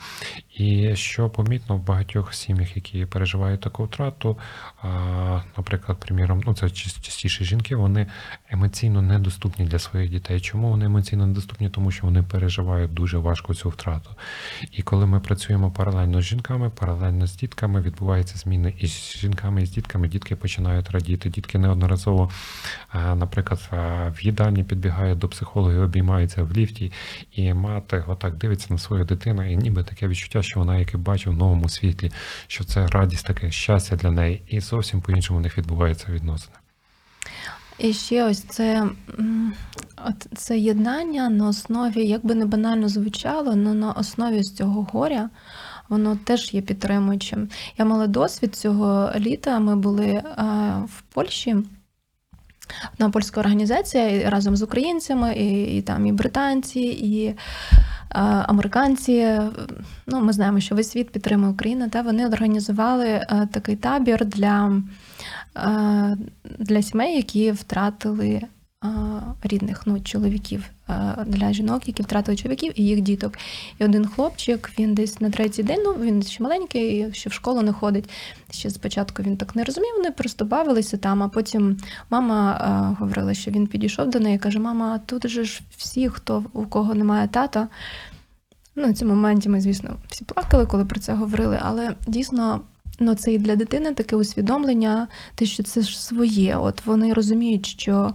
І 0.57 0.95
що 0.95 1.29
помітно 1.29 1.75
в 1.75 1.85
багатьох 1.85 2.33
сім'ях, 2.33 2.75
які 2.75 3.05
переживають 3.05 3.61
таку 3.61 3.83
втрату, 3.83 4.37
наприклад, 5.57 5.99
приміром, 5.99 6.43
ну 6.45 6.53
це 6.53 6.69
частіше 6.69 7.43
жінки, 7.43 7.75
вони 7.75 8.07
емоційно 8.49 9.01
недоступні 9.01 9.65
для 9.65 9.79
своїх 9.79 10.09
дітей. 10.09 10.39
Чому 10.39 10.69
вони 10.69 10.85
емоційно 10.85 11.27
недоступні? 11.27 11.69
Тому 11.69 11.91
що 11.91 12.07
вони 12.07 12.23
переживають 12.23 12.93
дуже 12.93 13.17
важко 13.17 13.53
цю 13.53 13.69
втрату. 13.69 14.09
І 14.71 14.81
коли 14.81 15.05
ми 15.05 15.19
працюємо 15.19 15.71
паралельно 15.71 16.21
з 16.21 16.25
жінками, 16.25 16.69
паралельно 16.69 17.27
з 17.27 17.35
дітками, 17.35 17.81
відбуваються 17.81 18.37
зміни 18.37 18.73
і 18.79 18.87
з 18.87 19.17
жінками, 19.17 19.63
і 19.63 19.65
з 19.65 19.71
дітками. 19.71 20.07
Дітки 20.07 20.35
починають 20.35 20.91
радіти. 20.91 21.29
Дітки 21.29 21.57
неодноразово, 21.57 22.31
наприклад, 22.93 23.59
в 24.17 24.25
їдальні 24.25 24.63
підбігають 24.63 25.19
до 25.19 25.27
психологів, 25.29 25.81
обіймаються 25.81 26.43
в 26.43 26.53
ліфті, 26.53 26.91
і 27.31 27.53
мати 27.53 28.03
отак 28.07 28.35
дивиться 28.35 28.67
на 28.69 28.77
свою 28.77 29.05
дитину, 29.05 29.51
і 29.51 29.57
ніби 29.57 29.83
таке 29.83 30.07
відчуття, 30.07 30.43
що 30.43 30.59
вона 30.59 30.77
як 30.77 30.93
і 30.93 30.97
бачить 30.97 31.27
в 31.27 31.33
новому 31.33 31.69
світлі, 31.69 32.11
що 32.47 32.63
це 32.63 32.87
радість, 32.87 33.25
таке 33.25 33.51
щастя 33.51 33.95
для 33.95 34.11
неї, 34.11 34.41
і 34.47 34.59
зовсім 34.59 35.01
по-іншому 35.01 35.39
в 35.39 35.41
них 35.41 35.57
відбуваються 35.57 36.11
відносини. 36.11 36.55
І 37.77 37.93
ще 37.93 38.25
ось 38.25 38.41
це, 38.41 38.87
це 40.35 40.59
єднання 40.59 41.29
на 41.29 41.47
основі, 41.47 42.05
як 42.05 42.25
би 42.25 42.35
не 42.35 42.45
банально 42.45 42.89
звучало, 42.89 43.51
але 43.51 43.55
на 43.55 43.91
основі 43.91 44.43
з 44.43 44.55
цього 44.55 44.87
горя. 44.91 45.29
Воно 45.89 46.17
теж 46.23 46.53
є 46.53 46.61
підтримуючим. 46.61 47.49
Я 47.77 47.85
мала 47.85 48.07
досвід 48.07 48.55
цього 48.55 49.11
літа. 49.15 49.59
Ми 49.59 49.75
були 49.75 50.05
е, 50.05 50.23
в 50.85 51.01
Польщі. 51.13 51.55
Одна 52.93 53.09
польська 53.09 53.39
організація 53.39 54.29
разом 54.29 54.55
з 54.55 54.61
українцями, 54.61 55.33
і, 55.35 55.77
і 55.77 55.81
там 55.81 56.05
і 56.05 56.11
британці, 56.11 56.79
і 56.79 57.25
е, 57.25 57.35
американці. 58.47 59.39
Ну, 60.07 60.21
ми 60.21 60.33
знаємо, 60.33 60.59
що 60.59 60.75
весь 60.75 60.91
світ 60.91 61.09
підтримує 61.09 61.51
Україну. 61.51 61.89
Та 61.89 62.01
вони 62.01 62.27
організували 62.27 63.07
е, 63.07 63.47
такий 63.51 63.75
табір 63.75 64.25
для, 64.25 64.81
е, 65.57 66.17
для 66.59 66.81
сімей, 66.81 67.15
які 67.15 67.51
втратили 67.51 68.41
рідних 69.43 69.81
ну, 69.85 69.99
чоловіків, 69.99 70.63
для 71.25 71.53
жінок, 71.53 71.87
які 71.87 72.03
втратили 72.03 72.37
чоловіків 72.37 72.73
і 72.75 72.83
їх 72.83 73.01
діток. 73.01 73.37
І 73.79 73.85
один 73.85 74.07
хлопчик, 74.07 74.71
він 74.79 74.93
десь 74.93 75.21
на 75.21 75.29
третій 75.29 75.63
день, 75.63 75.81
ну 75.85 75.93
він 75.93 76.23
ще 76.23 76.43
маленький, 76.43 77.13
ще 77.13 77.29
в 77.29 77.33
школу 77.33 77.61
не 77.61 77.73
ходить. 77.73 78.09
Ще 78.51 78.69
спочатку 78.69 79.23
він 79.23 79.37
так 79.37 79.55
не 79.55 79.63
розумів, 79.63 79.93
вони 79.97 80.11
просто 80.11 80.45
бавилися 80.45 80.97
там, 80.97 81.23
а 81.23 81.27
потім 81.27 81.77
мама 82.09 82.95
говорила, 82.99 83.33
що 83.33 83.51
він 83.51 83.67
підійшов 83.67 84.09
до 84.09 84.19
неї 84.19 84.37
каже: 84.37 84.59
Мама, 84.59 84.99
тут 85.05 85.27
же 85.27 85.43
ж 85.43 85.61
всі, 85.77 86.09
хто 86.09 86.45
у 86.53 86.65
кого 86.65 86.95
немає 86.95 87.27
тата. 87.27 87.67
Ну, 88.75 88.87
на 88.87 88.93
цьому 88.93 89.13
моменті 89.13 89.49
ми, 89.49 89.61
звісно, 89.61 89.95
всі 90.07 90.25
плакали, 90.25 90.65
коли 90.65 90.85
про 90.85 90.99
це 90.99 91.13
говорили, 91.13 91.59
але 91.61 91.95
дійсно. 92.07 92.61
Ну, 93.01 93.15
це 93.15 93.33
і 93.33 93.37
для 93.37 93.55
дитини 93.55 93.93
таке 93.93 94.15
усвідомлення, 94.15 95.07
те, 95.35 95.45
що 95.45 95.63
це 95.63 95.81
ж 95.81 96.01
своє. 96.01 96.55
От 96.55 96.85
вони 96.85 97.13
розуміють, 97.13 97.65
що, 97.65 98.13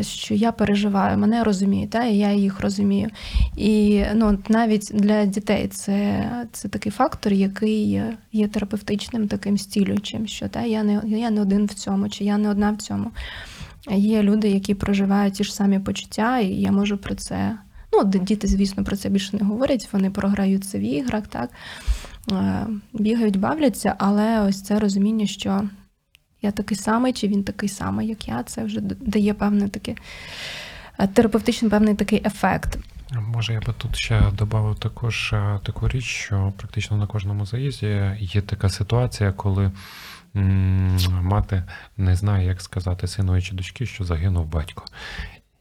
що 0.00 0.34
я 0.34 0.52
переживаю, 0.52 1.18
мене 1.18 1.44
розуміють, 1.44 1.90
та, 1.90 2.04
і 2.04 2.16
я 2.16 2.32
їх 2.32 2.60
розумію. 2.60 3.08
І 3.56 4.04
ну, 4.14 4.38
навіть 4.48 4.90
для 4.94 5.24
дітей 5.24 5.68
це, 5.68 6.30
це 6.52 6.68
такий 6.68 6.92
фактор, 6.92 7.32
який 7.32 7.88
є- 7.90 8.16
є 8.32 8.48
терапевтичним, 8.48 9.28
таким 9.28 9.58
стілюючим, 9.58 10.26
що 10.26 10.48
та, 10.48 10.62
я, 10.62 10.82
не, 10.82 11.02
я 11.06 11.30
не 11.30 11.40
один 11.40 11.66
в 11.66 11.74
цьому, 11.74 12.08
чи 12.08 12.24
я 12.24 12.38
не 12.38 12.50
одна 12.50 12.70
в 12.70 12.76
цьому. 12.76 13.10
Є 13.90 14.22
люди, 14.22 14.48
які 14.48 14.74
проживають 14.74 15.34
ті 15.34 15.44
ж 15.44 15.54
самі 15.54 15.78
почуття, 15.78 16.38
і 16.38 16.46
я 16.46 16.72
можу 16.72 16.96
про 16.96 17.14
це. 17.14 17.58
Ну, 17.92 18.04
діти, 18.04 18.46
звісно, 18.46 18.84
про 18.84 18.96
це 18.96 19.08
більше 19.08 19.36
не 19.36 19.44
говорять, 19.44 19.88
вони 19.92 20.10
програються 20.10 20.78
в 20.78 20.80
іграх, 20.80 21.26
так, 21.26 21.50
е, 22.32 22.66
бігають, 22.92 23.40
бавляться, 23.40 23.94
але 23.98 24.40
ось 24.40 24.62
це 24.62 24.78
розуміння, 24.78 25.26
що 25.26 25.62
я 26.44 26.50
такий 26.50 26.76
самий, 26.76 27.12
чи 27.12 27.28
він 27.28 27.44
такий 27.44 27.68
самий, 27.68 28.08
як 28.08 28.28
я, 28.28 28.42
це 28.42 28.64
вже 28.64 28.80
дає 28.80 29.34
певне 29.34 29.68
таке 29.68 29.94
е, 30.98 31.06
терапевтичний 31.06 31.70
певний 31.70 31.94
такий 31.94 32.22
ефект. 32.24 32.78
Може, 33.12 33.52
я 33.52 33.60
би 33.60 33.74
тут 33.78 33.96
ще 33.96 34.22
додав 34.38 34.78
також 34.78 35.32
е, 35.32 35.60
таку 35.62 35.88
річ, 35.88 36.04
що 36.04 36.52
практично 36.56 36.96
на 36.96 37.06
кожному 37.06 37.46
заїзді 37.46 38.16
є 38.18 38.40
така 38.40 38.68
ситуація, 38.68 39.32
коли 39.32 39.70
мати 41.08 41.62
не 41.96 42.16
знає, 42.16 42.46
як 42.46 42.60
сказати 42.60 43.06
синові 43.06 43.42
чи 43.42 43.54
дочки, 43.54 43.86
що 43.86 44.04
загинув 44.04 44.46
батько. 44.46 44.84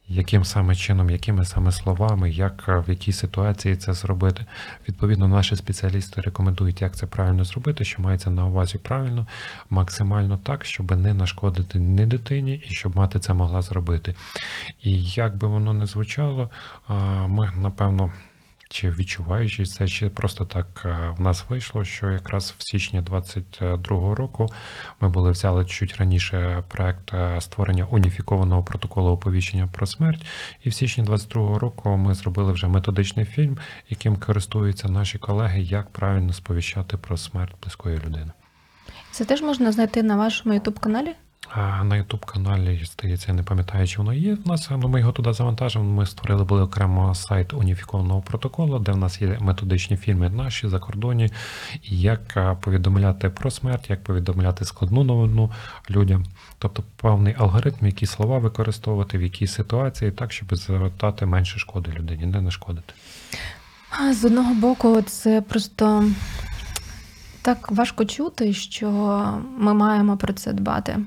Яким 0.08 0.46
саме 0.46 0.76
чином, 0.76 1.10
якими 1.10 1.46
саме 1.46 1.72
словами, 1.72 2.32
як 2.32 2.66
е, 2.68 2.84
в 2.88 2.90
якій 2.90 3.12
ситуації 3.12 3.76
це 3.76 3.94
зробити. 3.94 4.46
Відповідно, 4.90 5.28
наші 5.28 5.56
спеціалісти 5.56 6.22
рекомендують, 6.22 6.82
як 6.82 6.96
це 6.96 7.06
правильно 7.06 7.44
зробити, 7.44 7.86
що 7.86 8.02
мається 8.02 8.30
на 8.30 8.46
увазі 8.46 8.78
правильно, 8.78 9.28
максимально 9.70 10.38
так, 10.38 10.66
щоб 10.66 10.92
не 10.92 11.14
нашкодити 11.14 11.80
ні 11.80 12.06
дитині 12.06 12.64
і 12.70 12.74
щоб 12.74 12.96
мати 12.96 13.20
це 13.20 13.34
могла 13.34 13.62
зробити. 13.62 14.16
І 14.84 15.04
як 15.04 15.38
би 15.38 15.48
воно 15.48 15.74
не 15.74 15.86
звучало, 15.86 16.50
ми 17.28 17.52
напевно. 17.56 18.12
Чи 18.74 18.90
відчуваючи 18.90 19.66
це, 19.66 19.88
чи 19.88 20.10
просто 20.10 20.46
так 20.46 20.68
е, 20.86 21.14
в 21.18 21.22
нас 21.22 21.46
вийшло, 21.50 21.84
що 21.84 22.12
якраз 22.12 22.56
в 22.58 22.64
січні 22.64 23.02
22-го 23.02 24.16
року 24.16 24.50
ми 25.02 25.10
були 25.10 25.32
взяли 25.32 25.66
чуть 25.66 25.98
раніше 25.98 26.64
проект 26.68 27.14
е, 27.14 27.42
створення 27.42 27.86
уніфікованого 27.86 28.64
протоколу 28.64 29.10
оповіщення 29.10 29.68
про 29.68 29.86
смерть. 29.86 30.26
І 30.64 30.70
в 30.70 30.74
січні 30.74 31.04
22-го 31.04 31.60
року 31.60 31.98
ми 31.98 32.14
зробили 32.14 32.54
вже 32.54 32.68
методичний 32.68 33.26
фільм, 33.26 33.58
яким 33.90 34.16
користуються 34.16 34.88
наші 34.88 35.18
колеги, 35.18 35.62
як 35.62 35.90
правильно 35.90 36.34
сповіщати 36.34 36.98
про 36.98 37.18
смерть 37.18 37.56
близької 37.62 37.98
людини. 38.06 38.32
Це 39.12 39.26
теж 39.26 39.42
можна 39.42 39.72
знайти 39.72 40.04
на 40.04 40.16
вашому 40.16 40.56
youtube 40.56 40.80
каналі 40.80 41.10
А 41.10 41.23
на 41.84 41.96
Ютуб 41.96 42.26
каналі, 42.26 42.86
здається, 42.86 43.28
я 43.28 43.34
не 43.34 43.44
пам'ятаю, 43.44 43.88
чи 43.88 43.98
воно 43.98 44.14
є. 44.14 44.38
В 44.46 44.48
нас 44.48 44.70
ну, 44.70 44.88
ми 44.88 45.00
його 45.00 45.12
туди 45.12 45.34
завантажимо. 45.34 45.86
Ми 45.86 46.06
створили 46.06 46.44
були 46.44 46.62
окремо 46.62 47.16
сайт 47.16 47.54
уніфікованого 47.54 48.22
протоколу, 48.22 48.80
де 48.80 48.92
в 48.92 48.98
нас 48.98 49.22
є 49.22 49.38
методичні 49.40 49.98
фільми 49.98 50.30
наші 50.30 50.68
закордонні, 50.68 51.30
як 51.84 52.58
повідомляти 52.62 53.30
про 53.30 53.52
смерть, 53.52 53.90
як 53.90 54.04
повідомляти 54.04 54.66
складну 54.66 55.04
новину 55.04 55.52
людям. 55.90 56.26
Тобто 56.60 56.84
певний 56.96 57.36
алгоритм, 57.38 57.86
які 57.86 58.06
слова 58.06 58.38
використовувати, 58.38 59.18
в 59.18 59.22
якій 59.22 59.48
ситуації, 59.48 60.12
так, 60.12 60.32
щоб 60.32 60.56
завертати 60.56 61.26
менше 61.26 61.60
шкоди 61.60 61.92
людині, 61.92 62.26
не 62.26 62.42
нашкодити. 62.42 62.94
З 64.12 64.26
одного 64.26 64.54
боку, 64.54 65.02
це 65.02 65.42
просто 65.42 66.04
так 67.44 67.72
важко 67.72 68.06
чути, 68.06 68.54
що 68.54 68.90
ми 69.58 69.74
маємо 69.74 70.18
про 70.18 70.34
це 70.34 70.54
дбати. 70.54 71.00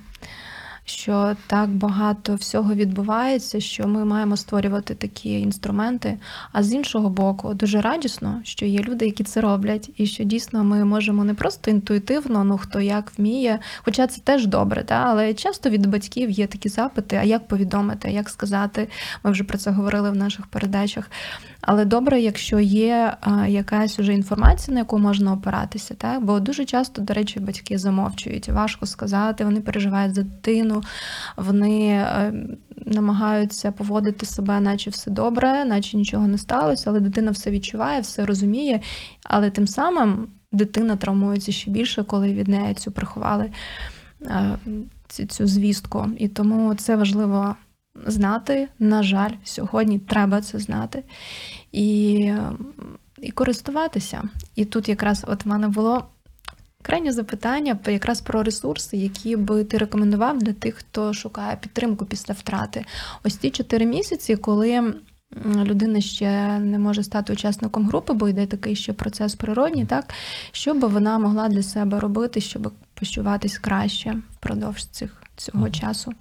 Що 0.88 1.36
так 1.46 1.68
багато 1.68 2.34
всього 2.34 2.74
відбувається, 2.74 3.60
що 3.60 3.88
ми 3.88 4.04
маємо 4.04 4.36
створювати 4.36 4.94
такі 4.94 5.40
інструменти. 5.40 6.18
А 6.52 6.62
з 6.62 6.72
іншого 6.72 7.10
боку, 7.10 7.54
дуже 7.54 7.80
радісно, 7.80 8.40
що 8.44 8.66
є 8.66 8.80
люди, 8.80 9.06
які 9.06 9.24
це 9.24 9.40
роблять, 9.40 9.90
і 9.96 10.06
що 10.06 10.24
дійсно 10.24 10.64
ми 10.64 10.84
можемо 10.84 11.24
не 11.24 11.34
просто 11.34 11.70
інтуїтивно, 11.70 12.44
ну 12.44 12.58
хто 12.58 12.80
як 12.80 13.12
вміє, 13.18 13.58
хоча 13.84 14.06
це 14.06 14.20
теж 14.20 14.46
добре, 14.46 14.84
та 14.84 14.94
але 14.94 15.34
часто 15.34 15.70
від 15.70 15.86
батьків 15.86 16.30
є 16.30 16.46
такі 16.46 16.68
запити: 16.68 17.16
а 17.16 17.22
як 17.22 17.48
повідомити, 17.48 18.10
як 18.10 18.28
сказати. 18.28 18.88
Ми 19.24 19.30
вже 19.30 19.44
про 19.44 19.58
це 19.58 19.70
говорили 19.70 20.10
в 20.10 20.16
наших 20.16 20.46
передачах. 20.46 21.10
Але 21.60 21.84
добре, 21.84 22.20
якщо 22.20 22.60
є 22.60 23.16
якась 23.48 23.98
уже 23.98 24.14
інформація, 24.14 24.74
на 24.74 24.80
яку 24.80 24.98
можна 24.98 25.32
опиратися, 25.32 25.94
так? 25.94 26.24
бо 26.24 26.40
дуже 26.40 26.64
часто, 26.64 27.02
до 27.02 27.14
речі, 27.14 27.40
батьки 27.40 27.78
замовчують. 27.78 28.48
Важко 28.48 28.86
сказати, 28.86 29.44
вони 29.44 29.60
переживають 29.60 30.14
за 30.14 30.22
дитину, 30.22 30.75
вони 31.36 31.88
е, 31.88 32.32
намагаються 32.86 33.72
поводити 33.72 34.26
себе, 34.26 34.60
наче 34.60 34.90
все 34.90 35.10
добре, 35.10 35.64
наче 35.64 35.96
нічого 35.96 36.28
не 36.28 36.38
сталося, 36.38 36.90
але 36.90 37.00
дитина 37.00 37.30
все 37.30 37.50
відчуває, 37.50 38.00
все 38.00 38.26
розуміє. 38.26 38.80
Але 39.24 39.50
тим 39.50 39.66
самим 39.66 40.28
дитина 40.52 40.96
травмується 40.96 41.52
ще 41.52 41.70
більше, 41.70 42.04
коли 42.04 42.34
від 42.34 42.48
неї 42.48 42.74
цю 42.74 42.92
приховали 42.92 43.50
е, 44.22 44.58
цю, 45.08 45.46
звістку. 45.46 46.06
І 46.18 46.28
тому 46.28 46.74
це 46.74 46.96
важливо 46.96 47.56
знати. 48.06 48.68
На 48.78 49.02
жаль, 49.02 49.32
сьогодні 49.44 49.98
треба 49.98 50.40
це 50.40 50.58
знати 50.58 51.04
і, 51.72 52.32
і 53.22 53.30
користуватися. 53.30 54.22
І 54.54 54.64
тут 54.64 54.88
якраз 54.88 55.24
от 55.28 55.44
в 55.44 55.48
мене 55.48 55.68
було 55.68 56.04
крайнє 56.86 57.12
запитання 57.12 57.78
якраз 57.86 58.20
про 58.20 58.42
ресурси, 58.42 58.96
які 58.96 59.36
би 59.36 59.64
ти 59.64 59.78
рекомендував 59.78 60.38
для 60.38 60.52
тих, 60.52 60.74
хто 60.74 61.12
шукає 61.14 61.56
підтримку 61.60 62.04
після 62.06 62.34
втрати. 62.34 62.84
Ось 63.24 63.36
ті 63.36 63.50
чотири 63.50 63.86
місяці, 63.86 64.36
коли 64.36 64.94
людина 65.64 66.00
ще 66.00 66.58
не 66.58 66.78
може 66.78 67.02
стати 67.02 67.32
учасником 67.32 67.88
групи, 67.88 68.12
бо 68.12 68.28
йде 68.28 68.46
такий 68.46 68.76
ще 68.76 68.92
процес 68.92 69.34
природній, 69.34 69.84
так 69.86 70.04
що 70.52 70.74
би 70.74 70.88
вона 70.88 71.18
могла 71.18 71.48
для 71.48 71.62
себе 71.62 72.00
робити, 72.00 72.40
щоб 72.40 72.72
почуватись 72.94 73.58
краще 73.58 74.16
впродовж 74.34 74.84
цих 74.84 75.22
цього 75.36 75.58
Мгм. 75.60 75.72
часу. 75.72 76.12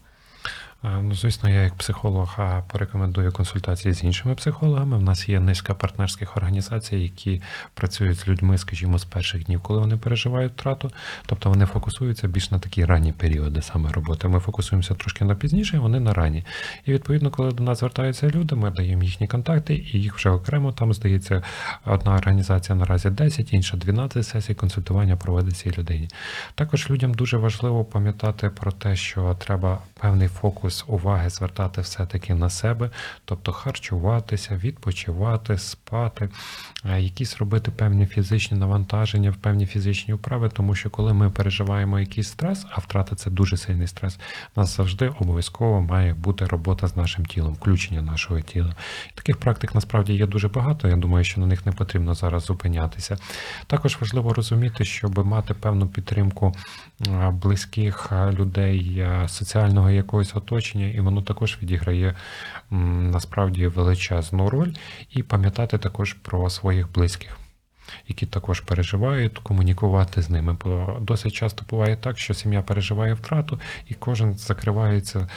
Е, 0.86 1.02
Ну, 1.02 1.16
звісно, 1.16 1.50
я 1.50 1.62
як 1.62 1.76
психолог 1.76 2.38
порекомендую 2.68 3.32
консультації 3.32 3.94
з 3.94 4.04
іншими 4.04 4.36
психологами. 4.36 4.98
У 4.98 5.02
нас 5.02 5.30
є 5.30 5.40
низка 5.40 5.74
партнерських 5.74 6.38
організацій, 6.38 6.96
які 6.96 7.42
працюють 7.74 8.18
з 8.18 8.28
людьми, 8.28 8.58
скажімо, 8.58 9.00
з 9.00 9.06
перших 9.06 9.44
днів, 9.44 9.62
коли 9.62 9.80
вони 9.80 9.98
переживають 9.98 10.54
втрату. 10.54 10.92
Тобто 11.26 11.50
вони 11.50 11.66
фокусуються 11.66 12.28
більш 12.28 12.52
на 12.52 12.60
такі 12.60 12.86
ранні 12.86 13.12
періоди 13.12 13.62
саме 13.62 13.92
роботи. 13.92 14.28
Ми 14.28 14.40
фокусуємося 14.40 14.94
трошки 14.94 15.26
на 15.26 15.36
пізніше, 15.36 15.80
вони 15.80 16.00
на 16.00 16.14
ранні. 16.14 16.46
І 16.86 16.94
відповідно, 16.94 17.32
коли 17.32 17.52
до 17.52 17.64
нас 17.64 17.80
звертаються 17.80 18.30
люди, 18.30 18.56
ми 18.56 18.72
даємо 18.72 19.04
їхні 19.04 19.28
контакти, 19.28 19.76
і 19.94 20.02
їх 20.02 20.16
вже 20.16 20.30
окремо 20.30 20.72
там 20.72 20.94
здається 20.94 21.44
одна 21.86 22.16
організація 22.16 22.76
наразі 22.76 23.10
10, 23.10 23.54
інша 23.54 23.78
12 23.78 24.28
сесій 24.28 24.54
консультування 24.54 25.16
проводить 25.16 25.58
цій 25.58 25.72
людині. 25.78 26.08
Також 26.56 26.90
людям 26.90 27.14
дуже 27.14 27.38
важливо 27.38 27.86
пам'ятати 27.86 28.50
про 28.50 28.72
те, 28.72 28.96
що 28.96 29.38
треба 29.40 29.80
певний 30.00 30.28
фокус 30.28 30.75
уваги 30.88 31.30
звертати 31.30 31.82
все-таки 31.82 32.34
на 32.34 32.50
себе, 32.50 32.90
тобто 33.26 33.52
харчуватися, 33.52 34.58
відпочивати, 34.58 35.58
спати, 35.58 36.30
е, 36.86 37.02
якісь 37.02 37.38
робити 37.38 37.72
певні 37.72 38.06
фізичні 38.06 38.58
навантаження, 38.58 39.36
певні 39.42 39.66
фізичні 39.66 40.14
вправи, 40.14 40.50
тому 40.50 40.76
що 40.76 40.90
коли 40.90 41.14
ми 41.14 41.30
переживаємо 41.30 42.00
якийсь 42.00 42.28
стрес, 42.28 42.66
а 42.72 42.80
втрата 42.80 43.16
це 43.16 43.30
дуже 43.30 43.58
сильний 43.58 43.88
стрес, 43.88 44.20
у 44.56 44.62
нас 44.62 44.78
завжди 44.78 45.12
обов'язково 45.20 45.82
має 45.82 46.14
бути 46.14 46.46
робота 46.46 46.88
з 46.88 46.96
нашим 46.96 47.26
тілом, 47.26 47.54
включення 47.54 48.02
нашого 48.02 48.42
тіла. 48.42 48.76
Таких 49.16 49.38
практик 49.38 49.76
насправді 49.76 50.14
є 50.14 50.28
дуже 50.28 50.48
багато. 50.48 50.88
Я 50.88 50.96
думаю, 50.96 51.24
що 51.24 51.42
на 51.42 51.48
них 51.48 51.66
не 51.66 51.72
потрібно 51.72 52.14
зараз 52.14 52.44
зупинятися. 52.44 53.18
Також 53.68 53.98
важливо 54.02 54.34
розуміти, 54.34 54.86
щоб 54.86 55.26
мати 55.26 55.54
певну 55.54 55.88
підтримку 55.88 56.56
близьких 57.32 58.12
людей, 58.12 59.08
соціального 59.28 59.90
якогось 59.90 60.36
оточення, 60.36 60.65
і 60.74 61.00
воно 61.00 61.22
також 61.22 61.58
відіграє 61.62 62.16
насправді 62.72 63.68
величезну 63.68 64.50
роль, 64.50 64.74
і 65.10 65.24
пам'ятати 65.24 65.78
також 65.78 66.14
про 66.14 66.50
своїх 66.50 66.92
близьких. 66.92 67.38
Які 68.08 68.26
також 68.26 68.60
переживають, 68.60 69.40
комунікувати 69.40 70.22
з 70.22 70.30
ними. 70.30 70.58
Бо 70.64 70.98
досить 71.02 71.34
часто 71.34 71.66
буває 71.70 71.96
так, 71.96 72.18
що 72.18 72.34
сім'я 72.34 72.62
переживає 72.62 73.14
втрату, 73.14 73.60
і 73.88 73.94
кожен 73.94 74.38
закривається, 74.38 75.28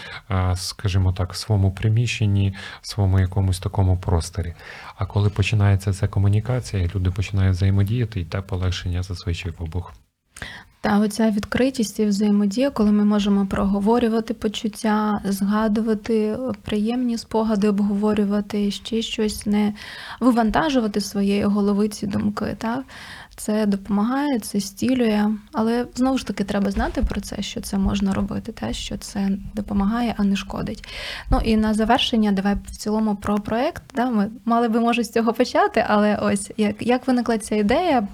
скажімо 0.54 1.12
так, 1.12 1.32
в 1.32 1.36
своєму 1.36 1.72
приміщенні, 1.72 2.54
в 2.80 2.86
своєму 2.86 3.20
якомусь 3.20 3.60
такому 3.60 3.96
просторі. 3.96 4.54
А 4.96 5.06
коли 5.06 5.30
починається 5.30 5.92
ця 5.92 6.08
комунікація, 6.08 6.90
люди 6.94 7.10
починають 7.10 7.56
взаємодіяти, 7.56 8.20
і 8.20 8.24
те 8.24 8.40
полегшення 8.40 9.02
зазвичай 9.02 9.52
в 9.58 9.62
обох. 9.62 9.94
Та 10.80 10.98
оця 10.98 11.30
відкритість 11.30 12.00
і 12.00 12.04
взаємодія, 12.06 12.70
коли 12.70 12.92
ми 12.92 13.04
можемо 13.04 13.46
проговорювати 13.46 14.34
почуття, 14.34 15.20
згадувати 15.24 16.38
приємні 16.62 17.18
спогади, 17.18 17.68
обговорювати 17.68 18.70
ще 18.70 19.02
щось, 19.02 19.46
не 19.46 19.74
вивантажувати 20.20 21.00
своєї 21.00 21.44
голови 21.44 21.88
ці 21.88 22.06
думки. 22.06 22.56
Так? 22.58 22.84
Це 23.38 23.66
допомагає, 23.66 24.38
це 24.38 24.60
стілює, 24.60 25.30
але 25.52 25.86
знову 25.94 26.18
ж 26.18 26.26
таки 26.26 26.44
треба 26.44 26.70
знати 26.70 27.02
про 27.02 27.20
це, 27.20 27.42
що 27.42 27.60
це 27.60 27.78
можна 27.78 28.14
робити, 28.14 28.52
те, 28.52 28.72
що 28.72 28.98
це 28.98 29.30
допомагає, 29.54 30.14
а 30.18 30.24
не 30.24 30.36
шкодить. 30.36 30.88
Ну 31.30 31.40
і 31.44 31.56
на 31.56 31.74
завершення, 31.74 32.32
давай 32.32 32.56
в 32.66 32.76
цілому 32.76 33.16
про 33.16 33.38
проект. 33.38 33.82
Да? 33.94 34.10
Ми 34.10 34.30
мали 34.44 34.68
би 34.68 34.80
може 34.80 35.04
з 35.04 35.12
цього 35.12 35.32
почати, 35.32 35.84
але 35.88 36.16
ось 36.16 36.50
як, 36.56 36.86
як 36.86 37.06
виникла 37.06 37.38
ця 37.38 37.56
ідея 37.56 38.08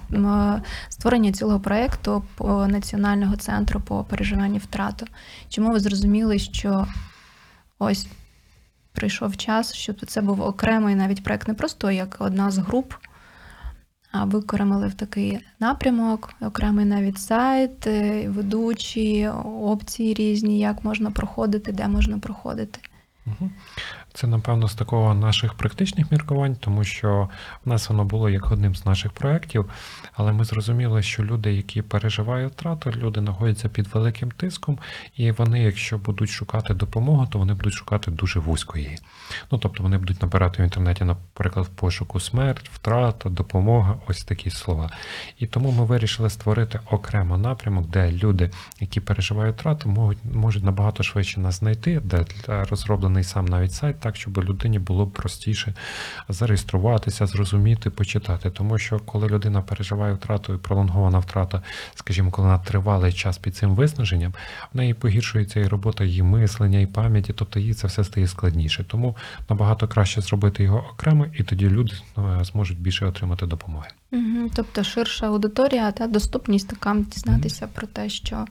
створення 0.89 1.31
цього 1.31 1.59
проекту 1.59 2.23
по 2.35 2.67
національного 2.67 3.35
центру 3.35 3.81
по 3.81 4.03
переживанню 4.03 4.57
втрату? 4.57 5.05
Чому 5.49 5.71
ви 5.71 5.79
зрозуміли, 5.79 6.39
що 6.39 6.87
ось 7.79 8.07
прийшов 8.93 9.37
час, 9.37 9.73
щоб 9.73 10.05
це 10.05 10.21
був 10.21 10.41
окремий 10.41 10.95
навіть 10.95 11.23
проект, 11.23 11.47
не 11.47 11.53
просто 11.53 11.91
як 11.91 12.15
одна 12.19 12.51
з 12.51 12.57
груп, 12.57 12.93
а 14.15 14.25
викоремили 14.25 14.87
в 14.87 14.93
такий 14.93 15.39
напрямок, 15.59 16.33
окремий 16.41 16.85
навіть 16.85 17.17
сайт, 17.17 17.87
е, 17.87 18.29
ведучі, 18.29 19.27
опції 19.61 20.13
різні, 20.13 20.59
як 20.59 20.83
можна 20.83 21.11
проходити, 21.11 21.71
де 21.71 21.87
можна 21.87 22.19
проходити. 22.19 22.79
Мгм. 23.25 23.51
Це, 24.15 24.27
напевно, 24.27 24.67
з 24.67 24.75
такого 24.75 25.13
наших 25.13 25.53
практичних 25.53 26.11
міркувань, 26.11 26.55
тому 26.55 26.83
що 26.83 27.29
в 27.65 27.69
нас 27.69 27.89
воно 27.89 28.05
було 28.05 28.29
як 28.29 28.51
одним 28.51 28.75
з 28.75 28.85
наших 28.85 29.11
проєктів, 29.11 29.69
але 30.13 30.31
ми 30.31 30.43
зрозуміли, 30.43 31.01
що 31.01 31.23
люди, 31.23 31.53
які 31.53 31.81
переживають 31.81 32.53
втрату, 32.53 32.91
люди 32.91 33.19
знаходяться 33.19 33.69
під 33.69 33.87
великим 33.87 34.31
тиском, 34.31 34.79
і 35.15 35.31
вони, 35.31 35.63
якщо 35.63 35.97
будуть 35.97 36.29
шукати 36.29 36.73
допомогу, 36.73 37.27
то 37.31 37.39
вони 37.39 37.53
будуть 37.53 37.73
шукати 37.73 38.11
дуже 38.11 38.39
вузько 38.39 38.77
її. 38.77 38.97
Ну, 39.51 39.57
тобто 39.57 39.83
вони 39.83 39.97
будуть 39.97 40.21
набирати 40.21 40.61
в 40.61 40.65
інтернеті, 40.65 41.03
наприклад, 41.03 41.65
в 41.65 41.69
пошуку 41.69 42.19
смерть, 42.19 42.69
втрата, 42.73 43.29
допомога, 43.29 43.95
ось 44.07 44.23
такі 44.23 44.49
слова. 44.49 44.91
І 45.39 45.47
тому 45.47 45.71
ми 45.71 45.85
вирішили 45.85 46.29
створити 46.29 46.79
окремо 46.91 47.37
напрямок, 47.37 47.89
де 47.89 48.11
люди, 48.11 48.51
які 48.79 48.99
переживають 48.99 49.55
втрату, 49.55 49.89
можуть, 49.89 50.17
можуть 50.33 50.63
набагато 50.63 51.03
швидше 51.03 51.39
нас 51.39 51.59
знайти, 51.59 51.99
де 51.99 52.25
створений 52.75 53.23
сам 53.23 53.45
навіть 53.45 53.73
сайт, 53.73 54.04
так 54.05 54.15
щоб 54.15 54.37
людині 54.37 54.79
було 54.79 55.07
простіше 55.07 55.73
зареєструватися, 56.29 57.25
зрозуміти, 57.25 57.89
почитати. 57.89 58.49
Тому 58.49 58.77
що 58.77 58.99
коли 58.99 59.27
людина 59.27 59.61
переживає 59.61 60.13
втрату 60.13 60.53
і 60.53 60.57
пролонгована 60.57 61.19
втрата, 61.19 61.61
скажімо, 61.95 62.31
коли 62.31 62.47
вона 62.47 62.59
тривалий 62.59 63.13
час 63.13 63.37
під 63.37 63.55
цим 63.55 63.75
виснаженням, 63.75 64.33
в 64.73 64.77
неї 64.77 64.93
погіршується 64.93 65.59
і 65.59 65.67
робота 65.67 66.03
її 66.03 66.23
мислення, 66.23 66.79
і 66.79 66.85
пам'яті, 66.85 67.33
тобто 67.33 67.59
їй 67.59 67.73
це 67.73 67.87
все 67.87 68.03
стає 68.03 68.27
складніше. 68.27 68.83
Тому 68.83 69.15
набагато 69.49 69.87
краще 69.87 70.21
зробити 70.21 70.63
його 70.63 70.85
окремо, 70.93 71.25
і 71.33 71.43
тоді 71.43 71.69
люди 71.69 71.93
е, 72.17 72.43
зможуть 72.43 72.79
більше 72.79 73.05
отримати 73.05 73.45
допомоги. 73.45 73.87
Угу. 74.11 74.49
Тобто 74.55 74.83
ширша 74.83 75.27
аудиторія 75.27 75.91
та 75.91 76.07
доступність 76.07 76.69
така 76.69 76.95
дізнатися 76.95 77.67
про 77.67 77.87
те, 77.87 78.09
що 78.09 78.45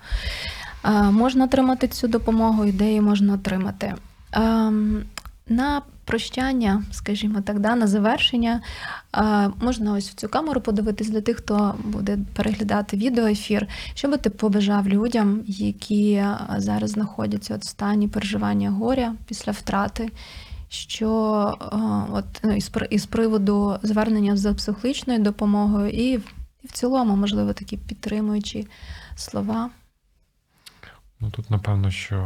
е, 0.84 0.90
можна 1.02 1.44
отримати 1.44 1.88
цю 1.88 2.08
допомогу, 2.08 2.64
і 2.64 2.72
де 2.72 2.84
її 2.86 3.00
можна 3.00 3.34
отримати. 3.34 3.94
Ем, 4.32 5.04
на 5.48 5.82
прощання, 6.04 6.82
скажімо 6.90 7.40
так, 7.40 7.60
да, 7.60 7.74
на 7.76 7.86
завершення, 7.86 8.60
можна 9.60 9.92
ось 9.92 10.10
в 10.10 10.14
цю 10.14 10.28
камеру 10.28 10.60
подивитись 10.60 11.10
для 11.10 11.20
тих, 11.20 11.36
хто 11.36 11.74
буде 11.84 12.18
переглядати 12.36 12.96
відеоефір. 12.96 13.68
Що 13.94 14.08
би 14.08 14.16
ти 14.16 14.30
побажав 14.30 14.88
людям, 14.88 15.40
які 15.46 16.24
зараз 16.56 16.90
знаходяться 16.90 17.54
от 17.54 17.62
в 17.62 17.68
стані 17.68 18.08
переживання 18.08 18.70
горя 18.70 19.14
після 19.26 19.52
втрати? 19.52 20.10
Що 20.68 21.10
от 22.12 22.24
ну, 22.42 22.56
із, 22.56 22.70
із 22.90 23.06
приводу 23.06 23.78
звернення 23.82 24.36
за 24.36 24.54
психологічною 24.54 25.18
допомогою, 25.18 25.90
і, 25.90 26.10
і 26.62 26.66
в 26.66 26.72
цілому, 26.72 27.16
можливо, 27.16 27.52
такі 27.52 27.76
підтримуючі 27.76 28.66
слова. 29.16 29.70
Ну 31.20 31.30
тут 31.30 31.50
напевно, 31.50 31.90
що 31.90 32.16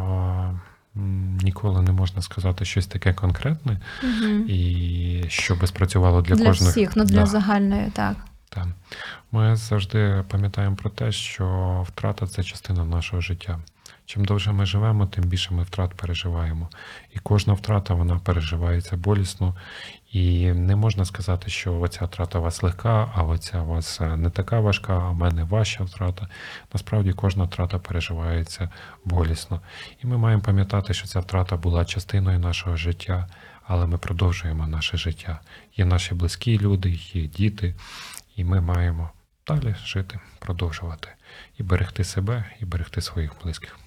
ніколи 1.42 1.82
не 1.82 1.92
можна 1.92 2.22
сказати 2.22 2.64
щось 2.64 2.86
таке 2.86 3.14
конкретне, 3.14 3.80
Угу. 4.02 4.26
і 4.48 5.24
що 5.28 5.54
би 5.54 5.66
спрацювало 5.66 6.22
для, 6.22 6.34
Для, 6.34 6.44
кожних. 6.46 6.70
всіх, 6.70 6.96
ну 6.96 7.04
для 7.04 7.20
Да. 7.20 7.26
загальної, 7.26 7.90
так. 7.90 8.16
Так. 8.48 8.66
Ми 9.32 9.56
завжди 9.56 10.24
пам'ятаємо 10.28 10.76
про 10.76 10.90
те, 10.90 11.12
що 11.12 11.84
втрата 11.88 12.26
це 12.26 12.42
частина 12.42 12.84
нашого 12.84 13.22
життя. 13.22 13.58
Чим 14.08 14.24
довше 14.24 14.52
ми 14.52 14.66
живемо, 14.66 15.06
тим 15.06 15.24
більше 15.24 15.54
ми 15.54 15.62
втрат 15.62 15.94
переживаємо. 15.94 16.68
І 17.14 17.18
кожна 17.18 17.52
втрата 17.52 17.94
вона 17.94 18.18
переживається 18.18 18.96
болісно. 18.96 19.56
І 20.12 20.52
не 20.52 20.76
можна 20.76 21.04
сказати, 21.04 21.50
що 21.50 21.80
оця 21.80 22.04
втрата 22.04 22.38
у 22.38 22.42
вас 22.42 22.62
легка, 22.62 23.12
а 23.14 23.22
оця 23.22 23.62
у 23.62 23.66
вас 23.66 24.00
е, 24.00 24.16
не 24.16 24.30
така 24.30 24.60
важка, 24.60 24.92
а 24.92 25.10
в 25.10 25.14
мене 25.14 25.44
важча 25.44 25.84
втрата. 25.84 26.28
Насправді 26.72 27.12
кожна 27.12 27.44
втрата 27.44 27.78
переживається 27.78 28.70
болісно. 29.04 29.60
І 30.04 30.06
ми 30.06 30.18
маємо 30.18 30.42
пам'ятати, 30.42 30.94
що 30.94 31.06
ця 31.06 31.20
втрата 31.20 31.56
була 31.56 31.84
частиною 31.84 32.38
нашого 32.38 32.76
життя, 32.76 33.26
але 33.62 33.86
ми 33.86 33.98
продовжуємо 33.98 34.66
наше 34.66 34.96
життя. 34.96 35.40
Є 35.76 35.84
наші 35.84 36.14
близькі 36.14 36.58
люди, 36.58 36.98
є 37.12 37.22
діти, 37.22 37.74
і 38.36 38.44
ми 38.44 38.60
маємо 38.60 39.10
далі 39.46 39.74
жити, 39.84 40.20
продовжувати 40.38 41.08
і 41.58 41.62
берегти 41.62 42.04
себе, 42.04 42.44
і 42.60 42.64
берегти 42.64 43.00
своїх 43.00 43.32
близьких. 43.42 43.78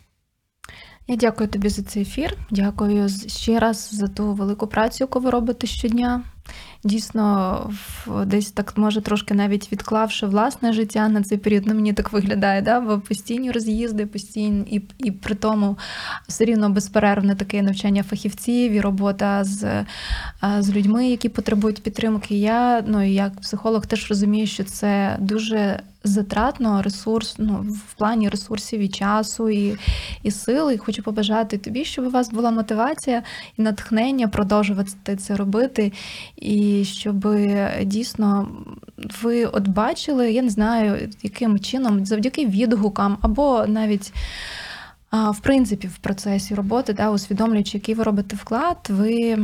Я 1.07 1.15
дякую 1.15 1.49
тобі 1.49 1.69
за 1.69 1.83
цей 1.83 2.01
ефір. 2.01 2.37
Дякую 2.51 3.09
ще 3.27 3.59
раз 3.59 3.89
за 3.93 4.07
ту 4.07 4.33
велику 4.33 4.67
працю, 4.67 4.97
яку 5.03 5.19
ви 5.19 5.29
робите 5.29 5.67
щодня. 5.67 6.23
Дійсно, 6.83 7.69
десь 8.25 8.51
так 8.51 8.77
може 8.77 9.01
трошки 9.01 9.33
навіть 9.33 9.71
відклавши 9.71 10.25
власне 10.27 10.73
життя 10.73 11.09
на 11.09 11.23
цей 11.23 11.37
період, 11.37 11.63
ну 11.65 11.75
мені 11.75 11.93
так 11.93 12.13
виглядає, 12.13 12.61
да? 12.61 12.79
бо 12.79 12.99
постійні 12.99 13.51
роз'їзди, 13.51 14.05
постійні, 14.05 14.61
і, 14.71 14.81
і 14.97 15.11
при 15.11 15.35
тому 15.35 15.77
все 16.27 16.45
рівно 16.45 16.69
безперервне 16.69 17.35
таке 17.35 17.61
навчання 17.61 18.03
фахівців 18.03 18.71
і 18.71 18.81
робота 18.81 19.43
з, 19.43 19.85
з 20.59 20.69
людьми, 20.69 21.09
які 21.09 21.29
потребують 21.29 21.83
підтримки. 21.83 22.35
Я, 22.35 22.83
ну 22.87 23.01
як 23.01 23.41
психолог, 23.41 23.85
теж 23.85 24.09
розумію, 24.09 24.47
що 24.47 24.63
це 24.63 25.17
дуже 25.19 25.79
затратно 26.03 26.81
ресурс, 26.81 27.35
ну, 27.37 27.65
в 27.87 27.93
плані 27.93 28.29
ресурсів 28.29 28.79
і 28.79 28.87
часу, 28.87 29.49
і, 29.49 29.77
і 30.23 30.31
сил. 30.31 30.71
І 30.71 30.77
хочу 30.77 31.03
побажати 31.03 31.57
тобі, 31.57 31.85
щоб 31.85 32.05
у 32.05 32.09
вас 32.09 32.29
була 32.29 32.51
мотивація 32.51 33.23
і 33.57 33.61
натхнення 33.61 34.27
продовжувати 34.27 35.15
це 35.15 35.35
робити, 35.35 35.93
і 36.35 36.85
щоб 36.85 37.27
дійсно 37.83 38.47
ви 39.21 39.45
от 39.45 39.67
бачили, 39.67 40.31
я 40.31 40.41
не 40.41 40.49
знаю, 40.49 41.09
яким 41.23 41.59
чином, 41.59 42.05
завдяки 42.05 42.45
відгукам, 42.45 43.17
або 43.21 43.65
навіть. 43.67 44.13
В 45.13 45.39
принципі, 45.41 45.87
в 45.87 45.97
процесі 45.97 46.55
роботи, 46.55 46.93
да, 46.93 47.11
усвідомлюючи, 47.11 47.77
який 47.77 47.95
ви 47.95 48.03
робите 48.03 48.35
вклад, 48.35 48.77
ви 48.89 49.37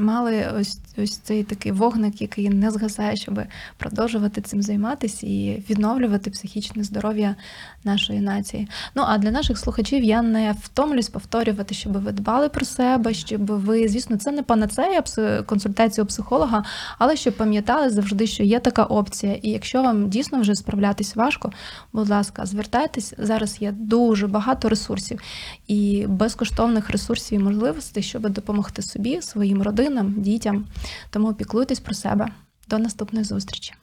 мали 0.00 0.46
ось, 0.58 0.78
ось 0.98 1.16
цей 1.16 1.44
такий 1.44 1.72
вогник, 1.72 2.22
який 2.22 2.48
не 2.48 2.70
згасає, 2.70 3.16
щоб 3.16 3.40
продовжувати 3.76 4.40
цим 4.40 4.62
займатися 4.62 5.26
і 5.26 5.64
відновлювати 5.70 6.30
психічне 6.30 6.84
здоров'я 6.84 7.36
нашої 7.84 8.20
нації. 8.20 8.68
Ну 8.94 9.02
а 9.06 9.18
для 9.18 9.30
наших 9.30 9.58
слухачів 9.58 10.04
я 10.04 10.22
не 10.22 10.54
втомлюсь 10.62 11.08
повторювати, 11.08 11.74
щоб 11.74 11.92
ви 11.92 12.12
дбали 12.12 12.48
про 12.48 12.64
себе, 12.64 13.14
щоб 13.14 13.46
ви, 13.46 13.88
звісно, 13.88 14.16
це 14.16 14.32
не 14.32 14.42
панацея 14.42 15.02
консультація 15.46 16.04
у 16.04 16.06
психолога, 16.06 16.64
але 16.98 17.16
щоб 17.16 17.36
пам'ятали 17.36 17.90
завжди, 17.90 18.26
що 18.26 18.42
є 18.42 18.60
така 18.60 18.84
опція. 18.84 19.34
І 19.42 19.50
якщо 19.50 19.82
вам 19.82 20.08
дійсно 20.08 20.40
вже 20.40 20.54
справлятись 20.54 21.16
важко, 21.16 21.52
будь 21.92 22.08
ласка, 22.08 22.46
звертайтесь. 22.46 23.14
Зараз 23.18 23.62
є 23.62 23.72
дуже 23.72 24.26
багато 24.26 24.68
ресурсів 24.68 25.20
і 25.66 26.06
безкоштовних 26.08 26.90
ресурсів 26.90 27.40
і 27.40 27.42
можливостей, 27.42 28.02
щоб 28.02 28.28
допомогти 28.28 28.82
собі, 28.82 29.22
своїм 29.22 29.62
родинам, 29.62 30.14
дітям. 30.16 30.64
Тому 31.10 31.34
піклуйтесь 31.34 31.80
про 31.80 31.94
себе. 31.94 32.28
До 32.68 32.78
наступної 32.78 33.24
зустрічі. 33.24 33.74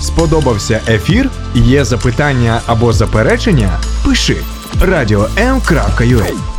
Сподобався 0.00 0.80
ефір? 0.88 1.30
Є 1.54 1.84
запитання 1.84 2.60
або 2.66 2.92
заперечення? 2.92 3.80
Пиши 4.04 4.36
радіом.ua 4.80 6.55